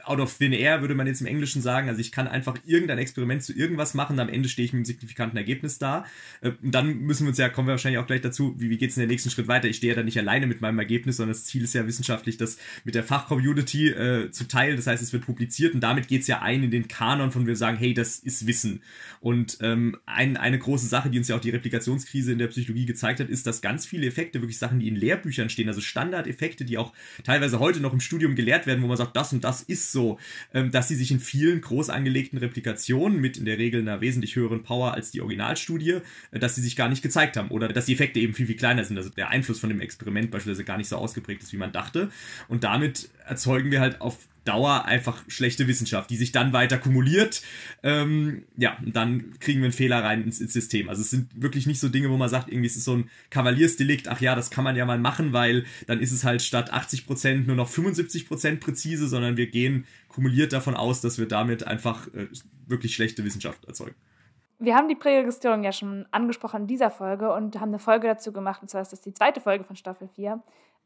out 0.06 0.20
of 0.20 0.38
thin 0.38 0.54
air, 0.54 0.82
würde 0.82 0.96
man 0.96 1.08
jetzt 1.08 1.22
im 1.22 1.28
Englischen 1.28 1.62
sagen. 1.62 1.90
Also 1.90 2.02
ich 2.02 2.12
kann 2.12 2.28
einfach 2.28 2.56
irgendein 2.66 2.98
Experiment 2.98 3.44
zu 3.44 3.54
irgendwas 3.54 3.94
machen, 3.94 4.20
am 4.20 4.30
Ende 4.30 4.50
stehe 4.50 4.66
ich 4.66 4.74
mit 4.74 4.80
einem 4.80 4.86
signifikanten 4.86 5.38
Ergebnis 5.38 5.80
da. 5.80 6.06
Äh, 6.42 6.52
und 6.62 6.72
dann 6.72 7.00
müssen 7.00 7.26
wir 7.26 7.30
uns 7.30 7.38
ja, 7.38 7.50
kommen 7.50 7.68
wir 7.68 7.74
wahrscheinlich 7.74 8.00
auch 8.00 8.08
gleich 8.08 8.22
dazu, 8.22 8.56
wie, 8.58 8.70
wie 8.70 8.78
geht 8.78 8.92
es 8.92 8.98
in 8.98 9.02
den 9.02 9.10
nächsten 9.10 9.30
Schritt 9.30 9.48
weiter? 9.48 9.68
Ich 9.68 9.78
stehe 9.78 9.94
ja 9.94 9.96
dann 9.96 10.06
nicht 10.06 10.18
alleine 10.18 10.48
mit 10.48 10.62
meinem 10.62 10.80
Ergebnis, 10.80 11.18
sondern 11.18 11.34
das 11.34 11.46
Ziel 11.46 11.64
ist 11.64 11.74
ja 11.74 11.88
wissenschaftlich, 11.88 12.38
das 12.38 12.58
mit 12.84 12.96
der 12.96 13.04
Fachcommunity 13.04 13.90
äh, 13.90 14.32
zu 14.32 14.48
teilen. 14.48 14.76
Das 14.76 14.88
heißt, 14.88 15.02
es 15.02 15.14
wird 15.14 15.26
publiziert 15.26 15.74
und 15.74 15.82
damit 15.82 16.08
geht 16.08 16.22
es 16.22 16.28
ja 16.28 16.42
ein 16.42 16.64
in 16.64 16.72
den 16.72 16.88
Kanon, 16.88 17.32
von 17.32 17.48
wir 17.48 17.56
sagen, 17.56 17.78
hey, 17.78 17.94
das 17.94 18.20
ist 18.20 18.48
Wissen. 18.48 18.82
Und 19.20 19.58
ähm, 19.62 19.98
ein, 20.06 20.38
eine 20.38 20.60
große 20.60 20.88
Sache, 20.88 21.10
die 21.10 21.18
uns 21.18 21.28
ja 21.28 21.36
auch 21.36 21.42
die 21.42 21.50
Replikationskrise 21.50 22.32
in 22.32 22.40
der 22.40 22.48
Psychologie 22.48 22.86
gezeigt 22.86 23.20
hat, 23.20 23.30
ist, 23.30 23.48
dass 23.48 23.62
ganz 23.62 23.86
viele 23.86 24.08
Effekte, 24.08 24.42
wirklich 24.42 24.58
Sachen, 24.58 24.80
die 24.80 24.88
in 24.88 24.96
Lehrbüchern 24.96 25.50
stehen, 25.50 25.68
also 25.68 25.82
Standardeffekte, 25.82 26.66
die 26.66 26.78
auch 26.78 26.94
teilweise 27.24 27.60
heute 27.60 27.80
noch 27.80 27.94
im 27.94 28.00
Studium 28.00 28.36
gelehrt 28.36 28.68
werden, 28.68 28.84
wo 28.84 28.88
man 28.88 28.98
sagt, 28.98 29.16
das 29.16 29.32
und 29.32 29.44
das 29.44 29.62
ist 29.62 29.92
so, 29.94 30.20
ähm, 30.54 30.72
dass 30.72 30.90
sie 30.90 30.96
sich 30.96 31.12
in 31.12 31.22
vielen 31.22 31.62
groß 31.62 31.90
angelegten 31.90 32.38
Replikationen 32.38 33.22
mit 33.22 33.38
in 33.38 33.46
der 33.46 33.58
Regel 33.58 33.82
einer 33.82 34.02
wesentlich 34.02 34.36
höheren 34.36 34.64
Power 34.64 34.94
als 34.94 35.12
die 35.12 35.22
Originalstudie, 35.22 36.00
äh, 36.32 36.40
dass 36.40 36.56
sie 36.56 36.62
sich 36.62 36.76
gar 36.76 36.90
nicht 36.90 37.02
gezeigt 37.02 37.38
haben 37.38 37.50
oder 37.50 37.70
dass 37.70 37.86
die 37.86 37.94
Effekte 37.94 38.20
eben 38.20 38.34
viel, 38.34 38.48
viel 38.48 38.58
kleiner 38.58 38.84
sind. 38.84 38.98
Also 38.98 39.10
der 39.10 39.30
Einfluss 39.30 39.60
von 39.60 39.70
dem 39.70 39.80
Experiment 39.80 40.32
beispielsweise 40.32 40.66
gar 40.66 40.78
nicht 40.78 40.90
so 40.90 40.98
ausgeprägt 40.98 41.44
ist, 41.44 41.54
wie 41.54 41.58
man 41.58 41.72
dachte. 41.72 42.12
Und 42.50 42.66
damit 42.66 43.10
erzeugen 43.26 43.72
wir 43.72 43.80
halt 43.80 44.02
auf 44.02 44.18
Dauer 44.46 44.86
einfach 44.86 45.24
schlechte 45.28 45.68
Wissenschaft, 45.68 46.10
die 46.10 46.18
sich 46.18 46.32
dann 46.32 46.54
weiter 46.54 46.78
kumuliert. 46.78 47.42
Ähm, 47.82 48.46
ja, 48.58 48.78
und 48.86 48.96
dann 48.96 49.40
kriegen 49.40 49.60
wir 49.60 49.66
einen 49.66 49.74
Fehler 49.74 50.04
rein 50.04 50.24
ins, 50.24 50.42
ins, 50.42 50.54
System. 50.54 50.90
Also 50.90 51.02
es 51.02 51.10
sind 51.10 51.42
wirklich 51.42 51.66
nicht 51.66 51.80
so 51.80 51.90
Dinge, 51.90 52.10
wo 52.10 52.18
man 52.18 52.30
sagt, 52.30 52.50
irgendwie 52.50 52.68
ist 52.68 52.76
es 52.76 52.84
so 52.84 52.96
ein 52.96 53.10
Kavaliersdelikt, 53.30 54.08
ach 54.08 54.22
ja, 54.22 54.36
das 54.36 54.52
kann 54.52 54.64
man 54.64 54.76
ja 54.76 54.86
mal 54.86 55.00
machen, 55.00 55.34
weil 55.34 55.66
dann 55.88 56.00
ist 56.00 56.12
es 56.12 56.24
halt 56.24 56.42
statt 56.42 56.74
80 56.74 57.08
Prozent 57.08 57.48
nur 57.48 57.56
noch 57.56 57.70
75 57.70 58.28
Prozent 58.28 58.60
präzise, 58.60 59.08
sondern 59.08 59.38
wir 59.38 59.48
gehen 59.48 59.86
kumuliert 60.08 60.54
davon 60.54 60.76
aus, 60.76 61.02
dass 61.02 61.18
wir 61.18 61.28
damit 61.28 61.66
einfach 61.66 62.08
äh, 62.14 62.28
wirklich 62.68 62.94
schlechte 62.94 63.24
Wissenschaft 63.24 63.66
erzeugen. 63.66 63.96
Wir 64.60 64.76
haben 64.76 64.88
die 64.88 64.96
Präregistrierung 64.96 65.64
ja 65.64 65.72
schon 65.72 66.06
angesprochen 66.12 66.62
in 66.62 66.68
dieser 66.68 66.90
Folge 66.90 67.34
und 67.34 67.60
haben 67.60 67.70
eine 67.70 67.80
Folge 67.80 68.08
dazu 68.08 68.32
gemacht, 68.32 68.62
und 68.62 68.70
zwar 68.70 68.82
ist 68.82 68.94
das 68.94 69.02
die 69.02 69.14
zweite 69.14 69.42
Folge 69.42 69.64
von 69.64 69.76
Staffel 69.76 70.08
4. 70.08 70.42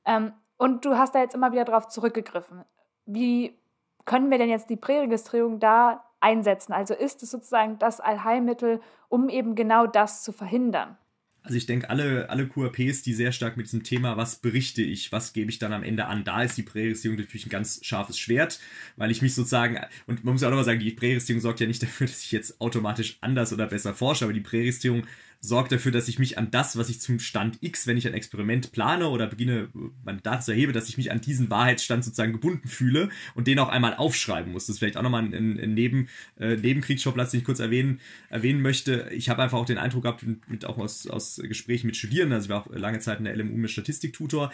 Ähm, 0.06 0.32
und 0.58 0.86
du 0.86 0.98
hast 0.98 1.14
da 1.14 1.22
jetzt 1.22 1.36
immer 1.36 1.52
wieder 1.52 1.66
darauf 1.66 1.88
zurückgegriffen. 1.88 2.64
Wie 3.08 3.56
können 4.06 4.30
wir 4.30 4.38
denn 4.38 4.50
jetzt 4.50 4.70
die 4.70 4.76
Präregistrierung 4.76 5.60
da 5.60 6.04
einsetzen? 6.20 6.74
Also 6.74 6.94
ist 6.94 7.24
es 7.24 7.32
sozusagen 7.32 7.80
das 7.80 8.00
Allheilmittel, 8.00 8.82
um 9.10 9.30
eben 9.30 9.56
genau 9.56 9.88
das 9.88 10.24
zu 10.24 10.32
verhindern? 10.32 10.98
Also 11.48 11.56
ich 11.56 11.66
denke, 11.66 11.90
alle, 11.90 12.30
alle 12.30 12.46
QRPs, 12.46 13.04
die 13.04 13.14
sehr 13.14 13.32
stark 13.32 13.56
mit 13.56 13.68
diesem 13.68 13.84
Thema, 13.84 14.18
was 14.18 14.36
berichte 14.36 14.82
ich, 14.82 15.14
was 15.14 15.32
gebe 15.32 15.50
ich 15.50 15.60
dann 15.60 15.72
am 15.72 15.84
Ende 15.84 16.06
an, 16.06 16.26
da 16.26 16.44
ist 16.44 16.58
die 16.58 16.64
Präregistrierung 16.64 17.18
natürlich 17.18 17.46
ein 17.46 17.50
ganz 17.50 17.80
scharfes 17.86 18.20
Schwert, 18.20 18.60
weil 18.98 19.12
ich 19.12 19.22
mich 19.22 19.34
sozusagen, 19.34 19.80
und 20.08 20.26
man 20.26 20.34
muss 20.34 20.42
ja 20.42 20.50
auch 20.50 20.52
nochmal 20.52 20.66
sagen, 20.66 20.82
die 20.82 20.92
Präregistrierung 20.92 21.40
sorgt 21.40 21.62
ja 21.62 21.68
nicht 21.68 21.82
dafür, 21.82 22.08
dass 22.08 22.22
ich 22.22 22.34
jetzt 22.34 22.60
automatisch 22.60 23.18
anders 23.22 23.54
oder 23.54 23.68
besser 23.68 23.94
forsche, 23.94 24.26
aber 24.26 24.34
die 24.34 24.42
Präregistrierung 24.42 25.04
sorgt 25.40 25.72
dafür, 25.72 25.92
dass 25.92 26.08
ich 26.08 26.20
mich 26.20 26.38
an 26.38 26.52
das, 26.52 26.78
was 26.78 26.90
ich 26.90 27.00
zum 27.00 27.20
Stand 27.20 27.58
X, 27.62 27.88
wenn 27.88 27.98
ich 27.98 28.08
ein 28.08 28.14
Experiment 28.14 28.72
plane 28.72 29.08
oder 29.10 29.28
beginne, 29.28 29.70
meine 30.04 30.22
Daten 30.22 30.42
zu 30.42 30.52
erheben, 30.52 30.74
dass 30.74 30.90
ich 30.90 30.98
mich 30.98 31.12
an 31.12 31.22
diesen 31.22 31.50
Wahrheitsstand 31.50 32.04
sozusagen 32.04 32.34
gebunden 32.34 32.68
fühle 32.68 33.10
und 33.36 33.48
den 33.48 33.60
auch 33.60 33.70
einmal 33.70 33.96
aufschreiben 33.96 34.52
muss. 34.52 34.66
Das 34.66 34.76
ist 34.76 34.80
vielleicht 34.80 34.98
auch 34.98 35.04
nochmal 35.04 35.24
ein, 35.24 35.60
ein 35.60 35.74
Neben, 35.74 36.10
äh, 36.40 36.56
Nebenkriegsschauplatz, 36.56 37.32
den 37.32 37.40
ich 37.42 37.46
kurz 37.46 37.60
erwähnen, 37.60 38.00
erwähnen 38.30 38.62
möchte. 38.62 39.10
Ich 39.12 39.30
habe 39.30 39.44
einfach 39.44 39.58
auch 39.58 39.66
den 39.66 39.78
Eindruck 39.78 40.04
gehabt, 40.04 40.24
mit, 40.48 40.66
auch 40.66 40.78
aus, 40.78 41.08
aus 41.08 41.42
Gesprächen 41.44 41.88
mit 41.88 41.98
Studierenden, 41.98 42.36
also 42.36 42.46
ich 42.46 42.50
war 42.50 42.66
auch 42.66 42.76
lange 42.76 43.00
Zeit 43.00 43.20
in 43.20 43.26
der 43.26 43.36
LMU 43.36 43.58
mit 43.58 43.72
Statistiktutor, 43.72 44.52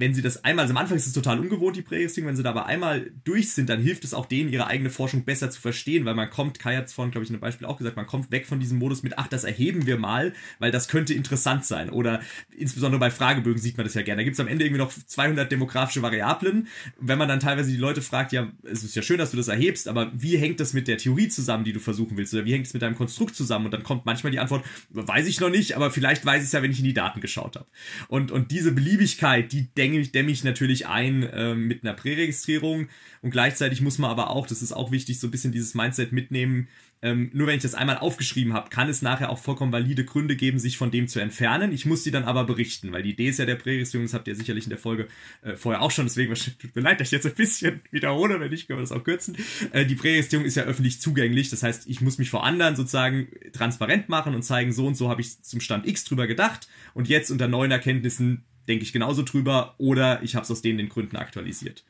wenn 0.00 0.14
sie 0.14 0.22
das 0.22 0.44
einmal, 0.44 0.62
also 0.62 0.72
am 0.72 0.78
Anfang 0.78 0.96
ist 0.96 1.06
es 1.06 1.12
total 1.12 1.38
ungewohnt, 1.38 1.76
die 1.76 1.82
Präregistrierung, 1.82 2.28
wenn 2.28 2.36
sie 2.36 2.42
da 2.42 2.50
aber 2.50 2.64
einmal 2.64 3.12
durch 3.24 3.52
sind, 3.52 3.68
dann 3.68 3.82
hilft 3.82 4.02
es 4.04 4.14
auch 4.14 4.24
denen, 4.24 4.50
ihre 4.50 4.66
eigene 4.66 4.88
Forschung 4.88 5.24
besser 5.24 5.50
zu 5.50 5.60
verstehen, 5.60 6.06
weil 6.06 6.14
man 6.14 6.30
kommt, 6.30 6.58
Kai 6.58 6.76
hat 6.76 6.86
es 6.86 6.94
vorhin, 6.94 7.10
glaube 7.10 7.24
ich, 7.24 7.30
in 7.30 7.36
einem 7.36 7.42
Beispiel 7.42 7.66
auch 7.66 7.76
gesagt, 7.76 7.96
man 7.96 8.06
kommt 8.06 8.30
weg 8.30 8.46
von 8.46 8.58
diesem 8.60 8.78
Modus 8.78 9.02
mit, 9.02 9.18
ach, 9.18 9.28
das 9.28 9.44
erheben 9.44 9.84
wir 9.84 9.98
mal, 9.98 10.32
weil 10.58 10.70
das 10.70 10.88
könnte 10.88 11.12
interessant 11.12 11.66
sein. 11.66 11.90
Oder 11.90 12.20
insbesondere 12.56 12.98
bei 12.98 13.10
Fragebögen 13.10 13.60
sieht 13.60 13.76
man 13.76 13.84
das 13.84 13.92
ja 13.92 14.00
gerne. 14.00 14.20
Da 14.20 14.24
gibt 14.24 14.34
es 14.34 14.40
am 14.40 14.48
Ende 14.48 14.64
irgendwie 14.64 14.80
noch 14.80 14.90
200 14.90 15.52
demografische 15.52 16.00
Variablen. 16.00 16.68
Wenn 16.98 17.18
man 17.18 17.28
dann 17.28 17.40
teilweise 17.40 17.70
die 17.70 17.76
Leute 17.76 18.00
fragt, 18.00 18.32
ja, 18.32 18.50
es 18.62 18.82
ist 18.82 18.96
ja 18.96 19.02
schön, 19.02 19.18
dass 19.18 19.32
du 19.32 19.36
das 19.36 19.48
erhebst, 19.48 19.86
aber 19.86 20.10
wie 20.14 20.38
hängt 20.38 20.60
das 20.60 20.72
mit 20.72 20.88
der 20.88 20.96
Theorie 20.96 21.28
zusammen, 21.28 21.64
die 21.64 21.74
du 21.74 21.80
versuchen 21.80 22.16
willst? 22.16 22.32
Oder 22.32 22.46
wie 22.46 22.54
hängt 22.54 22.66
es 22.66 22.72
mit 22.72 22.80
deinem 22.80 22.96
Konstrukt 22.96 23.36
zusammen? 23.36 23.66
Und 23.66 23.72
dann 23.72 23.82
kommt 23.82 24.06
manchmal 24.06 24.30
die 24.30 24.38
Antwort, 24.38 24.64
weiß 24.88 25.26
ich 25.26 25.40
noch 25.40 25.50
nicht, 25.50 25.76
aber 25.76 25.90
vielleicht 25.90 26.24
weiß 26.24 26.40
ich 26.40 26.46
es 26.46 26.52
ja, 26.52 26.62
wenn 26.62 26.70
ich 26.70 26.78
in 26.78 26.86
die 26.86 26.94
Daten 26.94 27.20
geschaut 27.20 27.56
habe. 27.56 27.66
Und, 28.08 28.30
und 28.30 28.50
diese 28.50 28.72
Beliebigkeit, 28.72 29.52
die 29.52 29.68
dämme 29.90 30.02
ich, 30.02 30.12
dämme 30.12 30.30
ich 30.30 30.44
natürlich 30.44 30.86
ein 30.86 31.22
äh, 31.22 31.54
mit 31.54 31.84
einer 31.84 31.94
Präregistrierung 31.94 32.88
und 33.22 33.30
gleichzeitig 33.30 33.80
muss 33.80 33.98
man 33.98 34.10
aber 34.10 34.30
auch, 34.30 34.46
das 34.46 34.62
ist 34.62 34.72
auch 34.72 34.90
wichtig, 34.92 35.20
so 35.20 35.26
ein 35.26 35.30
bisschen 35.30 35.52
dieses 35.52 35.74
Mindset 35.74 36.12
mitnehmen. 36.12 36.68
Ähm, 37.02 37.30
nur 37.32 37.46
wenn 37.46 37.56
ich 37.56 37.62
das 37.62 37.74
einmal 37.74 37.96
aufgeschrieben 37.96 38.52
habe, 38.52 38.68
kann 38.68 38.88
es 38.88 39.00
nachher 39.00 39.30
auch 39.30 39.38
vollkommen 39.38 39.72
valide 39.72 40.04
Gründe 40.04 40.36
geben, 40.36 40.58
sich 40.58 40.76
von 40.76 40.90
dem 40.90 41.08
zu 41.08 41.18
entfernen. 41.18 41.72
Ich 41.72 41.86
muss 41.86 42.02
die 42.02 42.10
dann 42.10 42.24
aber 42.24 42.44
berichten, 42.44 42.92
weil 42.92 43.02
die 43.02 43.12
Idee 43.12 43.28
ist 43.28 43.38
ja 43.38 43.46
der 43.46 43.54
Präregistrierung, 43.54 44.04
das 44.04 44.12
habt 44.12 44.28
ihr 44.28 44.34
sicherlich 44.34 44.64
in 44.64 44.70
der 44.70 44.78
Folge 44.78 45.08
äh, 45.40 45.56
vorher 45.56 45.80
auch 45.80 45.90
schon, 45.90 46.04
deswegen 46.04 46.34
tut 46.34 46.76
mir 46.76 46.82
leid, 46.82 47.00
dass 47.00 47.08
ich 47.08 47.12
jetzt 47.12 47.26
ein 47.26 47.34
bisschen 47.34 47.80
wiederhole, 47.90 48.38
wenn 48.38 48.50
nicht, 48.50 48.66
können 48.66 48.78
wir 48.78 48.82
das 48.82 48.92
auch 48.92 49.02
kürzen. 49.02 49.36
Äh, 49.72 49.86
die 49.86 49.94
Präregistrierung 49.94 50.44
ist 50.44 50.56
ja 50.56 50.64
öffentlich 50.64 51.00
zugänglich, 51.00 51.48
das 51.48 51.62
heißt, 51.62 51.88
ich 51.88 52.02
muss 52.02 52.18
mich 52.18 52.28
vor 52.28 52.44
anderen 52.44 52.76
sozusagen 52.76 53.28
transparent 53.54 54.10
machen 54.10 54.34
und 54.34 54.42
zeigen, 54.42 54.72
so 54.72 54.86
und 54.86 54.94
so 54.94 55.08
habe 55.08 55.22
ich 55.22 55.42
zum 55.42 55.60
Stand 55.60 55.86
X 55.86 56.04
drüber 56.04 56.26
gedacht 56.26 56.68
und 56.92 57.08
jetzt 57.08 57.30
unter 57.30 57.48
neuen 57.48 57.70
Erkenntnissen 57.70 58.44
denke 58.68 58.84
ich 58.84 58.92
genauso 58.92 59.22
drüber 59.22 59.74
oder 59.78 60.22
ich 60.22 60.34
habe 60.34 60.44
es 60.44 60.50
aus 60.50 60.62
denen 60.62 60.78
den 60.78 60.88
Gründen 60.88 61.16
aktualisiert. 61.16 61.84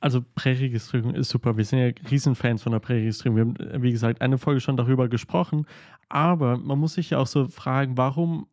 Also 0.00 0.24
Präregistrierung 0.34 1.14
ist 1.14 1.28
super. 1.28 1.56
Wir 1.56 1.64
sind 1.64 1.78
ja 1.80 1.90
Riesenfans 2.10 2.62
von 2.62 2.72
der 2.72 2.78
Präregistrierung. 2.78 3.56
Wir 3.56 3.68
haben, 3.70 3.82
wie 3.82 3.90
gesagt, 3.90 4.20
eine 4.20 4.38
Folge 4.38 4.60
schon 4.60 4.76
darüber 4.76 5.08
gesprochen. 5.08 5.66
Aber 6.08 6.56
man 6.56 6.78
muss 6.78 6.94
sich 6.94 7.10
ja 7.10 7.18
auch 7.18 7.26
so 7.26 7.48
fragen, 7.48 7.96
warum 7.96 8.46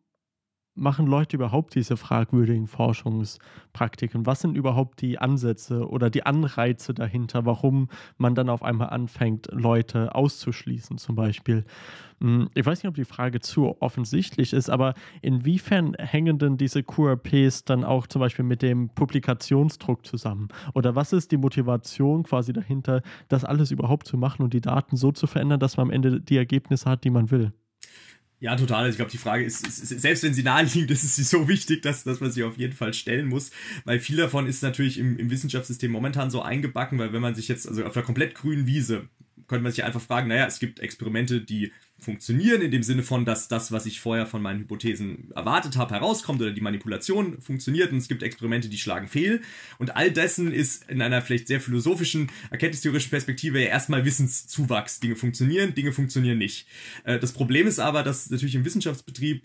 machen 0.76 1.06
Leute 1.06 1.36
überhaupt 1.36 1.74
diese 1.74 1.96
fragwürdigen 1.96 2.66
Forschungspraktiken? 2.66 4.26
Was 4.26 4.40
sind 4.40 4.56
überhaupt 4.56 5.00
die 5.00 5.18
Ansätze 5.18 5.88
oder 5.88 6.10
die 6.10 6.24
Anreize 6.24 6.94
dahinter, 6.94 7.46
warum 7.46 7.88
man 8.18 8.34
dann 8.34 8.48
auf 8.48 8.62
einmal 8.62 8.90
anfängt, 8.90 9.48
Leute 9.50 10.14
auszuschließen 10.14 10.98
zum 10.98 11.16
Beispiel? 11.16 11.64
Hm, 12.20 12.48
ich 12.54 12.64
weiß 12.64 12.82
nicht, 12.82 12.88
ob 12.88 12.94
die 12.94 13.04
Frage 13.04 13.40
zu 13.40 13.76
offensichtlich 13.80 14.52
ist, 14.52 14.70
aber 14.70 14.94
inwiefern 15.22 15.94
hängen 15.98 16.38
denn 16.38 16.56
diese 16.56 16.82
QRPs 16.82 17.64
dann 17.64 17.84
auch 17.84 18.06
zum 18.06 18.20
Beispiel 18.20 18.44
mit 18.44 18.62
dem 18.62 18.88
Publikationsdruck 18.90 20.06
zusammen? 20.06 20.48
Oder 20.74 20.94
was 20.94 21.12
ist 21.12 21.32
die 21.32 21.36
Motivation 21.36 22.22
quasi 22.22 22.52
dahinter, 22.52 23.02
das 23.28 23.44
alles 23.44 23.70
überhaupt 23.70 24.06
zu 24.06 24.16
machen 24.16 24.42
und 24.42 24.54
die 24.54 24.60
Daten 24.60 24.96
so 24.96 25.12
zu 25.12 25.26
verändern, 25.26 25.60
dass 25.60 25.76
man 25.76 25.88
am 25.88 25.90
Ende 25.90 26.20
die 26.20 26.36
Ergebnisse 26.36 26.88
hat, 26.88 27.04
die 27.04 27.10
man 27.10 27.30
will? 27.30 27.52
Ja, 28.38 28.54
total. 28.54 28.90
Ich 28.90 28.96
glaube, 28.96 29.10
die 29.10 29.18
Frage 29.18 29.44
ist, 29.44 29.66
ist, 29.66 29.78
ist, 29.78 30.02
selbst 30.02 30.22
wenn 30.22 30.34
sie 30.34 30.42
naheliegt, 30.42 30.90
ist 30.90 31.16
sie 31.16 31.22
so 31.22 31.48
wichtig, 31.48 31.82
dass, 31.82 32.04
dass 32.04 32.20
man 32.20 32.30
sie 32.30 32.44
auf 32.44 32.58
jeden 32.58 32.74
Fall 32.74 32.92
stellen 32.92 33.28
muss. 33.28 33.50
Weil 33.84 33.98
viel 33.98 34.16
davon 34.16 34.46
ist 34.46 34.62
natürlich 34.62 34.98
im, 34.98 35.18
im 35.18 35.30
Wissenschaftssystem 35.30 35.90
momentan 35.90 36.30
so 36.30 36.42
eingebacken, 36.42 36.98
weil 36.98 37.12
wenn 37.14 37.22
man 37.22 37.34
sich 37.34 37.48
jetzt, 37.48 37.66
also 37.66 37.84
auf 37.84 37.94
der 37.94 38.02
komplett 38.02 38.34
grünen 38.34 38.66
Wiese, 38.66 39.08
könnte 39.48 39.62
man 39.62 39.72
sich 39.72 39.84
einfach 39.84 40.02
fragen, 40.02 40.28
naja, 40.28 40.46
es 40.46 40.58
gibt 40.58 40.80
Experimente, 40.80 41.40
die 41.40 41.72
funktionieren, 41.98 42.60
in 42.60 42.70
dem 42.70 42.82
Sinne 42.82 43.02
von, 43.02 43.24
dass 43.24 43.48
das, 43.48 43.72
was 43.72 43.86
ich 43.86 44.00
vorher 44.00 44.26
von 44.26 44.42
meinen 44.42 44.60
Hypothesen 44.60 45.30
erwartet 45.34 45.76
habe, 45.76 45.94
herauskommt 45.94 46.40
oder 46.42 46.52
die 46.52 46.60
Manipulation 46.60 47.40
funktioniert 47.40 47.90
und 47.90 47.98
es 47.98 48.08
gibt 48.08 48.22
Experimente, 48.22 48.68
die 48.68 48.78
schlagen 48.78 49.08
fehl. 49.08 49.40
Und 49.78 49.96
all 49.96 50.10
dessen 50.10 50.52
ist 50.52 50.88
in 50.90 51.00
einer 51.00 51.22
vielleicht 51.22 51.48
sehr 51.48 51.60
philosophischen, 51.60 52.30
erkenntnistheoretischen 52.50 53.10
Perspektive 53.10 53.60
ja 53.60 53.68
erstmal 53.68 54.04
Wissenszuwachs. 54.04 55.00
Dinge 55.00 55.16
funktionieren, 55.16 55.74
Dinge 55.74 55.92
funktionieren 55.92 56.38
nicht. 56.38 56.66
Äh, 57.04 57.18
das 57.18 57.32
Problem 57.32 57.66
ist 57.66 57.78
aber, 57.78 58.02
dass 58.02 58.30
natürlich 58.30 58.54
im 58.54 58.64
Wissenschaftsbetrieb 58.64 59.42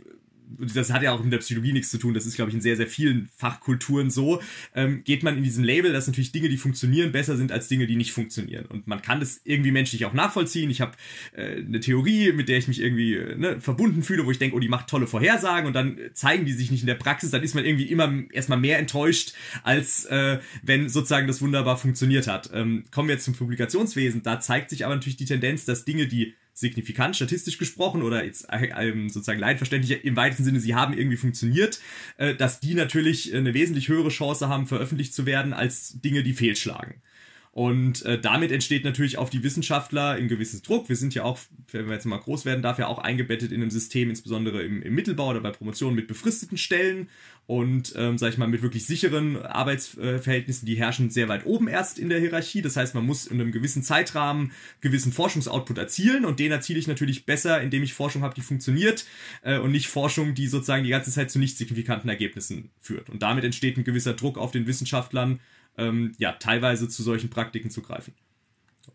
das 0.58 0.92
hat 0.92 1.04
ja 1.04 1.12
auch 1.12 1.24
mit 1.24 1.32
der 1.32 1.40
Psychologie 1.40 1.74
nichts 1.74 1.92
zu 1.92 1.98
tun, 1.98 2.14
das 2.14 2.26
ist, 2.26 2.36
glaube 2.36 2.50
ich, 2.50 2.56
in 2.56 2.62
sehr, 2.62 2.76
sehr 2.76 2.88
vielen 2.88 3.30
Fachkulturen 3.38 4.10
so, 4.10 4.42
ähm, 4.76 5.04
geht 5.04 5.24
man 5.24 5.38
in 5.38 5.44
diesem 5.44 5.64
Label, 5.64 5.94
dass 5.94 6.08
natürlich 6.08 6.32
Dinge, 6.32 6.50
die 6.50 6.58
funktionieren, 6.58 7.12
besser 7.12 7.38
sind 7.38 7.52
als 7.52 7.68
Dinge, 7.68 7.88
die 7.88 7.96
nicht 7.96 8.12
funktionieren. 8.12 8.66
Und 8.66 8.88
man 8.88 9.02
kann 9.02 9.20
das 9.20 9.42
irgendwie 9.44 9.72
menschlich 9.72 10.06
auch 10.06 10.14
nachvollziehen. 10.14 10.70
Ich 10.70 10.82
habe 10.82 10.94
äh, 11.34 11.58
eine 11.58 11.80
Theorie, 11.80 12.32
mit 12.32 12.50
der 12.50 12.58
ich 12.58 12.68
mich 12.68 12.82
irgendwie 12.82 13.16
äh, 13.16 13.36
ne, 13.36 13.62
verbunden 13.62 14.04
fühle, 14.04 14.26
wo 14.26 14.32
ich 14.32 14.40
denke, 14.40 14.56
oh, 14.56 14.60
die 14.60 14.70
macht 14.70 14.88
tolle 14.88 15.08
Vorhersagen 15.08 15.68
und 15.68 15.74
dann 15.74 15.98
zeigen 16.14 16.46
die 16.46 16.54
sich 16.54 16.72
nicht 16.72 16.82
in 16.82 16.88
der 16.88 16.96
Praxis, 16.96 17.32
dann 17.32 17.44
ist 17.44 17.56
man 17.56 17.66
irgendwie 17.66 17.86
immer 17.86 18.12
erstmal 18.32 18.60
mehr 18.60 18.80
enttäuscht, 18.80 19.34
als 19.64 20.06
äh, 20.06 20.40
wenn 20.64 20.90
sozusagen 20.90 21.28
das 21.28 21.42
wunderbar 21.42 21.78
funktioniert 21.78 22.28
hat. 22.28 22.50
Ähm, 22.54 22.86
kommen 22.92 23.08
wir 23.08 23.16
jetzt 23.16 23.26
zum 23.26 23.36
Publikationswesen, 23.36 24.24
da 24.24 24.40
zeigt 24.40 24.70
sich 24.70 24.86
aber 24.86 24.96
natürlich 24.96 25.18
die 25.18 25.26
Tendenz, 25.26 25.66
dass 25.66 25.86
Dinge, 25.86 26.08
die 26.08 26.36
signifikant 26.54 27.16
statistisch 27.16 27.58
gesprochen 27.58 28.04
oder 28.04 28.24
jetzt 28.24 28.48
sozusagen 29.08 29.40
laienverständlich 29.40 30.04
im 30.04 30.16
weitesten 30.16 30.44
Sinne, 30.44 30.60
sie 30.60 30.76
haben 30.76 30.94
irgendwie 30.94 31.18
funktioniert, 31.18 31.80
äh, 32.18 32.36
dass 32.36 32.60
die 32.60 32.74
natürlich 32.74 33.34
eine 33.34 33.54
wesentlich 33.54 33.88
höhere 33.88 34.10
Chance 34.10 34.50
haben, 34.50 34.68
veröffentlicht 34.68 35.14
zu 35.14 35.26
werden, 35.26 35.54
als 35.54 36.00
Dinge, 36.02 36.24
die 36.24 36.34
fehlschlagen. 36.34 37.02
Und 37.54 38.06
äh, 38.06 38.20
damit 38.20 38.54
entsteht 38.54 38.86
natürlich 38.86 39.18
auf 39.18 39.30
die 39.30 39.44
Wissenschaftler 39.44 40.12
ein 40.12 40.30
gewisses 40.30 40.62
Druck. 40.62 40.88
Wir 40.88 40.96
sind 40.96 41.14
ja 41.14 41.24
auch, 41.24 41.38
wenn 41.72 41.88
wir 41.88 41.94
jetzt 41.94 42.06
mal 42.06 42.18
groß 42.18 42.46
werden 42.46 42.62
darf, 42.62 42.80
ja 42.80 42.88
auch 42.88 43.00
eingebettet 43.00 43.52
in 43.52 43.62
einem 43.62 43.72
System, 43.72 44.10
insbesondere 44.10 44.64
im, 44.64 44.82
im 44.82 44.96
Mittelbau 44.96 45.30
oder 45.32 45.42
bei 45.42 45.52
Promotionen 45.52 45.96
mit 45.96 46.08
befristeten 46.08 46.58
Stellen 46.58 47.10
und, 47.52 47.92
ähm, 47.98 48.18
sag 48.18 48.30
ich 48.30 48.38
mal, 48.38 48.48
mit 48.48 48.62
wirklich 48.62 48.86
sicheren 48.86 49.36
Arbeitsverhältnissen, 49.36 50.66
die 50.66 50.76
herrschen 50.76 51.10
sehr 51.10 51.28
weit 51.28 51.46
oben 51.46 51.68
erst 51.68 52.00
in 52.00 52.08
der 52.08 52.22
Hierarchie. 52.22 52.62
Das 52.62 52.78
heißt, 52.78 52.96
man 52.96 53.06
muss 53.06 53.28
in 53.28 53.42
einem 53.42 53.52
gewissen 53.52 53.84
Zeitrahmen 53.84 54.54
gewissen 54.80 55.12
Forschungsoutput 55.12 55.78
erzielen 55.78 56.24
und 56.24 56.40
den 56.40 56.54
erziele 56.54 56.80
ich 56.80 56.88
natürlich 56.88 57.26
besser, 57.26 57.62
indem 57.62 57.84
ich 57.84 57.94
Forschung 57.94 58.22
habe, 58.22 58.34
die 58.34 58.42
funktioniert 58.42 59.06
äh, 59.42 59.58
und 59.58 59.72
nicht 59.72 59.90
Forschung, 59.90 60.34
die 60.34 60.48
sozusagen 60.48 60.86
die 60.86 60.92
ganze 60.92 61.12
Zeit 61.12 61.30
zu 61.30 61.40
nicht 61.40 61.58
signifikanten 61.58 62.10
Ergebnissen 62.10 62.70
führt. 62.80 63.10
Und 63.10 63.22
damit 63.22 63.44
entsteht 63.44 63.76
ein 63.76 63.84
gewisser 63.84 64.14
Druck 64.14 64.38
auf 64.38 64.52
den 64.52 64.66
Wissenschaftlern, 64.66 65.42
ähm, 65.78 66.14
ja, 66.20 66.32
teilweise 66.32 66.88
zu 66.88 67.04
solchen 67.04 67.30
Praktiken 67.30 67.70
zu 67.70 67.82
greifen. 67.82 68.14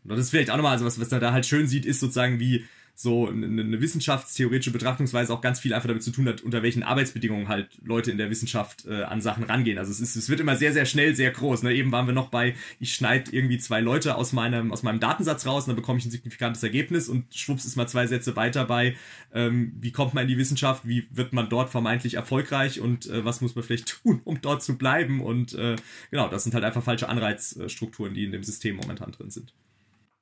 Und 0.03 0.13
das 0.13 0.19
ist 0.21 0.31
vielleicht 0.31 0.49
auch 0.49 0.57
nochmal, 0.57 0.73
also 0.73 0.87
was, 0.87 0.99
was 0.99 1.11
man 1.11 1.21
da 1.21 1.33
halt 1.33 1.45
schön 1.45 1.67
sieht, 1.67 1.85
ist 1.85 2.01
sozusagen, 2.01 2.41
wie 2.41 2.65
so 2.99 3.29
eine, 3.29 3.47
eine 3.47 3.81
wissenschaftstheoretische 3.83 4.71
Betrachtungsweise 4.71 5.31
auch 5.31 5.43
ganz 5.43 5.61
viel 5.61 5.75
einfach 5.75 5.87
damit 5.87 6.03
zu 6.03 6.11
tun 6.11 6.27
hat, 6.27 6.41
unter 6.41 6.63
welchen 6.63 6.83
Arbeitsbedingungen 6.83 7.47
halt 7.47 7.69
Leute 7.85 8.11
in 8.11 8.17
der 8.17 8.31
Wissenschaft 8.31 8.87
äh, 8.87 9.03
an 9.03 9.21
Sachen 9.21 9.45
rangehen. 9.45 9.77
Also 9.77 9.91
es, 9.91 10.01
ist, 10.01 10.17
es 10.17 10.31
wird 10.31 10.41
immer 10.41 10.57
sehr, 10.57 10.73
sehr 10.73 10.87
schnell, 10.87 11.15
sehr 11.15 11.31
groß. 11.31 11.63
Ne? 11.63 11.75
Eben 11.75 11.93
waren 11.93 12.07
wir 12.07 12.15
noch 12.15 12.31
bei, 12.31 12.55
ich 12.81 12.95
schneide 12.95 13.31
irgendwie 13.33 13.59
zwei 13.59 13.83
Leute 13.83 14.17
aus 14.17 14.33
meinem, 14.33 14.73
aus 14.73 14.83
meinem 14.83 14.99
Datensatz 14.99 15.45
raus 15.45 15.65
und 15.65 15.69
dann 15.69 15.77
bekomme 15.77 15.99
ich 15.99 16.07
ein 16.07 16.11
signifikantes 16.11 16.63
Ergebnis 16.63 17.11
und 17.11 17.35
schwupps 17.35 17.67
ist 17.67 17.77
mal 17.77 17.87
zwei 17.87 18.07
Sätze 18.07 18.35
weiter 18.35 18.65
bei, 18.65 18.97
ähm, 19.35 19.75
wie 19.79 19.93
kommt 19.93 20.15
man 20.15 20.23
in 20.23 20.29
die 20.29 20.39
Wissenschaft, 20.39 20.89
wie 20.89 21.07
wird 21.11 21.35
man 21.35 21.51
dort 21.51 21.69
vermeintlich 21.69 22.15
erfolgreich 22.15 22.81
und 22.81 23.11
äh, 23.11 23.27
was 23.27 23.43
muss 23.43 23.55
man 23.55 23.63
vielleicht 23.63 23.89
tun, 24.03 24.23
um 24.25 24.41
dort 24.41 24.63
zu 24.63 24.79
bleiben. 24.79 25.21
Und 25.21 25.53
äh, 25.53 25.77
genau, 26.11 26.29
das 26.29 26.45
sind 26.45 26.55
halt 26.55 26.65
einfach 26.65 26.83
falsche 26.83 27.11
Anreizstrukturen, 27.11 28.15
die 28.15 28.25
in 28.25 28.33
dem 28.33 28.43
System 28.43 28.77
momentan 28.77 29.13
drin 29.13 29.31
sind. 29.31 29.53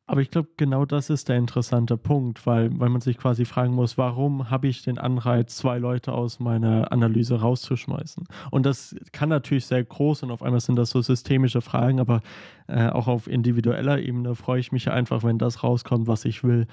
Aber 0.07 0.21
ich 0.21 0.31
glaube, 0.31 0.51
genau 0.59 0.85
das 0.85 1.09
ist 1.09 1.31
der 1.31 1.37
interessante 1.37 1.97
Punkt, 1.97 2.47
weil, 2.47 2.79
weil 2.79 2.91
man 2.91 3.01
sich 3.01 3.17
quasi 3.17 3.47
fragen 3.47 3.75
muss, 3.75 3.97
warum 3.97 4.51
habe 4.51 4.69
ich 4.69 4.83
den 4.83 4.99
Anreiz, 4.99 5.57
zwei 5.57 5.79
Leute 5.79 6.13
aus 6.13 6.41
meiner 6.41 6.93
Analyse 6.93 7.41
rauszuschmeißen? 7.41 8.25
Und 8.51 8.67
das 8.67 8.95
kann 9.13 9.31
natürlich 9.31 9.65
sehr 9.65 9.83
groß 9.83 10.23
und 10.23 10.31
auf 10.31 10.43
einmal 10.43 10.61
sind 10.61 10.77
das 10.77 10.91
so 10.91 11.01
systemische 11.01 11.63
Fragen, 11.63 12.01
aber 12.01 12.21
äh, 12.67 12.89
auch 12.89 13.09
auf 13.09 13.27
individueller 13.27 13.99
Ebene 13.99 14.35
freue 14.35 14.61
ich 14.61 14.73
mich 14.73 14.91
einfach, 14.91 15.25
wenn 15.25 15.39
das 15.39 15.63
rauskommt, 15.63 16.07
was 16.07 16.27
ich 16.27 16.45
will. 16.45 16.67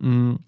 Mhm. 0.00 0.40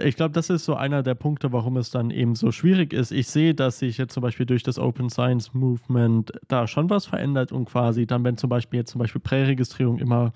Ich 0.00 0.14
glaube, 0.14 0.32
das 0.32 0.50
ist 0.50 0.64
so 0.64 0.74
einer 0.74 1.02
der 1.02 1.14
Punkte, 1.16 1.52
warum 1.52 1.76
es 1.76 1.90
dann 1.90 2.10
eben 2.10 2.36
so 2.36 2.52
schwierig 2.52 2.92
ist. 2.92 3.10
Ich 3.10 3.26
sehe, 3.28 3.54
dass 3.54 3.80
sich 3.80 3.98
jetzt 3.98 4.14
zum 4.14 4.22
Beispiel 4.22 4.46
durch 4.46 4.62
das 4.62 4.78
Open 4.78 5.10
Science 5.10 5.54
Movement 5.54 6.32
da 6.46 6.68
schon 6.68 6.88
was 6.88 7.06
verändert 7.06 7.50
und 7.50 7.64
quasi 7.64 8.06
dann, 8.06 8.22
wenn 8.22 8.36
zum 8.36 8.50
Beispiel 8.50 8.78
jetzt 8.78 8.92
zum 8.92 9.00
Beispiel 9.00 9.20
Präregistrierung 9.20 9.98
immer 9.98 10.32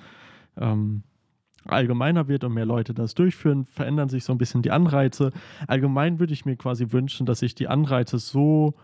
ähm, 0.57 1.03
allgemeiner 1.67 2.29
wird 2.29 2.45
und 2.45 2.55
mehr 2.55 2.67
Leute 2.67 2.95
das 2.95 3.15
durchführen, 3.15 3.65
verändern 3.65 4.09
sich 4.09 4.25
so 4.25 4.33
ein 4.33 4.39
bisschen 4.39 4.63
die 4.63 4.71
Anreize. 4.71 5.33
Allgemein 5.67 6.19
würde 6.19 6.33
ich 6.33 6.45
mir 6.45 6.57
quasi 6.57 6.93
wünschen, 6.93 7.27
dass 7.27 7.41
sich 7.41 7.55
die 7.55 7.69
Anreize 7.69 8.19
so 8.19 8.75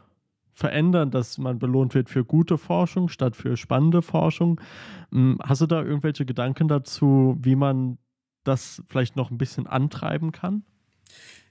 verändern, 0.53 1.11
dass 1.11 1.39
man 1.39 1.59
belohnt 1.59 1.95
wird 1.95 2.11
für 2.11 2.25
gute 2.25 2.59
Forschung 2.59 3.09
statt 3.09 3.37
für 3.37 3.57
spannende 3.57 4.03
Forschung. 4.03 4.61
Hm, 5.13 5.39
hast 5.43 5.61
du 5.61 5.67
da 5.67 5.83
irgendwelche 5.83 6.27
Gedanken 6.27 6.67
dazu, 6.69 7.37
wie 7.41 7.55
man 7.55 7.99
das 8.45 8.83
vielleicht 8.89 9.15
noch 9.17 9.31
ein 9.31 9.39
bisschen 9.39 9.67
antreiben 9.67 10.33
kann? 10.33 10.65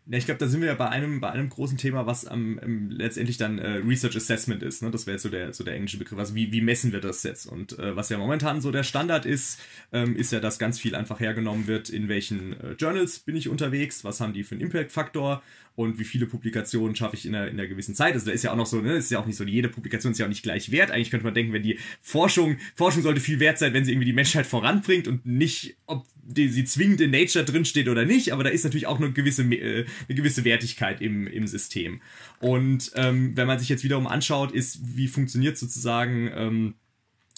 Ja, 0.10 0.18
ich 0.18 0.26
glaube, 0.26 0.38
da 0.38 0.48
sind 0.48 0.62
wir 0.62 0.70
ja 0.70 0.74
bei 0.74 0.88
einem, 0.88 1.20
bei 1.20 1.30
einem 1.32 1.50
großen 1.50 1.78
Thema, 1.78 2.06
was 2.06 2.26
am, 2.26 2.60
ähm, 2.64 2.90
letztendlich 2.90 3.38
dann 3.38 3.60
äh, 3.60 3.82
Research 3.86 4.16
Assessment 4.16 4.64
ist. 4.64 4.82
Ne? 4.82 4.90
Das 4.90 5.06
wäre 5.06 5.20
so 5.20 5.28
der, 5.28 5.54
so 5.54 5.66
der 5.66 5.76
englische 5.76 5.98
Begriff. 5.98 6.18
Also 6.18 6.34
wie, 6.34 6.54
wie 6.54 6.62
messen 6.62 6.94
wir 6.94 7.02
das 7.02 7.24
jetzt? 7.24 7.46
Und 7.46 7.78
äh, 7.78 7.94
was 7.94 8.08
ja 8.08 8.18
momentan 8.18 8.62
so 8.62 8.72
der 8.72 8.84
Standard 8.84 9.26
ist, 9.26 9.60
ähm, 9.92 10.16
ist 10.16 10.32
ja, 10.32 10.40
dass 10.40 10.60
ganz 10.60 10.80
viel 10.80 10.96
einfach 10.96 11.20
hergenommen 11.20 11.68
wird, 11.68 11.90
in 11.90 12.08
welchen 12.08 12.54
äh, 12.54 12.72
Journals 12.80 13.20
bin 13.20 13.36
ich 13.36 13.50
unterwegs, 13.50 14.06
was 14.06 14.22
haben 14.22 14.32
die 14.32 14.46
für 14.46 14.56
einen 14.56 14.62
Impact-Faktor 14.62 15.44
und 15.76 16.00
wie 16.00 16.06
viele 16.06 16.26
Publikationen 16.26 16.96
schaffe 16.96 17.18
ich 17.18 17.26
in 17.26 17.36
einer, 17.36 17.50
in 17.50 17.60
einer 17.60 17.68
gewissen 17.68 17.94
Zeit. 17.94 18.14
Also 18.14 18.28
da 18.28 18.32
ist 18.32 18.44
ja 18.44 18.54
auch 18.54 18.58
noch 18.58 18.66
so, 18.66 18.80
ne, 18.80 18.94
ist 18.94 19.12
ja 19.12 19.20
auch 19.20 19.26
nicht 19.26 19.36
so, 19.36 19.44
jede 19.44 19.68
Publikation 19.68 20.14
ist 20.14 20.20
ja 20.20 20.26
auch 20.26 20.30
nicht 20.30 20.42
gleich 20.42 20.72
wert. 20.72 20.90
Eigentlich 20.90 21.12
könnte 21.12 21.26
man 21.26 21.34
denken, 21.34 21.52
wenn 21.52 21.64
die 21.64 21.80
Forschung, 22.02 22.58
Forschung 22.76 23.04
sollte 23.04 23.20
viel 23.20 23.42
wert 23.42 23.60
sein, 23.60 23.74
wenn 23.74 23.84
sie 23.84 23.92
irgendwie 23.92 24.08
die 24.08 24.14
Menschheit 24.14 24.48
voranbringt 24.48 25.10
und 25.10 25.26
nicht, 25.26 25.76
ob 25.86 26.06
die, 26.28 26.50
sie 26.50 26.66
zwingend 26.66 27.02
in 27.02 27.12
Nature 27.12 27.46
drinsteht 27.46 27.88
oder 27.88 28.06
nicht, 28.06 28.34
aber 28.34 28.44
da 28.44 28.50
ist 28.50 28.64
natürlich 28.64 28.88
auch 28.88 29.00
eine 29.00 29.12
gewisse, 29.12 29.44
äh, 29.44 29.86
eine 30.08 30.16
gewisse 30.16 30.44
Wertigkeit 30.44 31.02
im, 31.02 31.26
im 31.26 31.48
System. 31.48 32.02
Und 32.40 32.92
ähm, 32.96 33.36
wenn 33.36 33.48
man 33.48 33.60
sich 33.60 33.70
jetzt 33.70 33.84
wiederum 33.84 34.08
anschaut, 34.08 34.52
ist, 34.52 34.80
wie 34.98 35.08
funktioniert 35.08 35.58
sozusagen 35.58 36.30
ähm, 36.36 36.74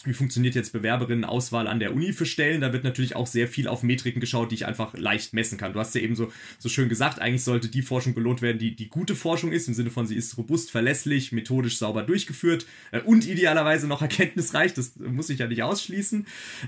wie 0.06 0.14
funktioniert 0.14 0.56
jetzt 0.56 0.72
Bewerberinnenauswahl 0.72 1.68
an 1.68 1.80
der 1.80 1.94
Uni 1.94 2.14
für 2.14 2.26
Stellen? 2.26 2.62
Da 2.62 2.74
wird 2.74 2.84
natürlich 2.84 3.16
auch 3.16 3.28
sehr 3.28 3.48
viel 3.48 3.68
auf 3.68 3.84
Metriken 3.84 4.20
geschaut, 4.20 4.52
die 4.52 4.56
ich 4.56 4.66
einfach 4.66 4.96
leicht 4.98 5.34
messen 5.34 5.58
kann. 5.58 5.74
Du 5.74 5.80
hast 5.80 5.96
ja 5.96 6.02
eben 6.02 6.16
so, 6.16 6.32
so 6.58 6.70
schön 6.70 6.90
gesagt, 6.90 7.20
eigentlich 7.20 7.44
sollte 7.44 7.68
die 7.68 7.82
Forschung 7.82 8.14
belohnt 8.14 8.42
werden, 8.42 8.60
die, 8.60 8.76
die 8.76 8.90
gute 8.90 9.16
Forschung 9.16 9.52
ist, 9.52 9.68
im 9.68 9.74
Sinne 9.74 9.90
von 9.90 10.08
sie 10.08 10.16
ist 10.16 10.38
robust, 10.38 10.72
verlässlich, 10.72 11.32
methodisch 11.32 11.78
sauber 11.78 12.04
durchgeführt 12.04 12.66
äh, 12.92 13.02
und 13.02 13.28
idealerweise 13.28 13.88
noch 13.88 14.02
erkenntnisreich. 14.10 14.74
Das 14.74 14.96
muss 14.98 15.30
ich 15.30 15.40
ja 15.40 15.48
nicht 15.48 15.64
ausschließen. 15.64 16.26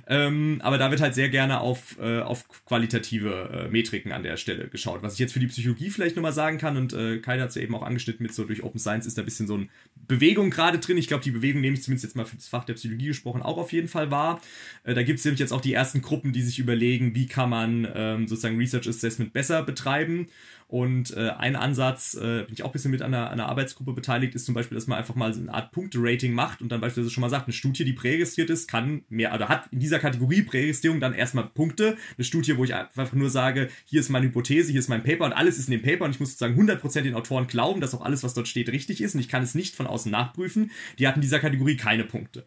Ähm, 0.08 0.60
aber 0.64 0.78
da 0.78 0.92
wird 0.92 1.02
halt 1.02 1.16
sehr 1.16 1.30
gerne 1.30 1.62
auf, 1.62 1.98
äh, 2.00 2.20
auf 2.20 2.48
qualitative 2.66 3.68
äh, 3.68 3.72
Metriken 3.72 4.12
an 4.12 4.24
der 4.24 4.38
Stelle 4.38 4.68
geschaut. 4.68 5.04
Was 5.04 5.14
ich 5.14 5.20
jetzt 5.20 5.34
für 5.34 5.40
die 5.40 5.48
Psychologie 5.48 5.90
vielleicht 5.90 6.16
nochmal 6.16 6.34
sagen 6.34 6.58
kann, 6.58 6.78
und 6.78 6.94
äh, 6.94 7.20
Kai 7.20 7.40
hat 7.40 7.50
es 7.50 7.56
ja 7.56 7.62
eben 7.62 7.76
auch 7.76 7.84
angeschnitten 7.84 8.24
mit 8.24 8.34
so 8.34 8.44
durch 8.44 8.64
Open 8.64 8.80
Science 8.80 9.06
ist 9.06 9.18
da 9.18 9.22
ein 9.22 9.26
bisschen 9.26 9.48
so 9.48 9.56
eine 9.56 9.68
Bewegung 10.08 10.50
gerade 10.50 10.80
drin. 10.80 10.98
Ich 10.98 11.08
glaube, 11.08 11.24
die 11.24 11.32
Bewegung 11.32 11.62
nehme 11.62 11.76
ich 11.76 11.84
zumindest 11.84 12.04
jetzt 12.04 12.16
mal 12.16 12.26
für 12.26 12.36
das 12.36 12.48
Fach 12.48 12.66
der 12.66 12.74
Psychologie 12.74 13.08
gesprochen, 13.22 13.44
auch 13.44 13.58
auf 13.58 13.72
jeden 13.72 13.88
Fall 13.88 14.10
wahr. 14.10 14.42
Äh, 14.84 14.96
da 14.96 15.04
gibt 15.04 15.20
es 15.20 15.26
nämlich 15.26 15.40
jetzt 15.40 15.54
auch 15.54 15.62
die 15.62 15.74
ersten 15.74 16.02
Gruppen, 16.02 16.34
die 16.34 16.42
sich 16.42 16.58
überlegen, 16.58 17.14
wie 17.14 17.28
kann 17.28 17.50
man 17.50 17.88
ähm, 17.94 18.28
sozusagen 18.28 18.58
Research 18.58 18.88
Assessment 18.88 19.32
besser 19.32 19.64
betreiben. 19.64 20.28
Und 20.72 21.12
äh, 21.18 21.32
ein 21.32 21.58
Ansatz, 21.58 22.14
äh, 22.16 22.44
bin 22.44 22.54
ich 22.54 22.64
auch 22.64 22.70
ein 22.70 22.72
bisschen 22.72 22.92
mit 22.92 23.02
einer, 23.02 23.30
einer 23.30 23.50
Arbeitsgruppe 23.50 23.92
beteiligt, 23.92 24.36
ist 24.36 24.46
zum 24.46 24.56
Beispiel, 24.56 24.76
dass 24.76 24.88
man 24.88 24.98
einfach 24.98 25.16
mal 25.16 25.34
so 25.34 25.42
eine 25.42 25.54
Art 25.54 25.74
Punkte-Rating 25.74 26.32
macht 26.32 26.62
und 26.62 26.72
dann 26.72 26.80
beispielsweise 26.80 27.14
schon 27.14 27.20
mal 27.20 27.30
sagt, 27.30 27.48
eine 27.48 27.54
Studie, 27.54 27.84
die 27.84 27.92
präregistriert 27.92 28.50
ist, 28.50 28.70
kann 28.70 29.04
mehr, 29.10 29.34
oder 29.34 29.50
hat 29.50 29.68
in 29.72 29.80
dieser 29.80 30.00
Kategorie 30.00 30.44
Präregistrierung 30.44 31.02
dann 31.02 31.14
erstmal 31.14 31.44
Punkte. 31.44 31.98
Eine 32.18 32.24
Studie, 32.24 32.56
wo 32.56 32.64
ich 32.64 32.74
einfach 32.74 33.12
nur 33.12 33.30
sage, 33.30 33.68
hier 33.84 34.00
ist 34.00 34.08
meine 34.08 34.28
Hypothese, 34.28 34.72
hier 34.72 34.80
ist 34.80 34.88
mein 34.88 35.04
Paper 35.04 35.26
und 35.26 35.34
alles 35.34 35.58
ist 35.58 35.68
in 35.68 35.74
dem 35.74 35.82
Paper 35.82 36.06
und 36.06 36.12
ich 36.12 36.22
muss 36.22 36.38
sozusagen 36.38 36.58
100% 36.58 37.02
den 37.02 37.16
Autoren 37.16 37.48
glauben, 37.48 37.82
dass 37.82 37.94
auch 37.94 38.02
alles, 38.02 38.24
was 38.24 38.34
dort 38.34 38.48
steht, 38.48 38.70
richtig 38.70 39.02
ist 39.02 39.14
und 39.14 39.20
ich 39.20 39.28
kann 39.28 39.44
es 39.44 39.56
nicht 39.56 39.76
von 39.76 39.88
außen 39.88 40.10
nachprüfen. 40.10 40.72
Die 41.00 41.06
hat 41.06 41.16
in 41.16 41.22
dieser 41.22 41.40
Kategorie 41.40 41.76
keine 41.76 42.06
Punkte. 42.06 42.46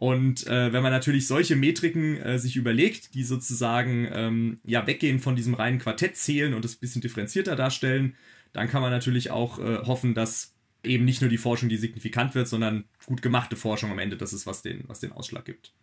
Und 0.00 0.46
äh, 0.46 0.72
wenn 0.72 0.82
man 0.82 0.92
natürlich 0.92 1.26
solche 1.26 1.56
Metriken 1.56 2.16
äh, 2.16 2.38
sich 2.38 2.56
überlegt, 2.56 3.12
die 3.12 3.22
sozusagen 3.22 4.08
ähm, 4.10 4.58
ja 4.64 4.86
weggehen 4.86 5.18
von 5.18 5.36
diesem 5.36 5.52
reinen 5.52 5.78
Quartett 5.78 6.16
zählen 6.16 6.54
und 6.54 6.64
es 6.64 6.76
ein 6.76 6.80
bisschen 6.80 7.02
differenzierter 7.02 7.54
darstellen, 7.54 8.16
dann 8.54 8.66
kann 8.66 8.80
man 8.80 8.90
natürlich 8.90 9.30
auch 9.30 9.58
äh, 9.58 9.84
hoffen, 9.84 10.14
dass 10.14 10.54
eben 10.82 11.04
nicht 11.04 11.20
nur 11.20 11.28
die 11.28 11.36
Forschung, 11.36 11.68
die 11.68 11.76
signifikant 11.76 12.34
wird, 12.34 12.48
sondern 12.48 12.86
gut 13.04 13.20
gemachte 13.20 13.56
Forschung 13.56 13.90
am 13.90 13.98
Ende 13.98 14.16
das 14.16 14.32
ist, 14.32 14.46
was 14.46 14.62
den, 14.62 14.84
was 14.86 15.00
den 15.00 15.12
Ausschlag 15.12 15.44
gibt. 15.44 15.74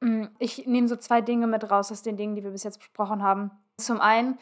Mm, 0.00 0.24
ich 0.38 0.66
nehme 0.66 0.86
so 0.86 0.96
zwei 0.96 1.22
Dinge 1.22 1.46
mit 1.46 1.70
raus 1.70 1.90
aus 1.90 2.02
den 2.02 2.18
Dingen, 2.18 2.34
die 2.36 2.44
wir 2.44 2.50
bis 2.50 2.64
jetzt 2.64 2.78
besprochen 2.78 3.22
haben. 3.22 3.52
Zum 3.78 4.02
einen, 4.02 4.38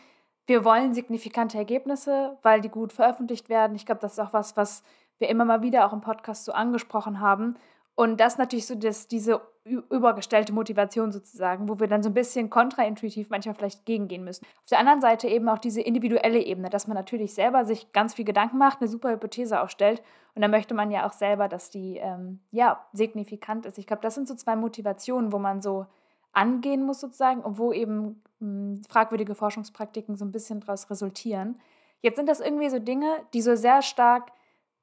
wir 0.48 0.64
wollen 0.64 0.92
signifikante 0.92 1.56
Ergebnisse, 1.56 2.36
weil 2.42 2.62
die 2.62 2.68
gut 2.68 2.92
veröffentlicht 2.92 3.48
werden. 3.48 3.76
Ich 3.76 3.86
glaube, 3.86 4.00
das 4.00 4.14
ist 4.14 4.18
auch 4.18 4.32
was, 4.32 4.56
was 4.56 4.82
wir 5.20 5.28
immer 5.28 5.44
mal 5.44 5.62
wieder 5.62 5.86
auch 5.86 5.92
im 5.92 6.00
Podcast 6.00 6.46
so 6.46 6.50
angesprochen 6.50 7.20
haben. 7.20 7.54
Und 8.00 8.18
das 8.18 8.38
natürlich 8.38 8.66
so 8.66 8.74
das, 8.76 9.08
diese 9.08 9.42
übergestellte 9.66 10.54
Motivation 10.54 11.12
sozusagen, 11.12 11.68
wo 11.68 11.80
wir 11.80 11.86
dann 11.86 12.02
so 12.02 12.08
ein 12.08 12.14
bisschen 12.14 12.48
kontraintuitiv 12.48 13.28
manchmal 13.28 13.54
vielleicht 13.54 13.84
gegengehen 13.84 14.24
müssen. 14.24 14.46
Auf 14.62 14.70
der 14.70 14.78
anderen 14.78 15.02
Seite 15.02 15.28
eben 15.28 15.46
auch 15.50 15.58
diese 15.58 15.82
individuelle 15.82 16.38
Ebene, 16.38 16.70
dass 16.70 16.86
man 16.86 16.96
natürlich 16.96 17.34
selber 17.34 17.66
sich 17.66 17.92
ganz 17.92 18.14
viel 18.14 18.24
Gedanken 18.24 18.56
macht, 18.56 18.80
eine 18.80 18.88
super 18.88 19.10
Hypothese 19.10 19.60
aufstellt 19.60 20.02
und 20.34 20.40
dann 20.40 20.50
möchte 20.50 20.72
man 20.72 20.90
ja 20.90 21.06
auch 21.06 21.12
selber, 21.12 21.46
dass 21.46 21.68
die 21.68 21.98
ähm, 21.98 22.40
ja 22.52 22.82
signifikant 22.94 23.66
ist. 23.66 23.76
Ich 23.76 23.86
glaube, 23.86 24.00
das 24.00 24.14
sind 24.14 24.26
so 24.26 24.34
zwei 24.34 24.56
Motivationen, 24.56 25.30
wo 25.30 25.38
man 25.38 25.60
so 25.60 25.84
angehen 26.32 26.82
muss 26.82 27.00
sozusagen 27.00 27.42
und 27.42 27.58
wo 27.58 27.70
eben 27.70 28.22
mh, 28.38 28.46
hm, 28.48 28.82
fragwürdige 28.88 29.34
Forschungspraktiken 29.34 30.16
so 30.16 30.24
ein 30.24 30.32
bisschen 30.32 30.60
daraus 30.60 30.88
resultieren. 30.88 31.60
Jetzt 32.00 32.16
sind 32.16 32.30
das 32.30 32.40
irgendwie 32.40 32.70
so 32.70 32.78
Dinge, 32.78 33.18
die 33.34 33.42
so 33.42 33.56
sehr 33.56 33.82
stark 33.82 34.32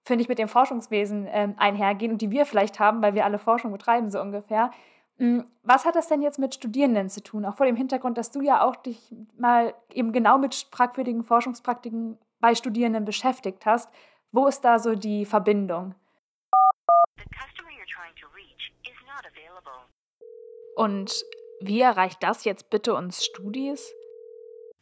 finde 0.08 0.24
ich, 0.24 0.30
mit 0.30 0.40
dem 0.40 0.48
Forschungswesen 0.48 1.28
ähm, 1.30 1.56
einhergehen 1.58 2.12
und 2.12 2.22
die 2.22 2.32
wir 2.32 2.46
vielleicht 2.46 2.80
haben, 2.80 3.02
weil 3.02 3.14
wir 3.14 3.26
alle 3.26 3.38
Forschung 3.38 3.72
betreiben, 3.72 4.10
so 4.10 4.20
ungefähr. 4.20 4.72
Hm, 5.18 5.46
was 5.64 5.86
hat 5.86 5.96
das 5.96 6.08
denn 6.08 6.22
jetzt 6.22 6.40
mit 6.40 6.56
Studierenden 6.56 7.10
zu 7.10 7.22
tun? 7.22 7.46
Auch 7.46 7.56
vor 7.56 7.66
dem 7.66 7.76
Hintergrund, 7.76 8.18
dass 8.18 8.32
du 8.32 8.42
ja 8.42 8.64
auch 8.64 8.76
dich 8.76 9.14
mal 9.38 9.74
eben 9.92 10.12
genau 10.12 10.38
mit 10.38 10.68
fragwürdigen 10.72 11.24
Forschungspraktiken 11.24 12.18
bei 12.40 12.56
Studierenden 12.56 13.06
beschäftigt 13.06 13.66
hast. 13.66 13.92
Wo 14.32 14.48
ist 14.48 14.62
da 14.62 14.80
so 14.80 14.96
die 14.96 15.26
Verbindung? 15.26 15.96
Und 20.76 21.26
wie 21.60 21.82
erreicht 21.82 22.22
das 22.22 22.44
jetzt 22.44 22.70
bitte 22.70 22.94
uns 22.94 23.26
Studis? 23.26 23.94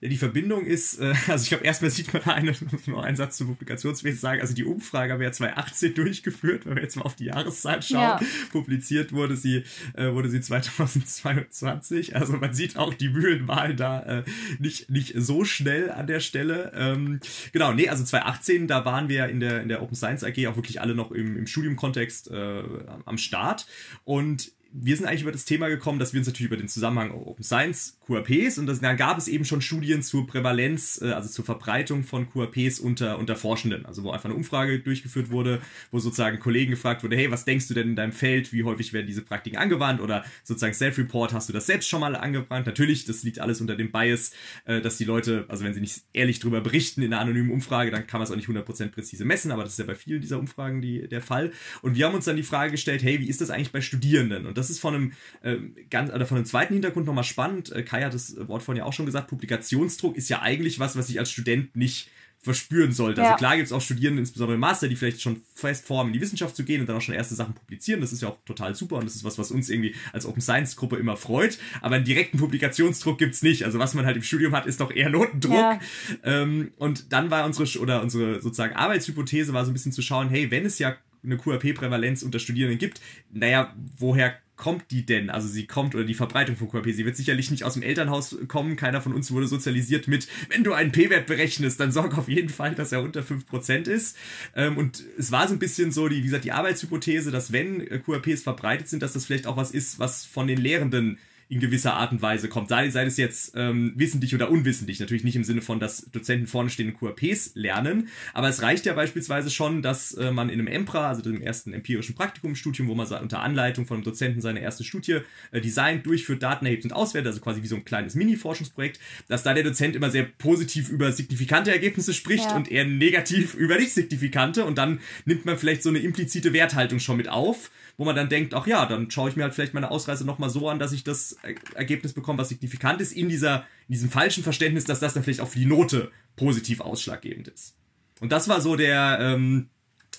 Die 0.01 0.17
Verbindung 0.17 0.65
ist, 0.65 0.99
äh, 0.99 1.13
also 1.27 1.43
ich 1.43 1.49
glaube, 1.49 1.63
erstmal 1.63 1.89
sieht 1.89 2.13
man 2.13 2.21
da 2.23 2.34
eine, 2.34 2.53
noch 2.88 3.03
einen 3.03 3.15
Satz 3.15 3.38
zum 3.38 3.47
Publikationswesen 3.47 4.19
sagen, 4.19 4.41
also 4.41 4.53
die 4.53 4.65
Umfrage 4.65 5.13
haben 5.13 5.19
wir 5.19 5.27
ja 5.27 5.31
2018 5.31 5.93
durchgeführt, 5.95 6.65
wenn 6.65 6.75
wir 6.75 6.84
jetzt 6.84 6.95
mal 6.95 7.03
auf 7.03 7.15
die 7.15 7.25
Jahreszeit 7.25 7.86
schauen. 7.86 8.01
Ja. 8.01 8.19
Publiziert 8.51 9.13
wurde 9.13 9.38
sie, 9.38 9.63
äh, 9.93 10.12
wurde 10.12 10.29
sie 10.29 10.41
2022. 10.41 12.15
Also 12.15 12.34
man 12.34 12.53
sieht 12.53 12.77
auch 12.77 12.93
die 12.93 13.10
Mühlenwahl 13.10 13.75
da 13.75 14.01
äh, 14.01 14.23
nicht, 14.60 14.89
nicht 14.89 15.13
so 15.15 15.45
schnell 15.45 15.91
an 15.91 16.08
der 16.08 16.19
Stelle. 16.19 16.71
Ähm, 16.75 17.19
genau, 17.53 17.73
nee, 17.73 17.88
also 17.88 18.03
2018, 18.03 18.67
da 18.67 18.86
waren 18.86 19.08
wir 19.10 19.27
in 19.29 19.39
der, 19.39 19.62
in 19.62 19.69
der 19.69 19.81
Open 19.81 19.95
Science 19.95 20.23
AG 20.23 20.45
auch 20.47 20.58
wirklich 20.58 20.81
alle 20.81 20.93
noch 20.93 21.12
im, 21.12 21.38
im 21.38 21.47
Studiumkontext 21.47 22.29
äh, 22.31 22.63
am 23.05 23.17
Start. 23.17 23.65
Und 24.03 24.51
wir 24.81 24.97
sind 24.97 25.05
eigentlich 25.05 25.21
über 25.21 25.31
das 25.31 25.45
Thema 25.45 25.69
gekommen, 25.69 25.99
dass 25.99 26.13
wir 26.13 26.19
uns 26.19 26.27
natürlich 26.27 26.51
über 26.51 26.57
den 26.57 26.67
Zusammenhang 26.67 27.11
Open 27.11 27.43
Science, 27.43 27.97
QAPs 28.05 28.57
und 28.57 28.65
das, 28.65 28.81
dann 28.81 28.97
gab 28.97 29.17
es 29.17 29.27
eben 29.27 29.45
schon 29.45 29.61
Studien 29.61 30.01
zur 30.01 30.27
Prävalenz, 30.27 31.01
äh, 31.01 31.11
also 31.11 31.29
zur 31.29 31.45
Verbreitung 31.45 32.03
von 32.03 32.29
QAPs 32.29 32.79
unter, 32.79 33.17
unter 33.17 33.35
Forschenden. 33.35 33.85
Also 33.85 34.03
wo 34.03 34.11
einfach 34.11 34.25
eine 34.25 34.35
Umfrage 34.35 34.79
durchgeführt 34.79 35.29
wurde, 35.29 35.61
wo 35.91 35.99
sozusagen 35.99 36.39
Kollegen 36.39 36.71
gefragt 36.71 37.03
wurde, 37.03 37.15
hey, 37.15 37.31
was 37.31 37.45
denkst 37.45 37.67
du 37.67 37.73
denn 37.73 37.89
in 37.89 37.95
deinem 37.95 38.11
Feld, 38.11 38.51
wie 38.51 38.63
häufig 38.63 38.91
werden 38.93 39.07
diese 39.07 39.21
Praktiken 39.21 39.57
angewandt 39.57 40.01
oder 40.01 40.25
sozusagen 40.43 40.73
Self-Report, 40.73 41.33
hast 41.33 41.47
du 41.49 41.53
das 41.53 41.65
selbst 41.65 41.88
schon 41.89 42.01
mal 42.01 42.15
angewandt? 42.15 42.65
Natürlich, 42.65 43.05
das 43.05 43.23
liegt 43.23 43.39
alles 43.39 43.61
unter 43.61 43.75
dem 43.75 43.91
Bias, 43.91 44.31
äh, 44.65 44.81
dass 44.81 44.97
die 44.97 45.05
Leute, 45.05 45.45
also 45.47 45.63
wenn 45.63 45.73
sie 45.73 45.81
nicht 45.81 46.01
ehrlich 46.13 46.39
drüber 46.39 46.61
berichten 46.61 47.01
in 47.01 47.13
einer 47.13 47.21
anonymen 47.21 47.51
Umfrage, 47.51 47.91
dann 47.91 48.07
kann 48.07 48.19
man 48.19 48.25
es 48.25 48.31
auch 48.31 48.35
nicht 48.35 48.49
100% 48.49 48.89
präzise 48.89 49.23
messen, 49.23 49.51
aber 49.51 49.63
das 49.63 49.73
ist 49.73 49.79
ja 49.79 49.85
bei 49.85 49.95
vielen 49.95 50.21
dieser 50.21 50.38
Umfragen 50.38 50.81
die, 50.81 51.07
der 51.07 51.21
Fall. 51.21 51.51
Und 51.81 51.95
wir 51.95 52.05
haben 52.05 52.15
uns 52.15 52.25
dann 52.25 52.35
die 52.35 52.43
Frage 52.43 52.71
gestellt, 52.71 53.03
hey, 53.03 53.19
wie 53.21 53.29
ist 53.29 53.41
das 53.41 53.49
eigentlich 53.49 53.71
bei 53.71 53.81
Studierenden? 53.81 54.45
Und 54.45 54.57
das 54.57 54.64
ist 54.69 54.80
von 54.80 54.93
einem 54.93 55.13
äh, 55.41 55.58
ganz, 55.89 56.12
oder 56.12 56.25
von 56.25 56.38
einem 56.38 56.45
zweiten 56.45 56.73
Hintergrund 56.73 57.06
nochmal 57.06 57.23
spannend. 57.23 57.71
Äh, 57.71 57.84
Kai 57.84 58.04
hat 58.04 58.13
das 58.13 58.36
Wort 58.47 58.63
vorhin 58.63 58.80
ja 58.80 58.86
auch 58.86 58.93
schon 58.93 59.06
gesagt, 59.06 59.28
Publikationsdruck 59.28 60.15
ist 60.15 60.30
ja 60.30 60.41
eigentlich 60.41 60.80
was, 60.80 60.95
was 60.95 61.10
ich 61.10 61.19
als 61.19 61.32
Student 61.32 61.75
nicht 61.75 62.10
verspüren 62.45 62.91
sollte. 62.91 63.21
Also 63.21 63.25
ja. 63.25 63.32
Also 63.32 63.39
klar 63.39 63.56
gibt 63.56 63.65
es 63.65 63.71
auch 63.71 63.82
Studierende, 63.82 64.19
insbesondere 64.19 64.54
im 64.54 64.60
Master, 64.60 64.88
die 64.88 64.95
vielleicht 64.95 65.19
schon 65.19 65.41
fest 65.56 65.88
vorhaben, 65.88 66.10
in 66.10 66.13
die 66.13 66.21
Wissenschaft 66.21 66.56
zu 66.56 66.63
gehen 66.63 66.80
und 66.80 66.88
dann 66.88 66.95
auch 66.95 67.01
schon 67.01 67.15
erste 67.15 67.34
Sachen 67.34 67.56
publizieren. 67.56 68.01
Das 68.01 68.13
ist 68.13 68.21
ja 68.21 68.30
auch 68.30 68.38
total 68.45 68.75
super 68.75 68.97
und 68.97 69.06
das 69.06 69.15
ist 69.15 69.23
was, 69.23 69.39
was 69.39 69.49
uns 69.49 69.67
irgendwie 69.67 69.95
als 70.13 70.28
Open 70.28 70.41
Science 70.41 70.75
Gruppe 70.75 70.97
immer 70.97 71.17
freut. 71.17 71.58
Aber 71.82 71.95
einen 71.95 72.06
direkten 72.06 72.38
Publikationsdruck 72.38 73.17
gibt 73.17 73.34
es 73.34 73.41
nicht. 73.41 73.65
Also 73.65 73.80
was 73.80 73.95
man 73.95 74.06
halt 74.06 74.15
im 74.15 74.21
Studium 74.21 74.56
hat, 74.56 74.67
ist 74.67 74.80
doch 74.80 74.91
eher 74.91 75.10
Notendruck. 75.10 75.56
Ja. 75.56 75.80
Ähm, 76.23 76.71
und 76.78 77.12
dann 77.12 77.32
war 77.32 77.45
unsere 77.45 77.65
oder 77.80 78.04
unsere 78.04 78.39
sozusagen 78.41 78.75
Arbeitshypothese 78.75 79.54
war 79.54 79.65
so 79.65 79.71
ein 79.71 79.73
bisschen 79.73 79.91
zu 79.91 80.04
schauen, 80.04 80.30
hey, 80.30 80.51
wenn 80.51 80.67
es 80.67 80.78
ja 80.78 80.95
eine 81.23 81.38
QRP-Prävalenz 81.38 82.21
unter 82.21 82.38
Studierenden 82.38 82.78
gibt, 82.78 83.01
naja, 83.32 83.73
woher 83.97 84.38
kommt 84.56 84.91
die 84.91 85.06
denn? 85.06 85.30
Also 85.30 85.48
sie 85.48 85.68
kommt 85.68 85.96
oder 85.96 86.04
die 86.04 86.13
Verbreitung 86.13 86.56
von 86.56 86.70
QRP. 86.70 86.94
Sie 86.94 87.06
wird 87.06 87.15
sicherlich 87.15 87.52
nicht 87.52 87.63
aus 87.63 87.74
dem 87.74 87.84
Elternhaus 87.84 88.38
kommen. 88.48 88.76
Keiner 88.76 89.02
von 89.02 89.13
uns 89.13 89.32
wurde 89.32 89.48
sozialisiert 89.48 90.08
mit, 90.08 90.28
wenn 90.50 90.63
du 90.63 90.74
einen 90.74 90.91
P-Wert 90.91 91.28
berechnest, 91.28 91.80
dann 91.80 91.91
sorg 91.91 92.18
auf 92.18 92.28
jeden 92.28 92.50
Fall, 92.50 92.76
dass 92.76 92.91
er 92.91 93.02
unter 93.02 93.22
5% 93.22 93.88
ist. 93.88 94.18
Ähm, 94.56 94.78
und 94.78 95.04
es 95.18 95.32
war 95.32 95.48
so 95.48 95.54
ein 95.54 95.60
bisschen 95.60 95.91
so, 95.91 96.08
die, 96.08 96.18
wie 96.18 96.24
gesagt, 96.24 96.46
die 96.46 96.52
Arbeitshypothese, 96.52 97.32
dass 97.32 97.52
wenn 97.52 97.86
QRPs 98.04 98.44
verbreitet 98.44 98.88
sind, 98.88 99.04
dass 99.04 99.13
das 99.13 99.26
vielleicht 99.26 99.48
auch 99.48 99.58
was 99.58 99.72
ist, 99.72 100.00
was 100.00 100.26
von 100.26 100.48
den 100.48 100.58
Lehrenden 100.58 101.18
in 101.47 101.60
gewisser 101.60 101.93
Art 101.93 102.12
und 102.12 102.21
Weise 102.21 102.49
kommt. 102.49 102.69
Sei, 102.69 102.89
sei 102.89 103.05
es 103.05 103.17
jetzt 103.17 103.53
ähm, 103.55 103.93
wissentlich 103.95 104.34
oder 104.34 104.49
unwissentlich. 104.49 104.99
Natürlich 104.99 105.23
nicht 105.23 105.36
im 105.36 105.43
Sinne 105.43 105.62
von, 105.62 105.79
dass 105.79 106.10
Dozenten 106.12 106.47
vorne 106.47 106.69
stehen 106.69 106.93
und 106.93 106.99
QAPs 106.99 107.51
lernen, 107.53 108.10
aber 108.34 108.49
es 108.49 108.62
reicht 108.62 108.86
ja 108.86 108.93
beispielsweise 108.93 109.51
schon, 109.51 109.81
dass 109.81 110.13
äh, 110.13 110.31
man 110.31 110.49
in 110.49 110.60
einem 110.60 110.67
EMPRA, 110.67 111.10
also 111.10 111.21
dem 111.21 111.41
ersten 111.41 111.73
empirischen 111.73 112.15
Praktikumsstudium, 112.15 112.88
wo 112.88 112.95
man 112.95 113.05
unter 113.05 113.41
Anleitung 113.41 113.86
von 113.86 113.97
einem 113.97 114.03
Dozenten 114.03 114.41
seine 114.41 114.62
erste 114.62 114.84
Studie 114.84 115.19
äh, 115.51 115.62
designt, 115.62 116.05
durchführt, 116.05 116.41
Daten 116.41 116.65
erhebt 116.65 116.84
und 116.86 116.93
auswertet, 116.93 117.27
also 117.27 117.41
quasi 117.41 117.62
wie 117.62 117.67
so 117.67 117.75
ein 117.75 117.86
kleines 117.86 118.15
Mini-Forschungsprojekt, 118.15 118.99
dass 119.27 119.43
da 119.43 119.53
der 119.53 119.63
Dozent 119.63 119.95
immer 119.95 120.10
sehr 120.10 120.23
positiv 120.23 120.89
über 120.89 121.12
signifikante 121.12 121.71
Ergebnisse 121.71 122.13
spricht 122.13 122.45
ja. 122.45 122.55
und 122.55 122.71
eher 122.71 122.86
negativ 122.86 123.53
über 123.55 123.77
nicht 123.77 123.93
signifikante 123.93 124.65
und 124.65 124.77
dann 124.77 124.99
nimmt 125.25 125.45
man 125.45 125.58
vielleicht 125.58 125.84
so 125.84 125.89
eine 125.89 125.99
implizite 125.99 126.53
Werthaltung 126.53 126.99
schon 126.99 127.17
mit 127.17 127.29
auf 127.29 127.69
wo 127.97 128.05
man 128.05 128.15
dann 128.15 128.29
denkt, 128.29 128.53
ach 128.53 128.67
ja, 128.67 128.86
dann 128.86 129.10
schaue 129.10 129.29
ich 129.29 129.36
mir 129.36 129.43
halt 129.43 129.53
vielleicht 129.53 129.73
meine 129.73 129.91
Ausreise 129.91 130.25
nochmal 130.25 130.49
so 130.49 130.69
an, 130.69 130.79
dass 130.79 130.91
ich 130.91 131.03
das 131.03 131.35
Ergebnis 131.76 132.13
bekomme, 132.13 132.39
was 132.39 132.50
signifikant 132.50 133.02
ist, 133.02 133.13
in, 133.13 133.30
dieser, 133.30 133.65
in 133.88 133.93
diesem 133.93 134.10
falschen 134.10 134.43
Verständnis, 134.43 134.86
dass 134.86 135.00
das 135.00 135.13
dann 135.13 135.24
vielleicht 135.24 135.41
auch 135.41 135.48
für 135.48 135.60
die 135.60 135.65
Note 135.65 136.12
positiv 136.36 136.82
ausschlaggebend 136.82 137.48
ist. 137.48 137.76
Und 138.21 138.32
das 138.32 138.48
war 138.48 138.62
so 138.62 138.76
der, 138.76 139.17
ähm, 139.19 139.69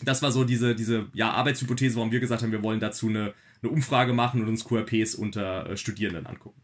das 0.02 0.22
war 0.22 0.33
so 0.33 0.44
diese, 0.44 0.74
diese 0.74 1.07
ja, 1.14 1.31
Arbeitshypothese, 1.31 1.96
warum 1.96 2.12
wir 2.12 2.20
gesagt 2.20 2.42
haben, 2.42 2.52
wir 2.52 2.62
wollen 2.62 2.81
dazu 2.81 3.09
eine, 3.09 3.35
eine 3.62 3.72
Umfrage 3.72 4.12
machen 4.12 4.42
und 4.42 4.48
uns 4.48 4.64
QRPs 4.64 5.14
unter 5.14 5.70
äh, 5.70 5.76
Studierenden 5.76 6.26
angucken. 6.26 6.61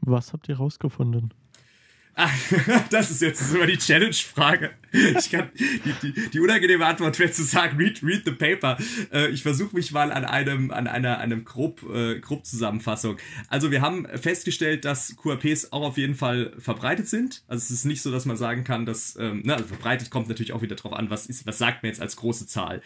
Was 0.00 0.32
habt 0.32 0.48
ihr 0.48 0.56
rausgefunden? 0.56 1.32
Ah, 2.18 2.30
das 2.90 3.10
ist 3.10 3.20
jetzt 3.20 3.54
immer 3.54 3.66
die 3.66 3.76
Challenge-Frage. 3.76 4.70
Ich 5.18 5.30
kann, 5.30 5.50
die, 5.54 5.92
die, 6.02 6.30
die 6.30 6.40
unangenehme 6.40 6.86
Antwort 6.86 7.18
wäre 7.18 7.30
zu 7.30 7.44
sagen, 7.44 7.76
read, 7.76 8.02
read 8.02 8.22
the 8.24 8.30
paper. 8.30 8.78
Äh, 9.12 9.28
ich 9.28 9.42
versuche 9.42 9.76
mich 9.76 9.92
mal 9.92 10.10
an 10.10 10.24
einem, 10.24 10.70
an 10.70 10.86
einer, 10.86 11.18
einem 11.18 11.44
grob, 11.44 11.82
äh, 11.94 12.18
grob 12.18 12.46
Zusammenfassung. 12.46 13.18
Also 13.50 13.70
wir 13.70 13.82
haben 13.82 14.06
festgestellt, 14.14 14.86
dass 14.86 15.14
QRPs 15.16 15.72
auch 15.72 15.82
auf 15.82 15.98
jeden 15.98 16.14
Fall 16.14 16.54
verbreitet 16.58 17.06
sind. 17.06 17.42
Also 17.48 17.64
es 17.64 17.70
ist 17.70 17.84
nicht 17.84 18.00
so, 18.00 18.10
dass 18.10 18.24
man 18.24 18.38
sagen 18.38 18.64
kann, 18.64 18.86
dass, 18.86 19.16
ähm, 19.20 19.42
na, 19.44 19.52
also 19.56 19.66
verbreitet 19.66 20.08
kommt 20.08 20.28
natürlich 20.28 20.54
auch 20.54 20.62
wieder 20.62 20.76
drauf 20.76 20.94
an, 20.94 21.10
was 21.10 21.26
ist, 21.26 21.46
was 21.46 21.58
sagt 21.58 21.82
man 21.82 21.90
jetzt 21.90 22.00
als 22.00 22.16
große 22.16 22.46
Zahl. 22.46 22.80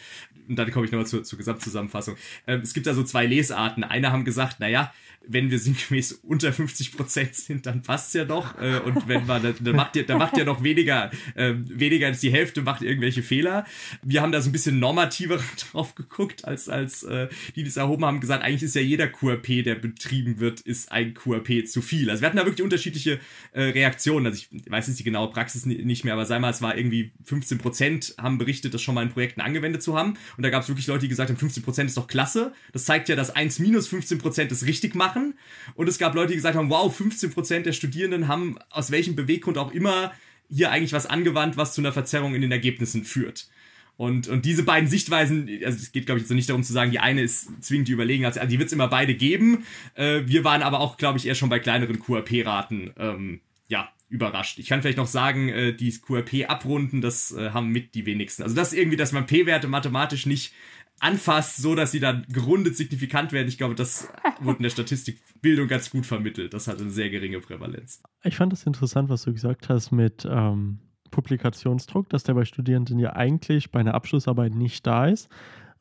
Und 0.48 0.56
dann 0.56 0.72
komme 0.72 0.86
ich 0.86 0.90
nochmal 0.90 1.06
zur, 1.06 1.22
zur 1.22 1.38
Gesamtzusammenfassung. 1.38 2.16
Ähm, 2.48 2.62
es 2.62 2.74
gibt 2.74 2.88
da 2.88 2.94
so 2.94 3.04
zwei 3.04 3.26
Lesarten. 3.26 3.84
Eine 3.84 4.10
haben 4.10 4.24
gesagt, 4.24 4.58
naja, 4.58 4.92
wenn 5.26 5.50
wir 5.50 5.58
sinngemäß 5.58 6.12
unter 6.24 6.52
50 6.52 6.96
Prozent 6.96 7.34
sind, 7.34 7.66
dann 7.66 7.82
passt's 7.82 8.14
ja 8.14 8.24
doch. 8.24 8.58
Äh, 8.60 8.80
und 8.80 9.06
wenn 9.06 9.19
man, 9.26 9.42
dann 9.42 9.76
macht 9.76 9.96
ihr, 9.96 10.06
dann 10.06 10.18
macht 10.18 10.36
ihr 10.36 10.44
noch 10.44 10.62
weniger, 10.62 11.10
äh, 11.34 11.54
weniger 11.56 12.08
als 12.08 12.20
die 12.20 12.30
Hälfte 12.30 12.62
macht 12.62 12.82
irgendwelche 12.82 13.22
Fehler. 13.22 13.64
Wir 14.02 14.22
haben 14.22 14.32
da 14.32 14.40
so 14.40 14.48
ein 14.48 14.52
bisschen 14.52 14.78
normativer 14.78 15.38
drauf 15.72 15.94
geguckt, 15.94 16.44
als, 16.44 16.68
als 16.68 17.02
äh, 17.04 17.28
die 17.56 17.64
das 17.64 17.76
erhoben 17.76 18.04
haben, 18.04 18.20
gesagt, 18.20 18.44
eigentlich 18.44 18.62
ist 18.62 18.74
ja 18.74 18.80
jeder 18.80 19.08
QRP, 19.08 19.64
der 19.64 19.74
betrieben 19.74 20.40
wird, 20.40 20.60
ist 20.60 20.92
ein 20.92 21.14
QRP 21.14 21.66
zu 21.66 21.82
viel. 21.82 22.10
Also 22.10 22.22
wir 22.22 22.26
hatten 22.26 22.36
da 22.36 22.44
wirklich 22.44 22.62
unterschiedliche 22.62 23.20
äh, 23.52 23.62
Reaktionen. 23.62 24.26
Also 24.26 24.44
ich 24.50 24.70
weiß 24.70 24.88
jetzt 24.88 24.98
die 24.98 25.04
genaue 25.04 25.30
Praxis 25.30 25.66
nicht 25.66 26.04
mehr, 26.04 26.14
aber 26.14 26.26
sei 26.26 26.38
mal, 26.38 26.50
es 26.50 26.62
war 26.62 26.76
irgendwie 26.76 27.12
15 27.24 27.58
Prozent 27.58 28.14
haben 28.18 28.38
berichtet, 28.38 28.74
das 28.74 28.82
schon 28.82 28.94
mal 28.94 29.02
in 29.02 29.10
Projekten 29.10 29.40
angewendet 29.40 29.82
zu 29.82 29.96
haben. 29.96 30.14
Und 30.36 30.42
da 30.42 30.50
gab 30.50 30.62
es 30.62 30.68
wirklich 30.68 30.86
Leute, 30.86 31.02
die 31.02 31.08
gesagt 31.08 31.30
haben, 31.30 31.36
15 31.36 31.62
Prozent 31.62 31.90
ist 31.90 31.96
doch 31.96 32.06
klasse. 32.06 32.52
Das 32.72 32.84
zeigt 32.84 33.08
ja, 33.08 33.16
dass 33.16 33.30
1 33.34 33.58
minus 33.58 33.88
15 33.88 34.18
Prozent 34.18 34.52
es 34.52 34.66
richtig 34.66 34.94
machen. 34.94 35.34
Und 35.74 35.88
es 35.88 35.98
gab 35.98 36.14
Leute, 36.14 36.28
die 36.28 36.36
gesagt 36.36 36.56
haben, 36.56 36.70
wow, 36.70 36.94
15% 36.94 37.60
der 37.60 37.72
Studierenden 37.72 38.28
haben 38.28 38.56
aus 38.70 38.90
welchem 39.10 39.16
Beweggrund 39.16 39.58
auch 39.58 39.72
immer 39.72 40.12
hier 40.48 40.70
eigentlich 40.70 40.92
was 40.92 41.06
angewandt, 41.06 41.56
was 41.56 41.74
zu 41.74 41.80
einer 41.80 41.92
Verzerrung 41.92 42.34
in 42.34 42.42
den 42.42 42.52
Ergebnissen 42.52 43.04
führt. 43.04 43.48
Und, 43.96 44.28
und 44.28 44.46
diese 44.46 44.62
beiden 44.62 44.88
Sichtweisen, 44.88 45.48
also 45.64 45.78
es 45.78 45.92
geht, 45.92 46.06
glaube 46.06 46.18
ich, 46.18 46.22
jetzt 46.24 46.34
nicht 46.34 46.48
darum 46.48 46.62
zu 46.62 46.72
sagen, 46.72 46.90
die 46.90 47.00
eine 47.00 47.22
ist 47.22 47.62
zwingend 47.62 47.88
die 47.88 47.92
überlegen, 47.92 48.24
also 48.24 48.40
die 48.46 48.58
wird 48.58 48.68
es 48.68 48.72
immer 48.72 48.88
beide 48.88 49.14
geben. 49.14 49.64
Äh, 49.94 50.22
wir 50.24 50.42
waren 50.42 50.62
aber 50.62 50.80
auch, 50.80 50.96
glaube 50.96 51.18
ich, 51.18 51.26
eher 51.26 51.34
schon 51.34 51.50
bei 51.50 51.58
kleineren 51.58 52.00
QRP-Raten, 52.00 52.92
ähm, 52.98 53.40
ja, 53.68 53.90
überrascht. 54.08 54.58
Ich 54.58 54.68
kann 54.68 54.80
vielleicht 54.80 54.98
noch 54.98 55.06
sagen, 55.06 55.50
äh, 55.50 55.72
die 55.74 55.92
QRP 55.92 56.48
abrunden, 56.48 57.02
das 57.02 57.32
äh, 57.32 57.50
haben 57.50 57.68
mit 57.68 57.94
die 57.94 58.06
wenigsten. 58.06 58.42
Also 58.42 58.56
das 58.56 58.72
irgendwie, 58.72 58.96
dass 58.96 59.12
man 59.12 59.26
P-Werte 59.26 59.68
mathematisch 59.68 60.24
nicht 60.24 60.54
anfasst, 61.00 61.56
so 61.56 61.74
dass 61.74 61.90
sie 61.90 62.00
dann 62.00 62.24
gerundet 62.28 62.76
signifikant 62.76 63.32
werden. 63.32 63.48
Ich 63.48 63.58
glaube, 63.58 63.74
das 63.74 64.08
wurde 64.40 64.58
in 64.58 64.62
der 64.64 64.70
Statistikbildung 64.70 65.66
ganz 65.66 65.90
gut 65.90 66.06
vermittelt. 66.06 66.54
Das 66.54 66.68
hat 66.68 66.80
eine 66.80 66.90
sehr 66.90 67.10
geringe 67.10 67.40
Prävalenz. 67.40 68.02
Ich 68.22 68.36
fand 68.36 68.52
das 68.52 68.64
interessant, 68.64 69.08
was 69.08 69.22
du 69.22 69.32
gesagt 69.32 69.68
hast 69.68 69.90
mit 69.90 70.26
ähm, 70.30 70.78
Publikationsdruck, 71.10 72.08
dass 72.10 72.22
der 72.22 72.34
bei 72.34 72.44
Studierenden 72.44 72.98
ja 72.98 73.14
eigentlich 73.14 73.70
bei 73.70 73.80
einer 73.80 73.94
Abschlussarbeit 73.94 74.54
nicht 74.54 74.86
da 74.86 75.06
ist. 75.06 75.28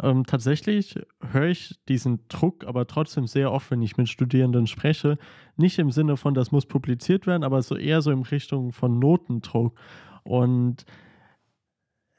Ähm, 0.01 0.25
tatsächlich 0.25 0.95
höre 1.31 1.47
ich 1.47 1.77
diesen 1.89 2.21
Druck 2.29 2.65
aber 2.65 2.87
trotzdem 2.87 3.27
sehr 3.27 3.51
oft, 3.51 3.69
wenn 3.71 3.81
ich 3.81 3.97
mit 3.97 4.07
Studierenden 4.07 4.65
spreche. 4.67 5.17
Nicht 5.57 5.77
im 5.77 5.91
Sinne 5.91 6.15
von, 6.15 6.33
das 6.33 6.51
muss 6.51 6.65
publiziert 6.65 7.27
werden, 7.27 7.43
aber 7.43 7.61
so 7.61 7.75
eher 7.75 8.01
so 8.01 8.11
in 8.11 8.23
Richtung 8.23 8.71
von 8.71 8.97
Notendruck. 8.97 9.77
Und 10.23 10.85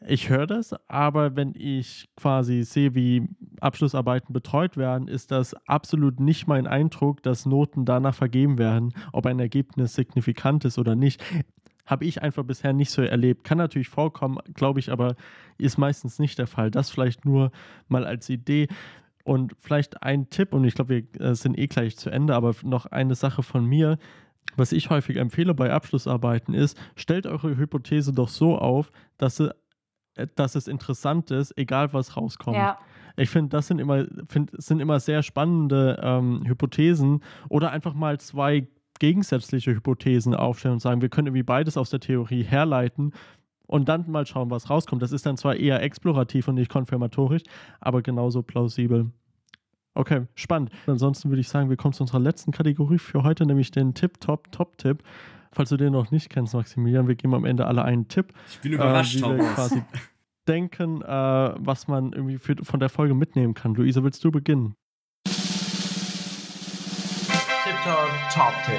ich 0.07 0.31
höre 0.31 0.47
das, 0.47 0.75
aber 0.89 1.37
wenn 1.37 1.55
ich 1.55 2.09
quasi 2.17 2.63
sehe, 2.63 2.95
wie 2.95 3.29
Abschlussarbeiten 3.61 4.33
betreut 4.33 4.77
werden, 4.77 5.09
ist 5.09 5.31
das 5.31 5.55
absolut 5.67 6.21
nicht 6.21 6.47
mein 6.47 6.67
Eindruck, 6.67 7.23
dass 7.23 7.45
Noten 7.45 7.85
danach 7.85 8.15
vergeben 8.15 8.59
werden, 8.59 8.95
ob 9.13 9.27
ein 9.27 9.39
Ergebnis 9.39 9.95
signifikant 9.95 10.65
ist 10.65 10.79
oder 10.79 10.97
nicht. 10.97 11.23
Habe 11.85 12.07
ich 12.07 12.23
einfach 12.23 12.45
bisher 12.45 12.73
nicht 12.73 12.91
so 12.91 13.03
erlebt. 13.03 13.45
Kann 13.45 13.59
natürlich 13.59 13.89
vorkommen, 13.89 14.39
glaube 14.55 14.81
ich, 14.81 14.91
aber 14.91 15.17
ist 15.59 15.77
meistens 15.77 16.19
nicht 16.19 16.39
der 16.39 16.47
Fall. 16.47 16.71
Das 16.71 16.89
vielleicht 16.89 17.25
nur 17.25 17.51
mal 17.89 18.07
als 18.07 18.29
Idee. 18.29 18.69
Und 19.25 19.55
vielleicht 19.59 20.03
ein 20.03 20.31
Tipp, 20.31 20.55
und 20.55 20.65
ich 20.65 20.75
glaube, 20.75 21.05
wir 21.13 21.21
äh, 21.21 21.35
sind 21.35 21.59
eh 21.59 21.67
gleich 21.67 21.99
zu 21.99 22.09
Ende, 22.09 22.35
aber 22.35 22.55
noch 22.63 22.87
eine 22.87 23.15
Sache 23.15 23.43
von 23.43 23.67
mir. 23.67 23.99
Was 24.57 24.73
ich 24.73 24.89
häufig 24.89 25.17
empfehle 25.17 25.53
bei 25.55 25.73
Abschlussarbeiten 25.73 26.55
ist, 26.55 26.81
stellt 26.97 27.27
eure 27.27 27.57
Hypothese 27.57 28.13
doch 28.13 28.29
so 28.29 28.57
auf, 28.57 28.91
dass 29.19 29.37
sie 29.37 29.55
dass 30.37 30.55
es 30.55 30.69
interessant 30.69 31.31
ist, 31.31 31.57
egal 31.57 31.93
was 31.93 32.17
rauskommt. 32.17 32.57
Ja. 32.57 32.79
Ich 33.17 33.31
finde, 33.31 33.51
das 33.51 33.67
sind 33.67 33.81
immer, 33.81 34.07
find, 34.29 34.51
sind 34.63 34.81
immer 34.81 35.01
sehr 35.01 35.23
spannende 35.23 36.01
ähm, 36.03 36.43
Hypothesen 36.47 37.23
oder 37.49 37.71
einfach 37.71 37.95
mal 37.95 38.19
zwei 38.21 38.67
gegensätzliche 38.99 39.73
Hypothesen 39.73 40.35
aufstellen 40.35 40.75
und 40.75 40.81
sagen, 40.81 41.03
wir 41.03 41.09
können 41.09 41.29
irgendwie 41.29 41.43
beides 41.43 41.77
aus 41.77 41.91
der 41.91 42.01
Theorie 42.01 42.43
herleiten 42.43 43.13
und 43.67 43.89
dann 43.89 44.11
mal 44.11 44.27
schauen, 44.27 44.51
was 44.51 44.69
rauskommt. 44.69 45.03
Das 45.03 45.13
ist 45.13 45.27
dann 45.27 45.37
zwar 45.37 45.57
eher 45.57 45.83
explorativ 45.83 46.49
und 46.49 46.57
nicht 46.57 46.71
konfirmatorisch, 46.71 47.43
aber 47.81 48.03
genauso 48.03 48.43
plausibel. 48.43 49.11
Okay, 49.95 50.27
spannend. 50.35 50.71
Ansonsten 50.87 51.31
würde 51.31 51.41
ich 51.41 51.49
sagen, 51.49 51.69
wir 51.69 51.77
kommen 51.77 51.93
zu 51.93 52.03
unserer 52.03 52.21
letzten 52.21 52.53
Kategorie 52.53 52.99
für 52.99 53.23
heute, 53.23 53.45
nämlich 53.45 53.71
den 53.71 53.95
Tip-Top-Top-Tipp. 53.95 55.03
Falls 55.53 55.69
du 55.71 55.77
den 55.77 55.93
noch 55.93 56.13
nicht 56.13 56.31
kennst, 56.31 56.55
Maximilian, 56.55 57.09
wir 57.09 57.17
geben 57.17 57.35
am 57.35 57.45
Ende 57.45 57.67
alle 57.67 57.83
einen 57.83 58.07
Tipp. 58.07 58.33
Ich 58.51 58.61
bin 58.61 58.73
überrascht, 58.73 59.17
äh, 59.17 59.23
wir 59.23 59.53
quasi 59.55 59.83
denken, 60.49 61.03
äh, 61.03 61.07
was 61.07 61.89
man 61.89 62.13
irgendwie 62.13 62.39
für, 62.39 62.55
von 62.63 62.79
der 62.79 62.89
Folge 62.89 63.15
mitnehmen 63.15 63.55
kann. 63.55 63.75
Luise, 63.75 64.05
willst 64.05 64.23
du 64.23 64.31
beginnen? 64.31 64.75
Midterm 67.67 68.11
Top 68.33 68.53
10. 68.67 68.77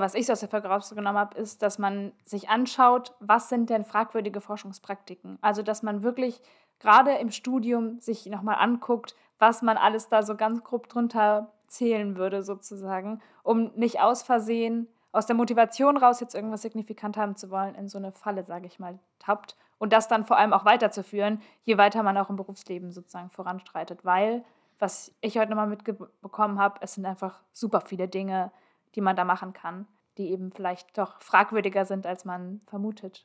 Was 0.00 0.14
ich 0.14 0.26
so 0.26 0.34
aus 0.34 0.40
der 0.40 0.48
Folge 0.48 0.68
rausgenommen 0.68 1.18
habe, 1.18 1.36
ist, 1.36 1.62
dass 1.62 1.78
man 1.78 2.12
sich 2.24 2.48
anschaut, 2.48 3.14
was 3.18 3.48
sind 3.48 3.68
denn 3.68 3.84
fragwürdige 3.84 4.40
Forschungspraktiken. 4.40 5.38
Also, 5.40 5.62
dass 5.62 5.82
man 5.82 6.04
wirklich 6.04 6.40
gerade 6.78 7.12
im 7.14 7.32
Studium 7.32 7.98
sich 7.98 8.26
nochmal 8.26 8.56
anguckt, 8.60 9.16
was 9.40 9.62
man 9.62 9.76
alles 9.76 10.08
da 10.08 10.22
so 10.22 10.36
ganz 10.36 10.62
grob 10.62 10.88
drunter 10.88 11.52
zählen 11.68 12.16
würde, 12.16 12.42
sozusagen, 12.42 13.20
um 13.42 13.70
nicht 13.74 14.00
aus 14.00 14.22
Versehen 14.22 14.88
aus 15.12 15.26
der 15.26 15.36
Motivation 15.36 15.96
raus, 15.96 16.20
jetzt 16.20 16.34
irgendwas 16.34 16.62
signifikant 16.62 17.16
haben 17.16 17.36
zu 17.36 17.50
wollen, 17.50 17.74
in 17.74 17.88
so 17.88 17.98
eine 17.98 18.12
Falle, 18.12 18.44
sage 18.44 18.66
ich 18.66 18.78
mal, 18.78 18.98
tappt. 19.18 19.56
Und 19.78 19.92
das 19.92 20.08
dann 20.08 20.24
vor 20.24 20.36
allem 20.36 20.52
auch 20.52 20.64
weiterzuführen, 20.64 21.40
je 21.64 21.78
weiter 21.78 22.02
man 22.02 22.16
auch 22.18 22.30
im 22.30 22.36
Berufsleben 22.36 22.92
sozusagen 22.92 23.30
voranstreitet. 23.30 24.04
Weil, 24.04 24.44
was 24.78 25.14
ich 25.20 25.38
heute 25.38 25.50
nochmal 25.50 25.68
mitbekommen 25.68 26.58
habe, 26.58 26.80
es 26.82 26.94
sind 26.94 27.06
einfach 27.06 27.40
super 27.52 27.80
viele 27.80 28.08
Dinge, 28.08 28.50
die 28.94 29.00
man 29.00 29.16
da 29.16 29.24
machen 29.24 29.52
kann, 29.52 29.86
die 30.18 30.30
eben 30.30 30.52
vielleicht 30.52 30.98
doch 30.98 31.20
fragwürdiger 31.22 31.84
sind, 31.84 32.06
als 32.06 32.24
man 32.24 32.60
vermutet. 32.66 33.24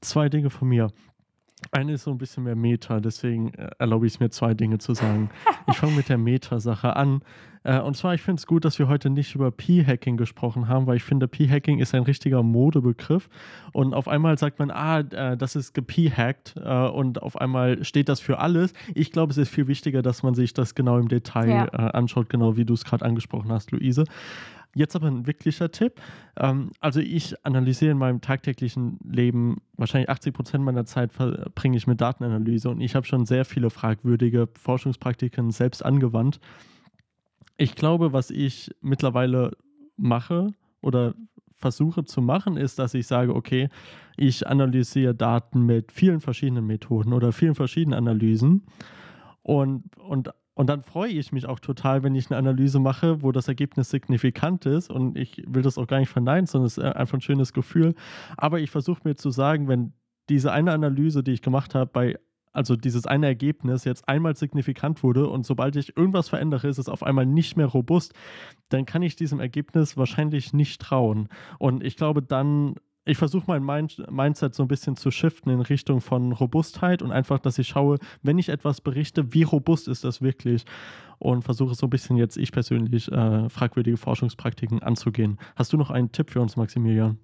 Zwei 0.00 0.28
Dinge 0.28 0.50
von 0.50 0.68
mir. 0.68 0.88
Eine 1.72 1.94
ist 1.94 2.04
so 2.04 2.10
ein 2.10 2.18
bisschen 2.18 2.44
mehr 2.44 2.56
Meta, 2.56 3.00
deswegen 3.00 3.52
äh, 3.54 3.70
erlaube 3.78 4.06
ich 4.06 4.14
es 4.14 4.20
mir, 4.20 4.30
zwei 4.30 4.54
Dinge 4.54 4.78
zu 4.78 4.94
sagen. 4.94 5.30
Ich 5.68 5.78
fange 5.78 5.96
mit 5.96 6.08
der 6.08 6.16
Meta-Sache 6.16 6.94
an. 6.94 7.22
Äh, 7.64 7.80
und 7.80 7.96
zwar, 7.96 8.14
ich 8.14 8.22
finde 8.22 8.38
es 8.38 8.46
gut, 8.46 8.64
dass 8.64 8.78
wir 8.78 8.86
heute 8.86 9.10
nicht 9.10 9.34
über 9.34 9.50
P-Hacking 9.50 10.16
gesprochen 10.16 10.68
haben, 10.68 10.86
weil 10.86 10.96
ich 10.96 11.02
finde, 11.02 11.26
P-Hacking 11.26 11.80
ist 11.80 11.92
ein 11.92 12.04
richtiger 12.04 12.44
Modebegriff. 12.44 13.28
Und 13.72 13.92
auf 13.92 14.06
einmal 14.06 14.38
sagt 14.38 14.60
man, 14.60 14.70
ah, 14.70 15.00
äh, 15.00 15.36
das 15.36 15.56
ist 15.56 15.74
gep-hackt 15.74 16.54
und 16.56 17.20
auf 17.20 17.40
einmal 17.40 17.82
steht 17.82 18.08
das 18.08 18.20
für 18.20 18.38
alles. 18.38 18.72
Ich 18.94 19.10
glaube, 19.10 19.32
es 19.32 19.38
ist 19.38 19.48
viel 19.48 19.66
wichtiger, 19.66 20.02
dass 20.02 20.22
man 20.22 20.34
sich 20.34 20.54
das 20.54 20.76
genau 20.76 20.98
im 20.98 21.08
Detail 21.08 21.48
ja. 21.48 21.64
anschaut, 21.66 22.30
genau 22.30 22.56
wie 22.56 22.64
du 22.64 22.74
es 22.74 22.84
gerade 22.84 23.04
angesprochen 23.04 23.50
hast, 23.50 23.72
Luise. 23.72 24.04
Jetzt 24.74 24.94
aber 24.94 25.06
ein 25.06 25.26
wirklicher 25.26 25.70
Tipp. 25.70 26.00
Ähm, 26.36 26.70
also 26.80 27.00
ich 27.00 27.34
analysiere 27.46 27.92
in 27.92 27.98
meinem 27.98 28.20
tagtäglichen 28.20 28.98
Leben 29.04 29.62
wahrscheinlich 29.76 30.10
80 30.10 30.34
Prozent 30.34 30.64
meiner 30.64 30.84
Zeit 30.84 31.12
verbringe 31.12 31.76
ich 31.76 31.86
mit 31.86 32.00
Datenanalyse 32.00 32.68
und 32.70 32.80
ich 32.80 32.94
habe 32.94 33.06
schon 33.06 33.26
sehr 33.26 33.44
viele 33.44 33.70
fragwürdige 33.70 34.48
Forschungspraktiken 34.58 35.50
selbst 35.50 35.84
angewandt. 35.84 36.40
Ich 37.56 37.74
glaube, 37.74 38.12
was 38.12 38.30
ich 38.30 38.70
mittlerweile 38.82 39.52
mache 39.96 40.52
oder 40.82 41.14
versuche 41.54 42.04
zu 42.04 42.20
machen, 42.20 42.56
ist, 42.56 42.78
dass 42.78 42.92
ich 42.92 43.06
sage, 43.06 43.34
okay, 43.34 43.70
ich 44.16 44.46
analysiere 44.46 45.14
Daten 45.14 45.62
mit 45.64 45.90
vielen 45.90 46.20
verschiedenen 46.20 46.66
Methoden 46.66 47.12
oder 47.12 47.32
vielen 47.32 47.54
verschiedenen 47.54 47.98
Analysen 47.98 48.66
und, 49.42 49.84
und 49.96 50.30
und 50.56 50.68
dann 50.68 50.82
freue 50.82 51.10
ich 51.10 51.32
mich 51.32 51.46
auch 51.46 51.60
total, 51.60 52.02
wenn 52.02 52.14
ich 52.14 52.30
eine 52.30 52.38
Analyse 52.38 52.80
mache, 52.80 53.22
wo 53.22 53.30
das 53.30 53.46
Ergebnis 53.46 53.90
signifikant 53.90 54.64
ist. 54.64 54.90
Und 54.90 55.18
ich 55.18 55.44
will 55.46 55.60
das 55.60 55.76
auch 55.76 55.86
gar 55.86 55.98
nicht 55.98 56.08
verneinen, 56.08 56.46
sondern 56.46 56.66
es 56.66 56.78
ist 56.78 56.84
einfach 56.84 57.18
ein 57.18 57.20
schönes 57.20 57.52
Gefühl. 57.52 57.94
Aber 58.38 58.58
ich 58.58 58.70
versuche 58.70 59.02
mir 59.04 59.16
zu 59.16 59.30
sagen, 59.30 59.68
wenn 59.68 59.92
diese 60.30 60.52
eine 60.52 60.72
Analyse, 60.72 61.22
die 61.22 61.32
ich 61.32 61.42
gemacht 61.42 61.74
habe, 61.74 61.90
bei 61.92 62.18
also 62.54 62.74
dieses 62.74 63.06
eine 63.06 63.26
Ergebnis 63.26 63.84
jetzt 63.84 64.08
einmal 64.08 64.34
signifikant 64.34 65.02
wurde 65.02 65.28
und 65.28 65.44
sobald 65.44 65.76
ich 65.76 65.94
irgendwas 65.94 66.30
verändere, 66.30 66.68
ist 66.68 66.78
es 66.78 66.88
auf 66.88 67.02
einmal 67.02 67.26
nicht 67.26 67.58
mehr 67.58 67.66
robust, 67.66 68.14
dann 68.70 68.86
kann 68.86 69.02
ich 69.02 69.14
diesem 69.14 69.40
Ergebnis 69.40 69.98
wahrscheinlich 69.98 70.54
nicht 70.54 70.80
trauen. 70.80 71.28
Und 71.58 71.84
ich 71.84 71.98
glaube, 71.98 72.22
dann 72.22 72.76
ich 73.06 73.16
versuche 73.16 73.44
mein 73.46 73.64
Mind 73.64 74.02
Mindset 74.10 74.54
so 74.54 74.64
ein 74.64 74.68
bisschen 74.68 74.96
zu 74.96 75.10
shiften 75.10 75.50
in 75.50 75.60
Richtung 75.60 76.00
von 76.00 76.32
Robustheit 76.32 77.02
und 77.02 77.12
einfach, 77.12 77.38
dass 77.38 77.58
ich 77.58 77.68
schaue, 77.68 77.98
wenn 78.22 78.38
ich 78.38 78.48
etwas 78.48 78.80
berichte, 78.80 79.32
wie 79.32 79.44
robust 79.44 79.88
ist 79.88 80.04
das 80.04 80.20
wirklich? 80.20 80.64
Und 81.18 81.42
versuche 81.42 81.74
so 81.74 81.86
ein 81.86 81.90
bisschen 81.90 82.16
jetzt 82.16 82.36
ich 82.36 82.52
persönlich 82.52 83.10
äh, 83.10 83.48
fragwürdige 83.48 83.96
Forschungspraktiken 83.96 84.82
anzugehen. 84.82 85.38
Hast 85.54 85.72
du 85.72 85.78
noch 85.78 85.90
einen 85.90 86.12
Tipp 86.12 86.30
für 86.30 86.40
uns, 86.40 86.56
Maximilian? 86.56 87.18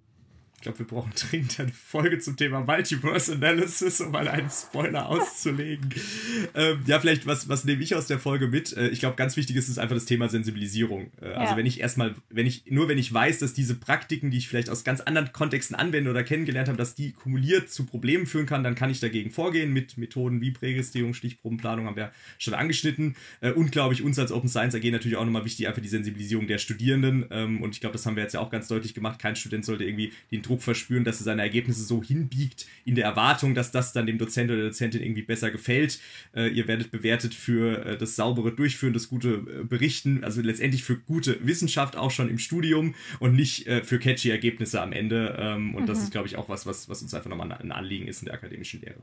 Ich 0.63 0.65
glaube, 0.65 0.79
wir 0.79 0.87
brauchen 0.87 1.11
dringend 1.17 1.59
eine 1.59 1.73
Folge 1.73 2.21
zum 2.21 2.37
Thema 2.37 2.61
Multiverse 2.61 3.33
Analysis, 3.33 4.01
um 4.01 4.13
mal 4.13 4.29
einen 4.29 4.49
Spoiler 4.49 5.09
auszulegen. 5.09 5.93
ähm, 6.55 6.85
ja, 6.87 7.01
vielleicht, 7.01 7.27
was, 7.27 7.49
was 7.49 7.65
nehme 7.65 7.83
ich 7.83 7.97
aus 7.97 8.07
der 8.07 8.21
Folge 8.21 8.47
mit? 8.47 8.73
Äh, 8.77 8.87
ich 8.91 9.01
glaube, 9.01 9.17
ganz 9.17 9.37
wichtig 9.37 9.57
ist 9.57 9.69
es 9.69 9.79
einfach 9.79 9.97
das 9.97 10.05
Thema 10.05 10.29
Sensibilisierung. 10.29 11.11
Äh, 11.21 11.25
also 11.25 11.33
ja. 11.33 11.41
Also 11.41 11.57
wenn 11.57 11.67
ich 11.67 11.81
erstmal, 11.81 12.15
wenn 12.31 12.47
ich, 12.47 12.63
nur 12.71 12.87
wenn 12.89 12.97
ich 12.97 13.13
weiß, 13.13 13.41
dass 13.41 13.55
diese 13.55 13.75
Praktiken, 13.75 14.31
die 14.31 14.39
ich 14.39 14.47
vielleicht 14.47 14.71
aus 14.71 14.85
ganz 14.85 15.01
anderen 15.01 15.33
Kontexten 15.33 15.75
anwende 15.75 16.09
oder 16.09 16.23
kennengelernt 16.23 16.69
habe, 16.69 16.79
dass 16.79 16.95
die 16.95 17.11
kumuliert 17.11 17.69
zu 17.69 17.85
Problemen 17.85 18.27
führen 18.27 18.47
kann, 18.47 18.63
dann 18.63 18.77
kann 18.77 18.89
ich 18.89 19.01
dagegen 19.01 19.33
vorgehen 19.33 19.73
mit 19.73 19.99
Methoden 19.99 20.41
wie 20.41 20.53
Präregistrierung, 20.53 21.13
Stichprobenplanung, 21.13 21.87
haben 21.87 21.97
wir 21.97 22.13
schon 22.39 22.55
angeschnitten. 22.55 23.17
Äh, 23.41 23.51
und 23.51 23.73
glaube 23.73 23.95
ich, 23.95 24.03
uns 24.05 24.17
als 24.17 24.31
Open 24.31 24.49
Science 24.49 24.77
AG 24.77 24.85
natürlich 24.93 25.17
auch 25.17 25.25
nochmal 25.25 25.45
wichtig, 25.45 25.67
einfach 25.67 25.83
die 25.83 25.89
Sensibilisierung 25.89 26.47
der 26.47 26.59
Studierenden. 26.59 27.27
Ähm, 27.33 27.63
und 27.63 27.75
ich 27.75 27.81
glaube, 27.81 27.95
das 27.95 28.07
haben 28.07 28.15
wir 28.15 28.23
jetzt 28.23 28.35
ja 28.35 28.39
auch 28.39 28.51
ganz 28.51 28.69
deutlich 28.69 28.95
gemacht. 28.95 29.19
Kein 29.19 29.35
Student 29.35 29.65
sollte 29.65 29.83
irgendwie 29.83 30.13
den 30.31 30.43
Druck 30.43 30.52
verspüren, 30.61 31.05
dass 31.05 31.21
er 31.21 31.25
seine 31.25 31.43
Ergebnisse 31.43 31.83
so 31.83 32.03
hinbiegt, 32.03 32.67
in 32.85 32.95
der 32.95 33.05
Erwartung, 33.05 33.55
dass 33.55 33.71
das 33.71 33.93
dann 33.93 34.07
dem 34.07 34.19
Dozent 34.19 34.51
oder 34.51 34.61
der 34.61 34.69
Dozentin 34.71 35.03
irgendwie 35.03 35.23
besser 35.23 35.51
gefällt. 35.51 36.01
Äh, 36.35 36.49
ihr 36.49 36.69
werdet 36.69 36.91
bewertet 36.91 37.35
für 37.35 37.87
äh, 37.87 37.99
das 37.99 38.17
saubere 38.17 38.53
Durchführen, 38.53 38.93
das 38.93 39.09
gute 39.09 39.35
äh, 39.35 39.65
Berichten, 39.65 40.25
also 40.25 40.41
letztendlich 40.43 40.85
für 40.85 40.99
gute 40.99 41.47
Wissenschaft 41.47 41.97
auch 41.97 42.11
schon 42.11 42.29
im 42.29 42.39
Studium 42.39 42.95
und 43.21 43.35
nicht 43.35 43.67
äh, 43.67 43.83
für 43.83 43.99
catchy 43.99 44.31
Ergebnisse 44.31 44.81
am 44.81 44.93
Ende. 44.93 45.37
Ähm, 45.39 45.75
und 45.75 45.83
mhm. 45.83 45.87
das 45.87 46.03
ist, 46.03 46.11
glaube 46.13 46.27
ich, 46.27 46.37
auch 46.37 46.49
was, 46.49 46.67
was, 46.67 46.89
was 46.89 47.03
uns 47.03 47.15
einfach 47.15 47.31
nochmal 47.31 47.53
ein 47.53 47.73
Anliegen 47.73 48.09
ist 48.09 48.23
in 48.23 48.27
der 48.27 48.35
akademischen 48.35 48.81
Lehre. 48.81 49.03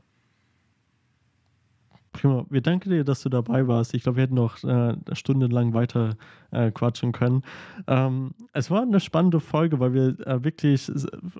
Prima. 2.12 2.44
Wir 2.50 2.60
danken 2.60 2.90
dir, 2.90 3.04
dass 3.04 3.22
du 3.22 3.28
dabei 3.28 3.68
warst. 3.68 3.94
Ich 3.94 4.02
glaube, 4.02 4.16
wir 4.16 4.22
hätten 4.24 4.34
noch 4.34 4.64
äh, 4.64 4.96
stundenlang 5.12 5.74
weiter 5.74 6.16
äh, 6.50 6.72
quatschen 6.72 7.12
können. 7.12 7.42
Ähm, 7.86 8.32
es 8.52 8.68
war 8.68 8.82
eine 8.82 8.98
spannende 8.98 9.38
Folge, 9.38 9.78
weil 9.78 9.92
wir 9.92 10.26
äh, 10.26 10.42
wirklich 10.42 10.90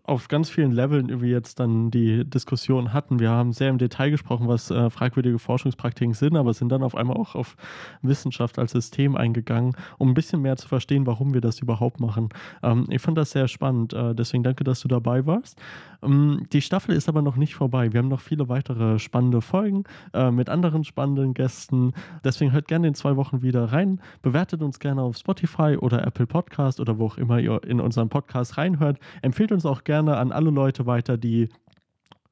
auf 0.05 0.29
ganz 0.29 0.49
vielen 0.49 0.71
Leveln 0.71 1.09
irgendwie 1.09 1.31
jetzt 1.31 1.59
dann 1.59 1.91
die 1.91 2.25
Diskussion 2.25 2.93
hatten. 2.93 3.19
Wir 3.19 3.31
haben 3.31 3.53
sehr 3.53 3.69
im 3.69 3.79
Detail 3.79 4.11
gesprochen, 4.11 4.47
was 4.47 4.71
äh, 4.71 4.91
fragwürdige 4.91 5.41
Forschungspraktiken 5.41 6.15
sind, 6.15 6.37
aber 6.37 6.55
sind 6.55 6.71
dann 6.71 6.85
auf 6.85 6.95
einmal 6.95 7.17
auch 7.17 7.35
auf 7.35 7.57
Wissenschaft 8.03 8.57
als 8.57 8.71
System 8.71 9.17
eingegangen, 9.17 9.75
um 9.99 10.11
ein 10.11 10.15
bisschen 10.15 10.41
mehr 10.41 10.57
zu 10.57 10.69
verstehen, 10.69 11.05
warum 11.05 11.35
wir 11.35 11.41
das 11.41 11.59
überhaupt 11.59 11.99
machen. 11.99 12.29
Ähm, 12.63 12.87
ich 12.91 13.03
fand 13.03 13.19
das 13.19 13.33
sehr 13.33 13.49
spannend. 13.49 13.93
Äh, 13.93 14.15
deswegen 14.15 14.45
danke, 14.45 14.63
dass 14.63 14.79
du 14.81 14.87
dabei 14.87 15.27
warst. 15.27 15.61
Ähm, 16.03 16.47
die 16.53 16.63
Staffel 16.63 16.95
ist 16.95 17.09
aber 17.09 17.23
noch 17.23 17.37
nicht 17.37 17.57
vorbei. 17.57 17.93
Wir 17.93 17.99
haben 17.99 18.09
noch 18.09 18.21
viele 18.21 18.49
weitere 18.49 19.01
spannende 19.01 19.41
Folgen 19.41 19.83
äh, 20.15 20.31
mit 20.31 20.49
anderen 20.49 20.60
spannenden 20.85 21.35
Gästen. 21.35 21.93
Deswegen 22.25 22.53
hört 22.53 22.69
gerne 22.69 22.89
in 22.89 22.95
zwei 22.95 23.17
Wochen 23.17 23.43
wieder 23.43 23.73
rein. 23.73 24.01
Bewertet 24.23 24.63
uns 24.63 24.79
gerne 24.79 25.03
auf 25.03 25.17
Spotify 25.17 25.77
oder 25.79 26.07
Apple 26.07 26.27
Podcast 26.27 26.81
oder 26.81 26.99
wo 26.99 27.07
auch 27.07 27.19
immer 27.19 27.39
ihr 27.39 27.63
in 27.65 27.81
unseren 27.81 28.09
Podcast 28.09 28.59
reinhört. 28.59 28.99
Empfehlt 29.23 29.53
uns 29.53 29.67
auch 29.67 29.85
gerne 29.85 30.17
an 30.17 30.33
alle 30.33 30.51
Leute 30.51 30.87
weiter, 30.87 31.17
die 31.17 31.49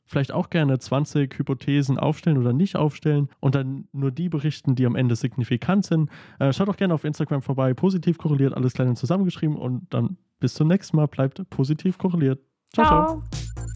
vielleicht 0.09 0.33
auch 0.33 0.51
gerne 0.51 0.79
20 0.79 1.39
Hypothesen 1.39 1.99
aufstellen 1.99 2.39
oder 2.39 2.53
nicht 2.53 2.77
aufstellen 2.77 3.29
und 3.41 3.55
dann 3.55 3.89
nur 3.93 4.11
die 4.11 4.29
berichten, 4.29 4.75
die 4.75 4.87
am 4.87 4.97
Ende 4.97 5.15
signifikant 5.17 5.85
sind. 5.85 6.11
Äh, 6.39 6.53
schaut 6.53 6.69
auch 6.69 6.77
gerne 6.77 6.95
auf 6.95 7.05
Instagram 7.05 7.43
vorbei, 7.43 7.75
positiv 7.75 8.19
korreliert, 8.19 8.55
alles 8.55 8.73
klein 8.73 8.89
und 8.89 8.97
zusammengeschrieben 8.97 9.57
und 9.57 9.87
dann 9.91 10.17
bis 10.41 10.55
zum 10.55 10.69
nächsten 10.69 10.97
Mal, 10.97 11.07
bleibt 11.07 11.49
positiv 11.51 11.99
korreliert. 11.99 12.41
Ciao, 12.73 13.23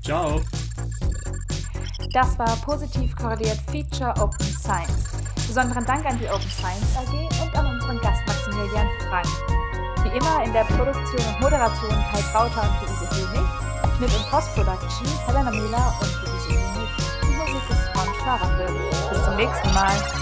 ciao. 0.03 0.41
Ciao. 0.41 0.41
Das 2.13 2.39
war 2.39 2.57
positiv 2.57 3.15
korreliert 3.17 3.59
Feature 3.71 4.15
Open 4.21 4.47
Science. 4.47 5.11
Besonderen 5.47 5.85
Dank 5.85 6.05
an 6.07 6.19
die 6.19 6.29
Open 6.29 6.51
Science 6.51 6.97
AG 6.97 7.13
und 7.43 7.57
an 7.57 7.67
unseren 7.67 8.01
Gast 8.01 8.23
Maximilian 8.27 8.89
Frank. 9.09 9.27
Wie 10.05 10.17
immer 10.17 10.45
in 10.45 10.53
der 10.53 10.65
Produktion 10.65 11.27
und 11.27 11.41
Moderation 11.41 11.91
Kai 11.91 12.23
Krauter 12.33 12.63
und 12.63 12.89
Luise 12.89 13.09
Hönig, 13.15 13.49
Schnitt 13.97 14.15
und 14.15 14.31
Post-Production 14.31 15.07
Helena 15.27 15.51
Müller 15.51 15.95
und 16.01 16.13
Luise 16.23 16.49
Hönig. 16.49 16.91
Die 17.23 17.37
Musik 17.37 17.71
ist 17.71 17.89
von 17.95 18.15
Schlaraffel. 18.15 18.67
Bis 19.11 19.25
zum 19.25 19.37
nächsten 19.37 19.75
Mal. 19.75 20.22